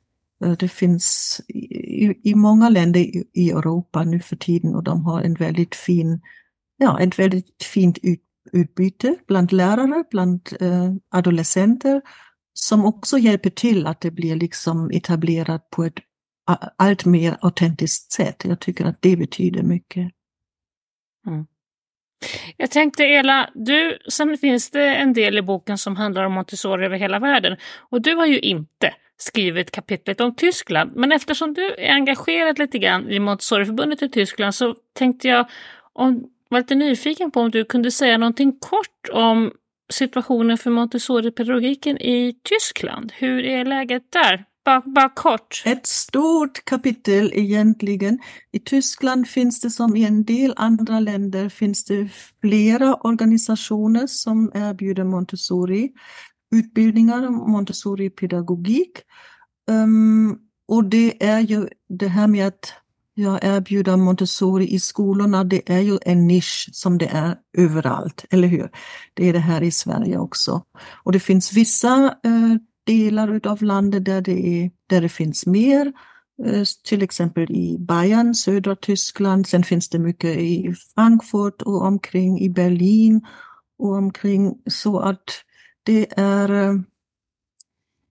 Eh, 0.43 0.51
det 0.51 0.67
finns 0.67 1.41
i, 1.47 2.13
i 2.23 2.35
många 2.35 2.69
länder 2.69 2.99
i, 2.99 3.23
i, 3.33 3.49
Europa 3.49 4.03
nu 4.03 4.19
för 4.19 4.35
tiden 4.35 4.75
och 4.75 4.83
de 4.83 5.05
har 5.05 5.21
en 5.21 5.33
väldigt 5.33 5.75
fin, 5.75 6.21
ja, 6.77 6.99
ett 6.99 7.19
väldigt 7.19 7.63
fint 7.63 7.97
ut, 8.01 8.21
utbyte 8.53 9.15
bland 9.27 9.51
lärare, 9.51 10.03
bland 10.11 10.49
eh, 10.59 10.91
adolescenter 11.09 12.01
som 12.53 12.85
också 12.85 13.17
hjälper 13.17 13.49
till 13.49 13.87
att 13.87 14.01
det 14.01 14.11
blir 14.11 14.35
liksom 14.35 14.91
etablerat 14.91 15.69
på 15.69 15.83
ett 15.83 15.97
allt 16.77 17.05
mer 17.05 17.37
autentiskt 17.41 18.11
sätt. 18.11 18.45
Jag 18.45 18.59
tycker 18.59 18.85
att 18.85 19.01
det 19.01 19.17
betyder 19.17 19.63
mycket. 19.63 20.11
Mm. 21.27 21.45
Jag 22.57 22.71
tänkte 22.71 23.03
Ela, 23.03 23.49
du, 23.53 23.97
sen 24.09 24.37
finns 24.37 24.71
det 24.71 24.95
en 24.95 25.13
del 25.13 25.37
i 25.37 25.41
boken 25.41 25.77
som 25.77 25.95
handlar 25.95 26.23
om 26.23 26.33
Montessori 26.33 26.85
över 26.85 26.97
hela 26.97 27.19
världen 27.19 27.57
och 27.79 28.01
du 28.01 28.15
har 28.15 28.25
ju 28.25 28.39
inte 28.39 28.93
skrivit 29.17 29.71
kapitlet 29.71 30.21
om 30.21 30.35
Tyskland. 30.35 30.91
Men 30.95 31.11
eftersom 31.11 31.53
du 31.53 31.75
är 31.75 31.93
engagerad 31.93 32.59
lite 32.59 32.79
grann 32.79 33.09
i 33.09 33.19
Montessoriförbundet 33.19 34.01
i 34.01 34.09
Tyskland 34.09 34.55
så 34.55 34.75
tänkte 34.93 35.27
jag 35.27 35.49
om, 35.93 36.29
var 36.51 36.59
lite 36.59 36.75
nyfiken 36.75 37.31
på 37.31 37.39
om 37.39 37.51
du 37.51 37.65
kunde 37.65 37.91
säga 37.91 38.17
någonting 38.17 38.57
kort 38.59 39.09
om 39.13 39.51
situationen 39.93 40.57
för 40.57 40.69
Montessori-pedagogiken 40.69 41.97
i 41.97 42.33
Tyskland. 42.43 43.11
Hur 43.15 43.45
är 43.45 43.65
läget 43.65 44.03
där? 44.09 44.45
Bara, 44.65 44.81
bara 44.85 45.09
kort. 45.09 45.63
Ett 45.65 45.87
stort 45.87 46.65
kapitel 46.65 47.31
egentligen. 47.33 48.19
I 48.51 48.59
Tyskland 48.59 49.27
finns 49.27 49.61
det 49.61 49.69
som 49.69 49.95
i 49.95 50.05
en 50.05 50.23
del 50.23 50.53
andra 50.55 50.99
länder 50.99 51.49
finns 51.49 51.85
det 51.85 52.09
flera 52.41 52.95
organisationer 52.95 54.07
som 54.07 54.51
erbjuder 54.53 55.03
Montessori 55.03 55.91
utbildningar, 56.55 57.29
Montessori-pedagogik. 57.29 59.01
Um, 59.69 60.39
och 60.67 60.83
det 60.85 61.23
är 61.23 61.39
ju 61.39 61.67
det 61.89 62.07
här 62.07 62.27
med 62.27 62.47
att 62.47 62.73
jag 63.21 63.39
erbjuder 63.43 63.97
Montessori 63.97 64.73
i 64.73 64.79
skolorna, 64.79 65.43
det 65.43 65.69
är 65.69 65.79
ju 65.79 65.99
en 66.01 66.27
nisch 66.27 66.69
som 66.73 66.97
det 66.97 67.05
är 67.05 67.35
överallt, 67.57 68.25
eller 68.29 68.47
hur? 68.47 68.69
Det 69.13 69.29
är 69.29 69.33
det 69.33 69.39
här 69.39 69.63
i 69.63 69.71
Sverige 69.71 70.17
också. 70.17 70.63
Och 71.03 71.11
det 71.11 71.19
finns 71.19 71.53
vissa 71.53 72.05
eh, 72.23 72.55
delar 72.83 73.47
av 73.47 73.63
landet 73.63 74.05
där 74.05 74.21
det, 74.21 74.47
är, 74.47 74.71
där 74.87 75.01
det 75.01 75.09
finns 75.09 75.45
mer, 75.45 75.93
eh, 76.45 76.63
till 76.83 77.01
exempel 77.01 77.51
i 77.51 77.77
Bayern, 77.79 78.35
södra 78.35 78.75
Tyskland. 78.75 79.47
Sen 79.47 79.63
finns 79.63 79.89
det 79.89 79.99
mycket 79.99 80.37
i 80.37 80.75
Frankfurt 80.95 81.61
och 81.61 81.81
omkring, 81.81 82.39
i 82.39 82.49
Berlin 82.49 83.21
och 83.79 83.93
omkring. 83.93 84.55
Så 84.65 84.99
att 84.99 85.23
det 85.83 86.19
är, 86.19 86.49
eh, 86.49 86.75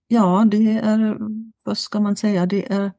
ja, 0.07 0.45
det 0.51 0.71
är, 0.71 1.17
vad 1.63 1.77
ska 1.77 1.99
man 1.99 2.15
säga, 2.15 2.45
det 2.45 2.73
är 2.73 2.91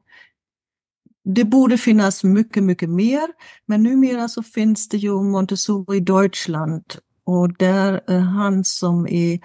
det 1.25 1.45
borde 1.45 1.77
finnas 1.77 2.23
mycket, 2.23 2.63
mycket 2.63 2.89
mer, 2.89 3.27
men 3.65 3.83
numera 3.83 4.27
så 4.27 4.43
finns 4.43 4.89
det 4.89 4.97
ju 4.97 5.23
Montessori 5.23 5.99
Deutschland 5.99 6.83
och 7.25 7.57
där 7.57 8.01
är 8.07 8.19
han 8.19 8.63
som 8.63 9.07
är 9.07 9.39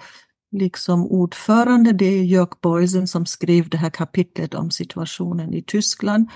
liksom 0.51 1.05
ordförande, 1.05 1.91
det 1.91 2.05
är 2.05 2.23
Jörg 2.23 2.49
Beusen 2.61 3.07
som 3.07 3.25
skrev 3.25 3.69
det 3.69 3.77
här 3.77 3.89
kapitlet 3.89 4.53
om 4.53 4.71
situationen 4.71 5.53
i 5.53 5.63
Tyskland. 5.63 6.29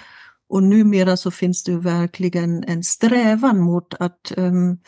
Och 0.49 0.63
numera 0.63 1.17
så 1.17 1.31
finns 1.31 1.63
det 1.63 1.77
verkligen 1.77 2.63
en 2.63 2.83
strävan 2.83 3.59
mot 3.59 3.93
att, 3.93 4.31
um, 4.37 4.79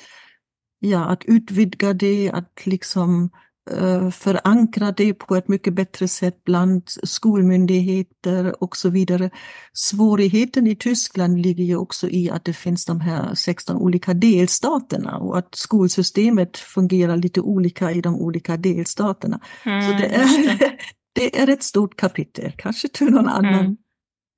ja, 0.80 1.06
att 1.06 1.26
utvidga 1.26 1.93
det, 1.93 2.32
att 2.32 2.66
liksom 2.66 3.30
uh, 3.72 4.09
förankra 4.09 4.91
det 4.91 5.13
på 5.13 5.36
ett 5.36 5.47
mycket 5.47 5.74
bättre 5.74 6.07
sätt 6.07 6.43
bland 6.43 6.84
skolmyndigheter 7.03 8.63
och 8.63 8.78
så 8.78 8.89
vidare. 8.89 9.30
Svårigheten 9.74 10.68
i 10.68 10.76
Tyskland 10.76 11.39
ligger 11.39 11.63
ju 11.63 11.76
också 11.76 12.09
i 12.09 12.30
att 12.30 12.45
det 12.45 12.53
finns 12.53 12.86
de 12.86 13.01
här 13.01 13.36
16 13.36 13.76
olika 13.76 14.13
delstaterna 14.13 15.18
och 15.18 15.38
att 15.38 15.55
skolsystemet 15.55 16.57
fungerar 16.57 17.18
lite 17.18 17.41
olika 17.41 17.91
i 17.91 18.01
de 18.01 18.16
olika 18.16 18.57
delstaterna. 18.57 19.39
Mm, 19.66 19.82
så 19.82 19.97
det 19.97 20.16
är, 20.16 20.78
det 21.13 21.39
är 21.39 21.49
ett 21.49 21.63
stort 21.63 21.95
kapitel, 21.95 22.53
kanske 22.57 22.88
till 22.88 23.07
någon 23.09 23.30
annan, 23.30 23.53
mm. 23.53 23.78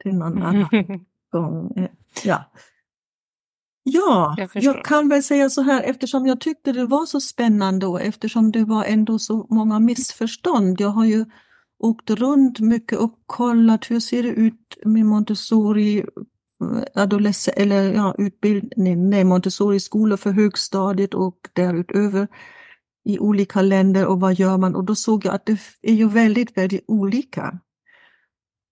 till 0.03 0.15
någon 0.15 0.43
annan 0.43 0.67
gång. 1.31 1.87
Ja. 2.23 2.51
Ja, 3.89 4.35
jag, 4.37 4.49
jag, 4.53 4.85
kan 4.85 5.09
väl 5.09 5.23
säga 5.23 5.49
så 5.49 5.61
här 5.61 5.83
eftersom 5.83 6.25
jag 6.25 6.41
tyckte 6.41 6.71
det 6.71 6.85
var 6.85 7.05
så 7.05 7.21
spännande 7.21 7.85
och 7.85 8.01
eftersom 8.01 8.51
det 8.51 8.63
var 8.63 8.83
ändå 8.83 9.19
så 9.19 9.47
många 9.49 9.79
missförstånd. 9.79 10.81
Jag 10.81 10.89
har 10.89 11.05
ju 11.05 11.25
åkt 11.79 12.09
runt 12.09 12.59
mycket 12.59 12.99
och 12.99 13.19
kollat 13.25 13.91
hur 13.91 13.99
ser 13.99 14.23
det 14.23 14.29
ut 14.29 14.77
med 14.85 15.05
Montessori 15.05 15.97
eh, 15.97 17.01
adolescent 17.03 17.57
eller 17.57 17.93
ja, 17.93 18.15
utbildning, 18.17 19.09
nej, 19.09 19.23
Montessori 19.23 19.79
skolor 19.79 20.17
för 20.17 20.31
högstadiet 20.31 21.13
och 21.13 21.37
därutöver 21.53 22.27
i 23.05 23.19
olika 23.19 23.61
länder 23.61 24.05
och 24.05 24.19
vad 24.19 24.33
gör 24.33 24.57
man? 24.57 24.75
Och 24.75 24.83
då 24.83 24.95
såg 24.95 25.25
jag 25.25 25.35
att 25.35 25.45
det 25.45 25.59
är 25.81 25.93
ju 25.93 26.09
väldigt, 26.09 26.57
väldigt 26.57 26.85
olika. 26.87 27.59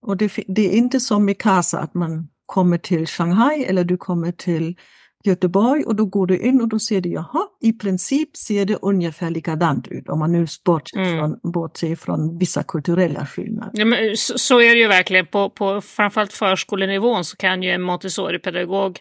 Och 0.01 0.17
det, 0.17 0.31
det 0.47 0.73
är 0.73 0.77
inte 0.77 0.99
som 0.99 1.29
i 1.29 1.35
Casa 1.35 1.79
att 1.79 1.93
man 1.93 2.27
kommer 2.45 2.77
till 2.77 3.07
Shanghai 3.07 3.63
eller 3.63 3.83
du 3.83 3.97
kommer 3.97 4.31
till 4.31 4.75
Göteborg 5.25 5.83
och 5.83 5.95
då 5.95 6.05
går 6.05 6.27
du 6.27 6.37
in 6.37 6.61
och 6.61 6.67
då 6.67 6.79
ser 6.79 7.01
du, 7.01 7.09
jaha, 7.09 7.47
i 7.61 7.73
princip 7.73 8.37
ser 8.37 8.65
det 8.65 8.77
ungefär 8.81 9.29
likadant 9.29 9.87
ut 9.87 10.09
om 10.09 10.19
man 10.19 10.31
nu 10.31 10.47
bortser, 10.65 10.97
mm. 10.97 11.19
från, 11.19 11.51
bortser 11.51 11.95
från 11.95 12.37
vissa 12.37 12.63
kulturella 12.63 13.25
skillnader. 13.25 13.71
Ja, 13.73 13.85
men 13.85 14.17
så, 14.17 14.37
så, 14.37 14.61
är 14.61 14.75
det 14.75 14.81
ju 14.81 14.87
verkligen, 14.87 15.25
på, 15.25 15.49
på 15.49 15.81
framförallt 15.81 16.33
förskolenivån 16.33 17.25
så 17.25 17.37
kan 17.37 17.63
ju 17.63 17.71
en 17.71 17.81
Montessori-pedagog 17.81 18.99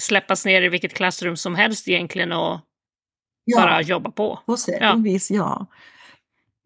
släppas 0.00 0.44
ner 0.44 0.62
i 0.62 0.68
vilket 0.68 0.94
klassrum 0.94 1.36
som 1.36 1.54
helst 1.54 1.88
egentligen 1.88 2.32
och 2.32 2.60
ja, 3.44 3.60
bara 3.60 3.82
jobba 3.82 4.10
på. 4.10 4.38
På 4.46 4.56
sätt 4.56 4.80
och 4.80 4.86
ja. 4.86 4.94
vis, 4.94 5.30
ja. 5.30 5.66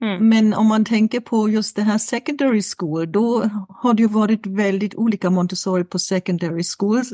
Mm. 0.03 0.29
Men 0.29 0.55
om 0.55 0.67
man 0.67 0.85
tänker 0.85 1.21
på 1.21 1.49
just 1.49 1.77
det 1.77 1.83
här 1.83 1.99
secondary 1.99 2.63
school, 2.77 3.13
då 3.13 3.51
har 3.69 3.95
det 3.95 4.03
ju 4.03 4.09
varit 4.09 4.47
väldigt 4.47 4.95
olika 4.95 5.31
Montessori 5.31 5.85
på 5.85 5.99
secondary 5.99 6.63
schools 6.79 7.13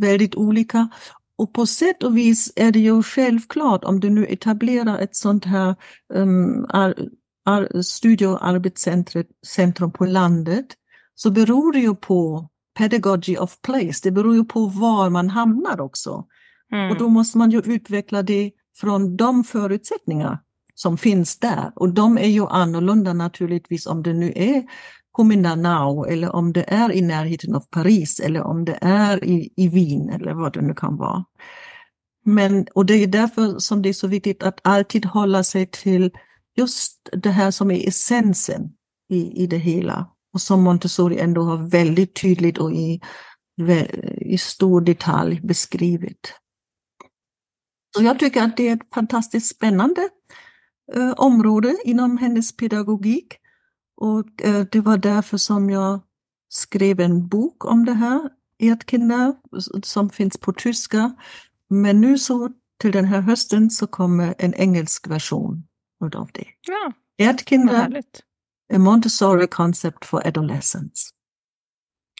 väldigt 0.00 0.34
olika. 0.34 0.88
Och 1.36 1.52
på 1.52 1.66
sätt 1.66 2.02
och 2.02 2.16
vis 2.16 2.52
är 2.56 2.72
det 2.72 2.78
ju 2.78 3.02
självklart 3.02 3.84
om 3.84 4.00
du 4.00 4.10
nu 4.10 4.26
etablerar 4.26 4.98
ett 4.98 5.16
sånt 5.16 5.44
här 5.44 5.74
um, 6.14 6.66
ar, 6.68 6.94
ar, 7.44 7.82
studie 7.82 8.26
och 8.26 8.46
arbetscentrum 8.46 9.92
på 9.92 10.04
landet 10.04 10.66
så 11.14 11.30
beror 11.30 11.72
det 11.72 11.78
ju 11.78 11.94
på 11.94 12.48
pedagogy 12.78 13.36
of 13.36 13.60
place. 13.60 14.00
Det 14.02 14.10
beror 14.10 14.34
ju 14.34 14.44
på 14.44 14.66
var 14.66 15.10
man 15.10 15.30
hamnar 15.30 15.80
också. 15.80 16.26
Mm. 16.72 16.90
Och 16.90 16.98
då 16.98 17.08
måste 17.08 17.38
man 17.38 17.50
ju 17.50 17.58
utveckla 17.58 18.22
det 18.22 18.50
från 18.76 19.16
de 19.16 19.44
förutsättningar 19.44 20.38
som 20.74 20.98
finns 20.98 21.38
där. 21.38 21.72
Och 21.76 21.94
de 21.94 22.18
är 22.18 22.28
ju 22.28 22.46
annorlunda 22.46 23.12
naturligtvis 23.12 23.86
om 23.86 24.02
det 24.02 24.12
nu 24.12 24.32
är 24.36 24.64
Kuminanao 25.16 26.04
eller 26.04 26.36
om 26.36 26.52
det 26.52 26.64
är 26.68 26.92
i 26.92 27.02
närheten 27.02 27.54
av 27.54 27.60
Paris 27.60 28.20
eller 28.20 28.42
om 28.42 28.64
det 28.64 28.78
är 28.80 29.24
i, 29.24 29.52
i 29.56 29.68
Wien 29.68 30.08
eller 30.08 30.34
vad 30.34 30.52
det 30.52 30.60
nu 30.60 30.74
kan 30.74 30.96
vara. 30.96 31.24
Men, 32.24 32.66
och 32.74 32.86
det 32.86 32.94
är 32.94 33.06
därför 33.06 33.58
som 33.58 33.82
det 33.82 33.88
är 33.88 33.92
så 33.92 34.06
viktigt 34.06 34.42
att 34.42 34.60
alltid 34.64 35.06
hålla 35.06 35.44
sig 35.44 35.66
till 35.66 36.10
just 36.56 37.08
det 37.12 37.30
här 37.30 37.50
som 37.50 37.70
är 37.70 37.88
essensen 37.88 38.62
i, 39.08 39.42
i 39.42 39.46
det 39.46 39.58
hela. 39.58 40.10
Och 40.32 40.40
som 40.40 40.62
Montessori 40.62 41.18
ändå 41.18 41.42
har 41.42 41.70
väldigt 41.70 42.20
tydligt 42.20 42.58
och 42.58 42.72
i, 42.72 43.00
i 44.16 44.38
stor 44.38 44.80
detalj 44.80 45.40
beskrivit. 45.40 46.34
Så 47.96 48.02
jag 48.02 48.18
tycker 48.18 48.42
att 48.42 48.56
det 48.56 48.68
är 48.68 48.74
ett 48.74 48.94
fantastiskt 48.94 49.56
spännande 49.56 50.08
eh, 50.94 51.12
område 51.16 51.76
inom 51.84 52.18
hennes 52.18 52.56
pedagogik. 52.56 53.36
Och 54.00 54.42
eh, 54.42 54.64
det 54.72 54.80
var 54.80 54.96
därför 54.96 55.36
som 55.36 55.70
jag 55.70 56.00
skrev 56.48 57.00
en 57.00 57.28
bok 57.28 57.64
om 57.64 57.84
det 57.84 57.92
här, 57.92 58.30
Erdkinder, 58.58 59.34
som 59.82 60.10
finns 60.10 60.38
på 60.38 60.52
tyska. 60.52 61.12
Men 61.68 62.00
nu 62.00 62.18
så 62.18 62.50
till 62.80 62.92
den 62.92 63.04
här 63.04 63.20
hösten 63.20 63.70
så 63.70 63.86
kommer 63.86 64.34
en 64.38 64.54
engelsk 64.54 65.06
version 65.06 65.64
av 66.14 66.30
det. 66.32 66.46
Ja, 66.66 66.92
Erdkinder, 67.18 68.02
a 68.72 68.78
Montessori 68.78 69.46
concept 69.46 70.04
for 70.04 70.26
adolescence. 70.26 71.10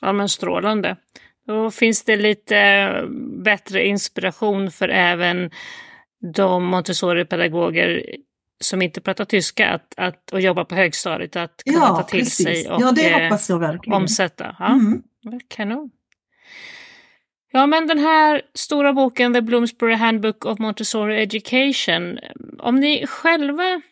Ja 0.01 0.12
men 0.12 0.28
strålande. 0.28 0.97
Då 1.47 1.70
finns 1.70 2.05
det 2.05 2.16
lite 2.16 2.93
bättre 3.45 3.87
inspiration 3.87 4.70
för 4.70 4.89
även 4.89 5.51
de 6.35 6.64
Montessori-pedagoger 6.64 8.16
som 8.61 8.82
inte 8.82 9.00
pratar 9.00 9.24
tyska 9.24 9.68
att, 9.70 9.94
att, 9.96 10.32
och 10.32 10.40
jobbar 10.40 10.64
på 10.64 10.74
högstadiet 10.74 11.36
att 11.36 11.62
kunna 11.64 11.78
ja, 11.78 11.96
ta 11.96 12.02
till 12.02 12.20
precis. 12.20 12.46
sig 12.46 12.70
och 12.70 12.82
ja, 12.82 12.92
det 12.92 13.24
hoppas 13.24 13.48
jag 13.48 13.58
verkligen. 13.58 13.96
omsätta. 13.96 14.56
Ja, 14.58 14.72
mm. 14.72 15.02
Kanon. 15.48 15.90
Ja, 17.52 17.66
men 17.66 17.86
den 17.86 17.98
här 17.98 18.42
stora 18.54 18.92
boken 18.92 19.34
The 19.34 19.40
Bloomsbury 19.40 19.94
Handbook 19.94 20.44
of 20.44 20.58
Montessori 20.58 21.22
Education, 21.22 22.18
om 22.58 22.76
ni 22.76 23.06
själva 23.06 23.82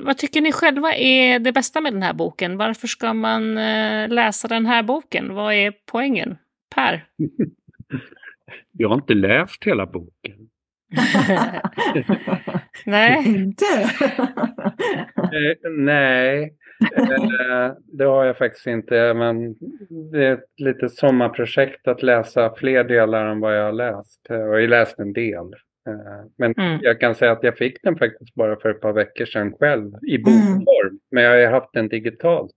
vad 0.00 0.18
tycker 0.18 0.40
ni 0.40 0.52
själva 0.52 0.94
är 0.94 1.38
det 1.38 1.52
bästa 1.52 1.80
med 1.80 1.92
den 1.92 2.02
här 2.02 2.12
boken? 2.12 2.56
Varför 2.56 2.88
ska 2.88 3.14
man 3.14 3.58
eh, 3.58 4.08
läsa 4.08 4.48
den 4.48 4.66
här 4.66 4.82
boken? 4.82 5.34
Vad 5.34 5.54
är 5.54 5.72
poängen? 5.86 6.38
Per? 6.74 7.06
Jag 8.72 8.88
har 8.88 8.94
inte 8.94 9.14
läst 9.14 9.64
hela 9.64 9.86
boken. 9.86 10.48
nej. 12.86 13.26
Inte? 13.26 13.64
eh, 15.16 15.70
nej, 15.70 16.54
eh, 16.96 17.74
det 17.92 18.04
har 18.04 18.24
jag 18.24 18.38
faktiskt 18.38 18.66
inte. 18.66 19.14
Men 19.14 19.54
det 20.12 20.24
är 20.24 20.32
ett 20.32 20.44
litet 20.56 20.92
sommarprojekt 20.92 21.88
att 21.88 22.02
läsa 22.02 22.54
fler 22.56 22.84
delar 22.84 23.26
än 23.26 23.40
vad 23.40 23.58
jag 23.58 23.64
har 23.64 23.72
läst. 23.72 24.26
Jag 24.28 24.48
har 24.48 24.58
ju 24.58 24.68
läst 24.68 24.98
en 24.98 25.12
del. 25.12 25.54
Eh, 25.88 26.26
men 26.36 26.54
mm. 26.56 26.80
jag 26.82 27.00
kan 27.00 27.14
säga 27.14 27.32
att 27.32 27.42
jag 27.42 27.58
fick 27.58 27.82
den 27.82 27.98
faktiskt 27.98 28.34
bara 28.34 28.56
för 28.56 28.70
ett 28.70 28.80
par 28.80 28.92
veckor 28.92 29.24
sedan 29.24 29.52
själv 29.52 29.92
i 30.06 30.16
mm. 30.16 30.22
bokform. 30.22 30.88
Mm. 30.88 31.00
Men 31.10 31.24
jag 31.24 31.30
har 31.30 31.38
ju 31.38 31.46
haft 31.46 31.72
den 31.72 31.88
digitalt. 31.88 32.54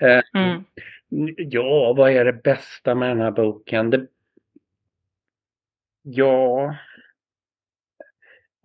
Eh, 0.00 0.42
mm. 0.42 0.64
Ja, 1.36 1.94
vad 1.96 2.10
är 2.10 2.24
det 2.24 2.32
bästa 2.32 2.94
med 2.94 3.08
den 3.08 3.20
här 3.20 3.30
boken? 3.30 3.90
Det... 3.90 4.06
Ja, 6.02 6.76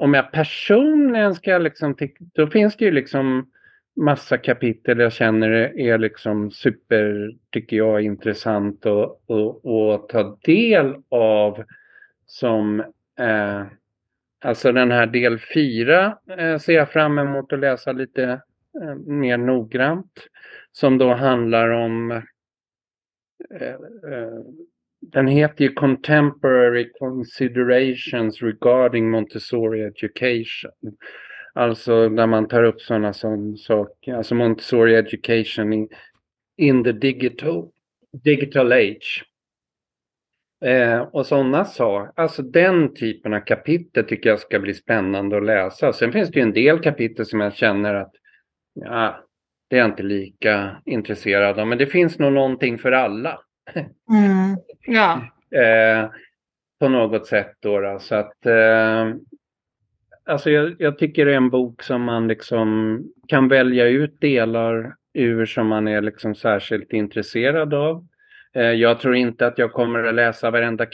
om 0.01 0.13
jag 0.13 0.31
personligen 0.31 1.35
ska 1.35 1.57
liksom, 1.57 1.95
då 2.33 2.47
finns 2.47 2.77
det 2.77 2.85
ju 2.85 2.91
liksom 2.91 3.51
massa 3.95 4.37
kapitel 4.37 4.99
jag 4.99 5.13
känner 5.13 5.49
är 5.79 5.97
liksom 5.97 6.51
super, 6.51 7.31
tycker 7.49 7.77
jag, 7.77 8.01
intressant 8.01 8.85
att, 8.85 9.29
att, 9.29 9.65
att 9.65 10.09
ta 10.09 10.37
del 10.43 10.95
av 11.09 11.63
som 12.25 12.79
eh, 13.19 13.65
Alltså 14.43 14.71
den 14.71 14.91
här 14.91 15.07
del 15.07 15.39
4 15.39 16.17
eh, 16.37 16.57
ser 16.57 16.73
jag 16.73 16.89
fram 16.89 17.19
emot 17.19 17.53
att 17.53 17.59
läsa 17.59 17.91
lite 17.91 18.41
eh, 18.81 18.95
mer 18.95 19.37
noggrant. 19.37 20.27
Som 20.71 20.97
då 20.97 21.13
handlar 21.13 21.69
om 21.69 22.11
eh, 22.11 23.67
eh 24.13 24.39
den 25.13 25.27
heter 25.27 25.63
ju 25.63 25.73
Contemporary 25.73 26.91
Considerations 26.99 28.41
Regarding 28.41 29.09
Montessori 29.09 29.81
Education. 29.81 30.71
Alltså 31.53 32.09
där 32.09 32.27
man 32.27 32.47
tar 32.47 32.63
upp 32.63 32.81
sådana 32.81 33.13
som 33.13 33.57
saker, 33.57 34.13
alltså 34.13 34.35
Montessori 34.35 34.95
education 34.95 35.73
in, 35.73 35.89
in 36.57 36.83
the 36.83 36.91
digital, 36.91 37.69
digital 38.23 38.71
age. 38.71 39.25
Eh, 40.65 41.01
och 41.01 41.25
sådana 41.25 41.65
saker, 41.65 42.21
alltså 42.21 42.41
den 42.41 42.93
typen 42.93 43.33
av 43.33 43.39
kapitel 43.39 44.05
tycker 44.05 44.29
jag 44.29 44.39
ska 44.39 44.59
bli 44.59 44.73
spännande 44.73 45.37
att 45.37 45.45
läsa. 45.45 45.93
Sen 45.93 46.11
finns 46.11 46.29
det 46.29 46.39
ju 46.39 46.43
en 46.43 46.53
del 46.53 46.79
kapitel 46.79 47.25
som 47.25 47.39
jag 47.39 47.53
känner 47.53 47.93
att 47.93 48.11
ja, 48.73 49.25
det 49.69 49.75
är 49.75 49.79
jag 49.79 49.89
inte 49.89 50.03
lika 50.03 50.81
intresserad 50.85 51.59
av. 51.59 51.67
Men 51.67 51.77
det 51.77 51.87
finns 51.87 52.19
nog 52.19 52.33
någonting 52.33 52.77
för 52.77 52.91
alla. 52.91 53.39
Mm. 54.09 54.57
Ja. 54.87 55.21
eh, 55.59 56.09
på 56.79 56.89
något 56.89 57.27
sätt 57.27 57.55
då. 57.59 57.79
då. 57.79 57.99
Så 57.99 58.15
att, 58.15 58.45
eh, 58.45 59.13
alltså 60.25 60.49
jag, 60.49 60.75
jag, 60.79 60.97
tycker 60.97 61.25
det 61.25 61.31
är 61.31 61.37
en 61.37 61.49
bok 61.49 61.83
som 61.83 62.01
man 62.01 62.27
liksom 62.27 62.99
kan 63.27 63.47
välja 63.47 63.85
ut 63.85 64.21
delar 64.21 64.95
ur 65.13 65.45
som 65.45 65.67
man 65.67 65.87
är 65.87 66.01
liksom 66.01 66.35
särskilt 66.35 66.93
intresserad 66.93 67.73
av. 67.73 68.07
Eh, 68.53 68.71
jag 68.71 68.99
tror 68.99 69.15
inte 69.15 69.47
att 69.47 69.57
jag 69.57 69.73
kommer 69.73 70.03
att 70.03 70.15
läsa 70.15 70.51
varenda 70.51 70.85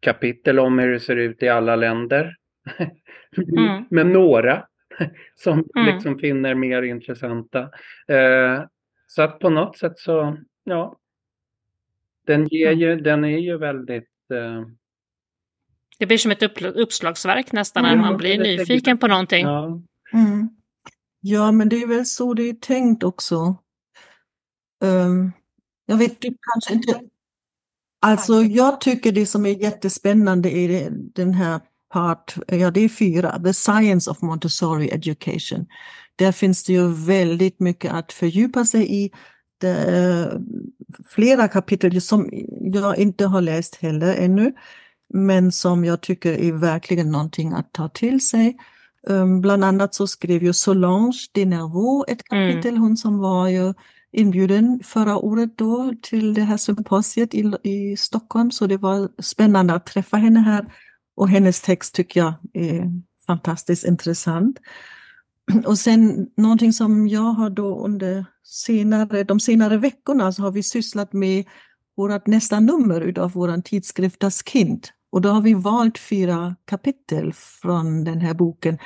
kapitel 0.00 0.58
om 0.58 0.78
hur 0.78 0.92
det 0.92 1.00
ser 1.00 1.16
ut 1.16 1.42
i 1.42 1.48
alla 1.48 1.76
länder. 1.76 2.36
Mm. 3.36 3.84
Men 3.90 4.12
några 4.12 4.64
som 5.34 5.64
mm. 5.76 5.94
liksom 5.94 6.18
finner 6.18 6.54
mer 6.54 6.82
intressanta. 6.82 7.60
Eh, 8.08 8.62
så 9.06 9.22
att 9.22 9.38
på 9.38 9.50
något 9.50 9.78
sätt 9.78 9.98
så, 9.98 10.36
ja. 10.64 10.96
Den, 12.30 12.48
ger 12.48 12.72
ju, 12.72 13.00
den 13.00 13.24
är 13.24 13.38
ju 13.38 13.58
väldigt 13.58 14.08
eh, 14.32 14.66
det 15.98 16.06
blir 16.06 16.18
som 16.18 16.30
ett 16.30 16.42
upp, 16.42 16.62
uppslagsverk 16.62 17.52
nästan 17.52 17.82
när 17.82 17.96
man 17.96 18.16
blir 18.16 18.38
nyfiken 18.38 18.98
på 18.98 19.06
någonting. 19.06 19.46
Ja. 19.46 19.82
Mm. 20.12 20.48
ja, 21.20 21.52
men 21.52 21.68
det 21.68 21.82
är 21.82 21.86
väl 21.86 22.06
så 22.06 22.34
det 22.34 22.42
är 22.42 22.52
tänkt 22.52 23.02
också. 23.02 23.56
Um, 24.84 25.32
jag 25.86 25.96
vet 25.96 26.20
du 26.20 26.36
kanske 26.40 26.74
inte... 26.74 27.00
Alltså 28.02 28.42
jag 28.42 28.80
tycker 28.80 29.12
det 29.12 29.26
som 29.26 29.46
är 29.46 29.62
jättespännande 29.62 30.50
är 30.50 30.88
den 30.90 31.34
här 31.34 31.60
part, 31.92 32.34
ja 32.46 32.70
det 32.70 32.80
är 32.80 32.88
fyra, 32.88 33.42
The 33.42 33.54
Science 33.54 34.10
of 34.10 34.22
Montessori 34.22 34.90
Education. 34.90 35.66
Där 36.16 36.32
finns 36.32 36.64
det 36.64 36.72
ju 36.72 36.94
väldigt 37.06 37.60
mycket 37.60 37.92
att 37.92 38.12
fördjupa 38.12 38.64
sig 38.64 39.04
i. 39.04 39.10
Det, 39.60 40.40
flera 41.08 41.48
kapitel 41.48 42.00
som 42.00 42.30
jag 42.60 42.98
inte 42.98 43.26
har 43.26 43.40
läst 43.40 43.76
heller 43.76 44.14
ännu 44.14 44.52
men 45.14 45.52
som 45.52 45.84
jag 45.84 46.00
tycker 46.00 46.32
är 46.32 46.52
verkligen 46.52 47.10
någonting 47.10 47.52
att 47.52 47.72
ta 47.72 47.88
till 47.88 48.28
sig. 48.28 48.56
Um, 49.06 49.40
bland 49.40 49.64
annat 49.64 49.94
så 49.94 50.06
skrev 50.06 50.42
ju 50.42 50.52
Solange 50.52 51.26
de 51.32 51.44
Nervaux 51.44 52.12
ett 52.12 52.32
mm. 52.32 52.50
kapitel, 52.50 52.70
mm. 52.70 52.82
hon 52.82 52.96
som 52.96 53.18
var 53.18 53.48
ju 53.48 53.74
inbjuden 54.12 54.80
förra 54.84 55.16
året 55.16 55.58
då 55.58 55.92
till 56.02 56.34
det 56.34 56.42
här 56.42 56.56
symposiet 56.56 57.34
i, 57.34 57.52
i 57.62 57.96
Stockholm, 57.96 58.50
så 58.50 58.66
det 58.66 58.76
var 58.76 59.08
spännande 59.22 59.74
att 59.74 59.86
träffa 59.86 60.16
henne 60.16 60.40
här. 60.40 60.72
Och 61.16 61.28
hennes 61.28 61.60
text 61.60 61.94
tycker 61.94 62.20
jag 62.20 62.34
är 62.52 62.92
fantastiskt 63.26 63.84
intressant. 63.84 64.58
Och 65.66 65.78
sen 65.78 66.26
någonting 66.36 66.72
som 66.72 67.08
jag 67.08 67.20
har 67.32 67.50
då 67.50 67.84
under 67.84 68.24
senare, 68.44 69.24
de 69.24 69.40
senare 69.40 69.76
veckorna 69.76 70.32
så 70.32 70.42
har 70.42 70.50
vi 70.50 70.62
sysslat 70.62 71.12
med 71.12 71.44
vårt 71.96 72.26
nästa 72.26 72.60
nummer 72.60 73.18
av 73.18 73.32
vår 73.32 73.62
tidskrift 73.62 74.20
Das 74.20 74.42
Kind. 74.48 74.88
Och 75.12 75.20
då 75.20 75.28
har 75.28 75.40
vi 75.40 75.54
valt 75.54 75.98
fyra 75.98 76.56
kapitel 76.64 77.32
från 77.32 78.04
den 78.04 78.20
här 78.20 78.34
boken. 78.34 78.78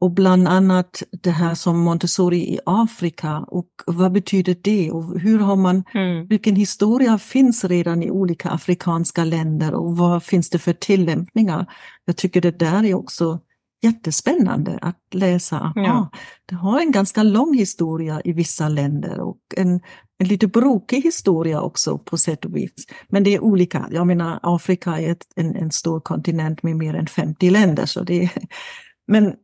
Och 0.00 0.10
bland 0.10 0.48
annat 0.48 1.02
det 1.22 1.30
här 1.30 1.54
som 1.54 1.78
Montessori 1.78 2.38
i 2.38 2.58
Afrika 2.66 3.38
och 3.38 3.68
vad 3.86 4.12
betyder 4.12 4.56
det 4.62 4.90
och 4.90 5.20
hur 5.20 5.38
har 5.38 5.56
man, 5.56 5.84
mm. 5.94 6.26
vilken 6.26 6.56
historia 6.56 7.18
finns 7.18 7.64
redan 7.64 8.02
i 8.02 8.10
olika 8.10 8.50
afrikanska 8.50 9.24
länder 9.24 9.74
och 9.74 9.96
vad 9.96 10.22
finns 10.22 10.50
det 10.50 10.58
för 10.58 10.72
tillämpningar? 10.72 11.66
Jag 12.04 12.16
tycker 12.16 12.40
det 12.40 12.58
där 12.58 12.84
är 12.84 12.94
också 12.94 13.40
jättespännande 13.82 14.78
att 14.82 15.00
läsa. 15.10 15.72
Ja. 15.74 16.10
det 16.46 16.54
har 16.54 16.80
en 16.80 16.92
ganska 16.92 17.22
lång 17.22 17.54
historia 17.54 18.20
i 18.24 18.32
vissa 18.32 18.68
länder 18.68 19.20
och 19.20 19.38
en, 19.56 19.80
en 20.18 20.28
lite 20.28 20.46
brokig 20.46 21.02
historia 21.02 21.60
också 21.60 21.98
på 21.98 22.16
sätt 22.16 22.44
och 22.44 22.56
vis. 22.56 22.86
Men 23.08 23.24
det 23.24 23.34
är 23.34 23.40
olika. 23.40 23.88
Jag 23.90 24.06
menar, 24.06 24.40
Afrika 24.42 25.00
är 25.00 25.12
ett, 25.12 25.26
en, 25.36 25.56
en 25.56 25.70
stor 25.70 26.00
kontinent 26.00 26.62
med 26.62 26.76
mer 26.76 26.94
än 26.94 27.06
50 27.06 27.50
länder. 27.50 27.86
Så 27.86 28.02
det 28.02 28.22
är, 28.22 28.30
men 29.06 29.34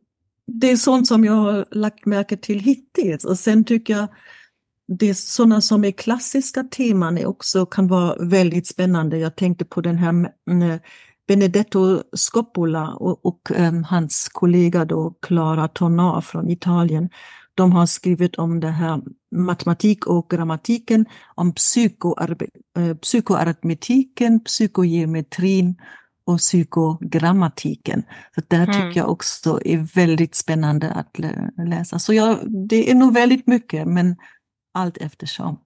det 0.47 0.71
är 0.71 0.77
sånt 0.77 1.07
som 1.07 1.25
jag 1.25 1.33
har 1.33 1.65
lagt 1.71 2.05
märke 2.05 2.37
till 2.37 2.59
hittills. 2.59 3.25
Och 3.25 3.39
sen 3.39 3.63
tycker 3.63 3.97
jag 3.97 4.07
det 4.87 5.09
är 5.09 5.13
sådana 5.13 5.61
som 5.61 5.85
är 5.85 5.91
klassiska 5.91 6.63
teman 6.63 7.17
är 7.17 7.25
också 7.25 7.65
kan 7.65 7.87
vara 7.87 8.15
väldigt 8.25 8.67
spännande. 8.67 9.17
Jag 9.17 9.35
tänkte 9.35 9.65
på 9.65 9.81
den 9.81 9.97
här 9.97 10.29
Benedetto 11.27 12.03
Scoppola 12.13 12.93
och, 12.93 13.25
och 13.25 13.51
um, 13.57 13.83
hans 13.83 14.29
kollega 14.31 14.85
då 14.85 15.13
Clara 15.21 15.67
Tornar 15.67 16.21
från 16.21 16.49
Italien. 16.49 17.09
De 17.55 17.71
har 17.71 17.85
skrivit 17.85 18.35
om 18.35 18.59
det 18.59 18.69
här 18.69 19.01
matematik 19.35 20.07
och 20.07 20.29
grammatiken, 20.29 21.05
om 21.35 21.53
psykoarbe, 21.53 22.47
äh, 22.77 22.95
psykoaritmetiken, 22.95 24.39
psykogeometrin 24.39 25.75
och 26.25 26.37
psykogrammatiken. 26.37 28.03
Så 28.35 28.41
där 28.47 28.63
mm. 28.63 28.73
tycker 28.73 28.99
jag 28.99 29.09
också 29.09 29.59
är 29.65 29.77
väldigt 29.77 30.35
spännande 30.35 30.91
att 30.91 31.19
läsa. 31.67 31.99
Så 31.99 32.13
jag, 32.13 32.37
det 32.69 32.91
är 32.91 32.95
nog 32.95 33.13
väldigt 33.13 33.47
mycket, 33.47 33.87
men 33.87 34.15
allt 34.73 34.97
eftersom. 34.97 35.59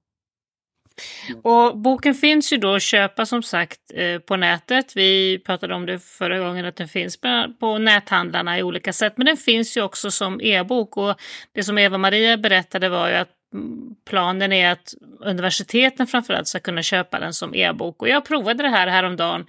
Mm. 1.30 1.42
Och 1.42 1.78
boken 1.78 2.16
finns 2.16 2.54
ju 2.54 2.58
då 2.58 2.76
att 2.76 2.82
köpa 2.82 3.26
som 3.26 3.44
sagt 3.44 3.80
eh, 3.94 4.20
på 4.20 4.36
nätet. 4.36 4.96
Vi 4.96 5.40
pratade 5.40 5.76
om 5.76 5.86
det 5.86 6.00
förra 6.00 6.40
gången 6.40 6.66
att 6.66 6.76
den 6.76 6.88
finns 6.88 7.20
på 7.60 7.78
näthandlarna 7.78 8.60
i 8.60 8.64
olika 8.64 8.94
sätt. 8.94 9.14
Men 9.16 9.26
den 9.26 9.38
finns 9.38 9.78
ju 9.78 9.82
också 9.82 10.12
som 10.12 10.42
e-bok 10.42 10.98
och 10.98 11.16
det 11.56 11.64
som 11.64 11.78
Eva-Maria 11.78 12.38
berättade 12.38 12.90
var 12.90 13.10
ju 13.10 13.16
att 13.16 13.30
mm, 13.54 13.96
planen 14.10 14.54
är 14.54 14.72
att 14.72 14.94
universiteten 15.20 16.08
framförallt 16.08 16.48
ska 16.48 16.60
kunna 16.60 16.84
köpa 16.84 17.20
den 17.20 17.34
som 17.34 17.56
e-bok. 17.56 18.02
Och 18.02 18.10
jag 18.10 18.26
provade 18.26 18.64
det 18.64 18.70
här 18.70 18.88
häromdagen 18.88 19.46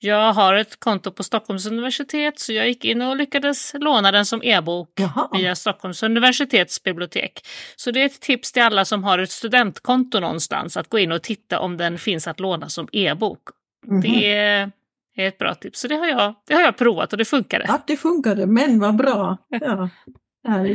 jag 0.00 0.32
har 0.32 0.54
ett 0.54 0.80
konto 0.80 1.10
på 1.10 1.22
Stockholms 1.22 1.66
universitet 1.66 2.38
så 2.38 2.52
jag 2.52 2.68
gick 2.68 2.84
in 2.84 3.02
och 3.02 3.16
lyckades 3.16 3.74
låna 3.74 4.12
den 4.12 4.26
som 4.26 4.42
e-bok 4.42 5.00
via 5.32 5.54
Stockholms 5.54 6.02
universitets 6.02 6.82
bibliotek. 6.82 7.46
Så 7.76 7.90
det 7.90 8.02
är 8.02 8.06
ett 8.06 8.20
tips 8.20 8.52
till 8.52 8.62
alla 8.62 8.84
som 8.84 9.04
har 9.04 9.18
ett 9.18 9.30
studentkonto 9.30 10.20
någonstans 10.20 10.76
att 10.76 10.88
gå 10.88 10.98
in 10.98 11.12
och 11.12 11.22
titta 11.22 11.60
om 11.60 11.76
den 11.76 11.98
finns 11.98 12.28
att 12.28 12.40
låna 12.40 12.68
som 12.68 12.88
e-bok. 12.92 13.40
Mm 13.86 14.02
-hmm. 14.02 14.02
Det 14.02 15.22
är 15.22 15.28
ett 15.28 15.38
bra 15.38 15.54
tips. 15.54 15.80
Så 15.80 15.88
det 15.88 15.94
har, 15.94 16.06
jag, 16.06 16.34
det 16.46 16.54
har 16.54 16.60
jag 16.62 16.76
provat 16.76 17.12
och 17.12 17.18
det 17.18 17.24
funkade. 17.24 17.64
Ja, 17.68 17.82
det 17.86 17.96
funkade, 17.96 18.46
men 18.46 18.80
vad 18.80 18.96
bra. 18.96 19.36
Ja. 19.60 19.88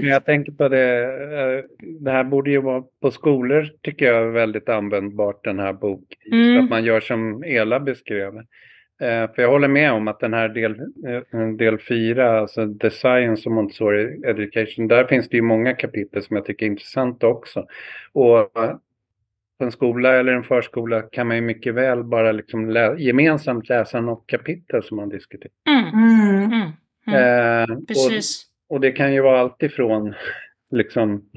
Jag 0.02 0.26
tänker 0.26 0.52
på 0.52 0.70
det, 0.70 1.04
eh, 1.04 1.64
det 2.00 2.12
här 2.12 2.24
borde 2.24 2.52
ju 2.52 2.62
vara 2.62 2.84
på 3.02 3.12
skolor 3.12 3.70
tycker 3.82 4.06
jag 4.06 4.24
är 4.24 4.32
väldigt 4.32 4.70
användbart 4.70 5.44
den 5.44 5.60
här 5.60 5.74
boken. 5.74 6.34
Mm. 6.34 6.64
Att 6.64 6.70
man 6.70 6.84
gör 6.84 7.00
som 7.00 7.44
Ela 7.44 7.80
beskrev. 7.80 8.34
Eh, 9.02 9.34
för 9.36 9.42
jag 9.42 9.50
håller 9.50 9.68
med 9.68 9.92
om 9.92 10.08
att 10.08 10.20
den 10.20 10.34
här 10.34 10.50
del, 10.50 10.80
eh, 11.08 11.48
del 11.48 11.80
fyra, 11.80 12.40
alltså 12.40 12.74
The 12.74 12.90
Science 12.90 13.50
of 13.50 13.56
Montessori 13.56 14.22
Education, 14.26 14.88
där 14.88 15.06
finns 15.06 15.30
det 15.30 15.38
ju 15.38 15.44
många 15.44 15.74
kapitel 15.74 16.24
som 16.24 16.36
jag 16.36 16.46
tycker 16.46 16.66
är 16.66 16.70
intressanta 16.70 17.28
också. 17.28 17.66
Och 18.14 18.54
på 19.58 19.66
en 19.66 19.72
skola 19.72 20.16
eller 20.16 20.34
en 20.34 20.44
förskola 20.44 21.02
kan 21.02 21.28
man 21.28 21.36
ju 21.36 21.42
mycket 21.42 21.74
väl 21.74 22.04
bara 22.04 22.32
liksom 22.32 22.70
lä 22.70 22.96
gemensamt 22.98 23.70
läsa 23.70 24.02
något 24.02 24.24
kapitel 24.28 24.84
som 24.84 24.98
man 24.98 25.10
diskuterar. 25.10 25.52
Mm. 25.70 25.88
Mm. 25.94 26.44
Mm. 26.44 26.72
mm. 27.08 27.70
Eh, 27.70 27.78
Precis. 27.88 28.46
Och, 28.68 28.76
och, 28.76 28.82
det 28.82 28.92
kan 28.92 29.14
ju 29.14 29.22
vara 29.22 29.40
allt 29.40 29.64
ifrån 29.64 30.14
liksom 30.72 31.30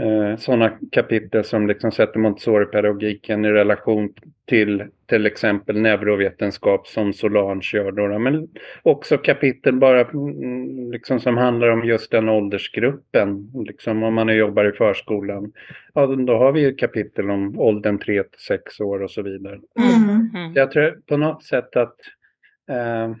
eh, 0.00 0.36
sådana 0.36 0.78
kapitel 0.92 1.44
som 1.44 1.66
liksom 1.66 1.92
sätter 1.92 2.18
Montessori-pedagogiken 2.18 3.44
i 3.44 3.48
relation 3.48 4.14
till 4.46 4.84
till 5.06 5.26
exempel 5.26 5.80
neurovetenskap 5.80 6.86
som 6.86 7.12
Solange 7.12 7.70
gör. 7.72 7.92
Då, 7.92 8.18
men 8.18 8.48
också 8.82 9.18
kapitel 9.18 9.74
bara 9.74 10.00
mm, 10.00 10.92
liksom 10.92 11.20
som 11.20 11.36
handlar 11.36 11.68
om 11.68 11.84
just 11.84 12.10
den 12.10 12.28
åldersgruppen. 12.28 13.52
Liksom 13.66 14.02
om 14.02 14.14
man 14.14 14.36
jobbar 14.36 14.64
i 14.64 14.72
förskolan. 14.72 15.52
Ja, 15.94 16.06
då 16.06 16.36
har 16.36 16.52
vi 16.52 16.60
ju 16.60 16.74
kapitel 16.74 17.30
om 17.30 17.58
åldern 17.58 17.98
3 17.98 18.22
till 18.22 18.40
6 18.40 18.80
år 18.80 19.02
och 19.02 19.10
så 19.10 19.22
vidare. 19.22 19.60
Mm. 19.78 20.30
Mm. 20.34 20.52
Jag 20.54 20.70
tror 20.70 21.00
på 21.06 21.16
något 21.16 21.44
sätt 21.44 21.76
att 21.76 21.96
eh, 22.70 23.14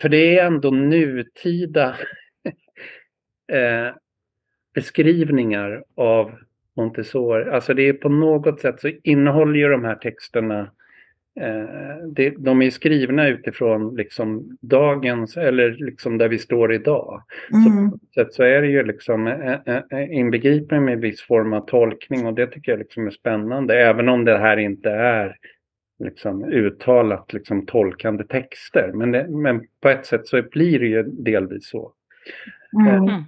för 0.00 0.08
det 0.08 0.38
är 0.38 0.46
ändå 0.46 0.70
nutida 0.70 1.88
eh, 3.52 3.94
beskrivningar 4.74 5.84
av 5.94 6.32
Montessori. 6.76 7.50
Alltså 7.50 7.74
det 7.74 7.88
är 7.88 7.92
på 7.92 8.08
något 8.08 8.60
sätt 8.60 8.80
så 8.80 8.90
innehåller 9.02 9.58
ju 9.58 9.68
de 9.68 9.84
här 9.84 9.94
texterna 9.94 10.60
eh, 11.40 12.06
det, 12.12 12.34
de 12.38 12.62
är 12.62 12.70
skrivna 12.70 13.28
utifrån 13.28 13.96
liksom 13.96 14.58
dagens, 14.60 15.36
eller 15.36 15.70
liksom 15.70 16.18
där 16.18 16.28
vi 16.28 16.38
står 16.38 16.72
idag. 16.72 17.22
Mm. 17.52 17.90
Så, 17.90 17.98
så, 18.14 18.26
så 18.30 18.42
är 18.42 18.62
det 18.62 18.68
ju 18.68 18.82
liksom 18.82 19.26
eh, 19.26 19.76
eh, 19.90 20.12
inbegripet 20.12 20.82
med 20.82 21.00
viss 21.00 21.22
form 21.22 21.52
av 21.52 21.60
tolkning 21.60 22.26
och 22.26 22.34
det 22.34 22.46
tycker 22.46 22.72
jag 22.72 22.78
liksom 22.78 23.06
är 23.06 23.10
spännande. 23.10 23.80
Även 23.80 24.08
om 24.08 24.24
det 24.24 24.38
här 24.38 24.56
inte 24.56 24.90
är 24.90 25.36
liksom 25.98 26.44
uttalat 26.44 27.32
liksom 27.32 27.66
tolkande 27.66 28.24
texter. 28.24 28.90
Men, 28.94 29.10
det, 29.12 29.28
men 29.28 29.66
på 29.80 29.88
ett 29.88 30.06
sätt 30.06 30.26
så 30.26 30.42
blir 30.42 30.78
det 30.78 30.86
ju 30.86 31.02
delvis 31.02 31.68
så. 31.68 31.92
Mm. 32.88 33.24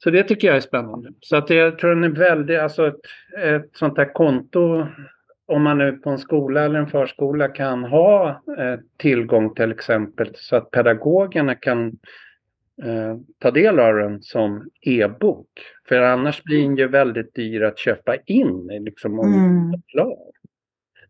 Mm. 0.00 0.04
Så 0.04 0.10
det 0.10 0.22
tycker 0.22 0.48
jag 0.48 0.56
är 0.56 0.60
spännande. 0.60 1.12
Så 1.20 1.36
att 1.36 1.50
jag 1.50 1.78
tror 1.78 1.90
den 1.94 2.04
är 2.04 2.08
väldigt, 2.08 2.60
alltså 2.60 2.86
ett, 2.86 3.00
ett 3.44 3.70
sånt 3.72 3.98
här 3.98 4.12
konto 4.12 4.86
om 5.46 5.62
man 5.62 5.78
nu 5.78 5.92
på 5.92 6.10
en 6.10 6.18
skola 6.18 6.64
eller 6.64 6.78
en 6.78 6.86
förskola 6.86 7.48
kan 7.48 7.84
ha 7.84 8.28
eh, 8.58 8.78
tillgång 8.96 9.54
till 9.54 9.70
exempel 9.70 10.30
så 10.34 10.56
att 10.56 10.70
pedagogerna 10.70 11.54
kan 11.54 11.86
eh, 12.82 13.16
ta 13.38 13.50
del 13.50 13.78
av 13.78 13.94
den 13.94 14.22
som 14.22 14.70
e-bok. 14.80 15.48
För 15.88 16.00
annars 16.00 16.42
blir 16.42 16.62
den 16.62 16.76
ju 16.76 16.88
väldigt 16.88 17.34
dyr 17.34 17.62
att 17.62 17.78
köpa 17.78 18.16
in 18.16 18.66
liksom, 18.80 19.18
om 19.18 19.34
Mm. 19.34 19.82
klar. 19.86 20.30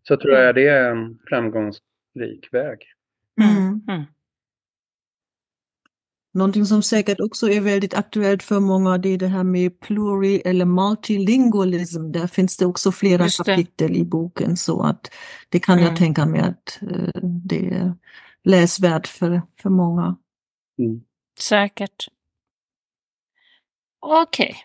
Så 0.03 0.17
tror 0.17 0.35
jag 0.35 0.55
det 0.55 0.69
är 0.69 0.91
en 0.91 1.19
framgångsrik 1.29 2.49
väg. 2.53 2.79
Mm. 3.41 3.81
Mm. 3.89 4.03
Någonting 6.35 6.65
som 6.67 6.83
säkert 6.83 7.21
också 7.21 7.51
är 7.51 7.61
väldigt 7.61 7.95
aktuellt 7.95 8.43
för 8.43 8.61
många, 8.61 8.99
det 8.99 9.09
är 9.09 9.19
det 9.19 9.27
här 9.29 9.45
med 9.45 9.81
pluri 9.81 10.43
eller 10.45 10.65
multilingualism. 10.65 12.13
Där 12.13 12.27
finns 12.27 12.57
det 12.57 12.67
också 12.67 12.93
flera 12.93 13.25
det. 13.25 13.45
kapitel 13.45 13.97
i 13.97 14.05
boken 14.05 14.57
så 14.57 14.83
att 14.83 15.11
det 15.49 15.61
kan 15.61 15.79
Mm. 15.79 15.89
jag 15.91 15.99
tänka 15.99 16.27
mig 16.27 16.41
att 16.41 16.79
eh, 16.83 17.21
det 17.23 17.69
är 17.69 17.95
läsvärt 18.45 19.07
för, 19.07 19.43
för 19.63 19.71
många. 19.71 20.17
Mm. 20.79 21.01
Säkert. 21.41 22.07
Okej. 24.07 24.57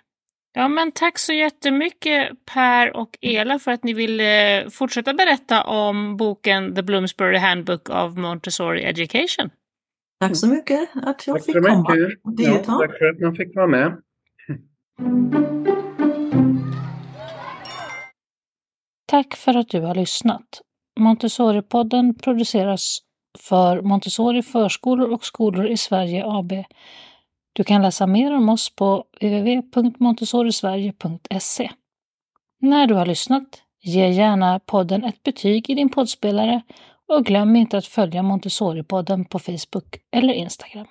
Ja, 0.54 0.68
men 0.68 0.92
tack 0.92 1.20
så 1.20 1.34
jättemycket 1.34 2.46
Per 2.46 2.96
och 2.96 3.18
Ela 3.22 3.60
för 3.60 3.72
att 3.72 3.84
ni 3.84 3.94
ville 3.94 4.66
fortsätta 4.72 5.14
berätta 5.14 5.64
om 5.64 6.18
boken 6.18 6.76
The 6.76 6.82
Bloomsbury 6.84 7.38
Handbook 7.38 7.90
of 7.90 8.16
Montessori 8.18 8.84
Education. 8.84 9.50
Tack 10.20 10.36
så 10.36 10.48
mycket 10.48 10.90
att 10.96 11.28
jag 11.28 11.36
Tack 11.36 11.46
fick 11.46 11.56
komma 11.56 11.96
Ja, 12.38 12.58
tack 12.58 12.98
för 12.98 13.06
att 13.06 13.20
man 13.20 13.36
fick 13.36 13.56
vara 13.56 13.68
med. 13.68 14.02
Tack 19.06 19.36
för 19.36 19.58
att 19.58 19.70
du 19.70 19.82
har 19.82 19.96
lyssnat. 19.96 20.62
Montessori-podden 21.00 22.20
produceras 22.20 23.00
för 23.40 23.82
Montessori 23.82 24.42
förskolor 24.42 25.14
och 25.14 25.26
skolor 25.26 25.68
i 25.68 25.78
Sverige 25.78 26.24
AB. 26.26 26.52
Du 27.54 27.64
kan 27.64 27.82
läsa 27.82 28.08
mer 28.08 28.36
om 28.36 28.50
oss 28.50 28.76
på 28.76 29.06
www.montessorisverige.se. 29.22 31.72
När 32.62 32.88
du 32.88 32.94
har 32.94 33.06
lyssnat, 33.06 33.62
ge 33.82 34.10
gärna 34.10 34.60
podden 34.60 35.04
ett 35.04 35.24
betyg 35.24 35.70
i 35.70 35.76
din 35.76 35.90
poddspelare 35.90 36.62
och 37.08 37.26
glöm 37.26 37.56
inte 37.56 37.78
att 37.78 37.86
följa 37.86 38.22
Montessori-podden 38.22 39.26
på 39.26 39.40
Facebook 39.40 39.98
eller 40.12 40.34
Instagram. 40.34 40.88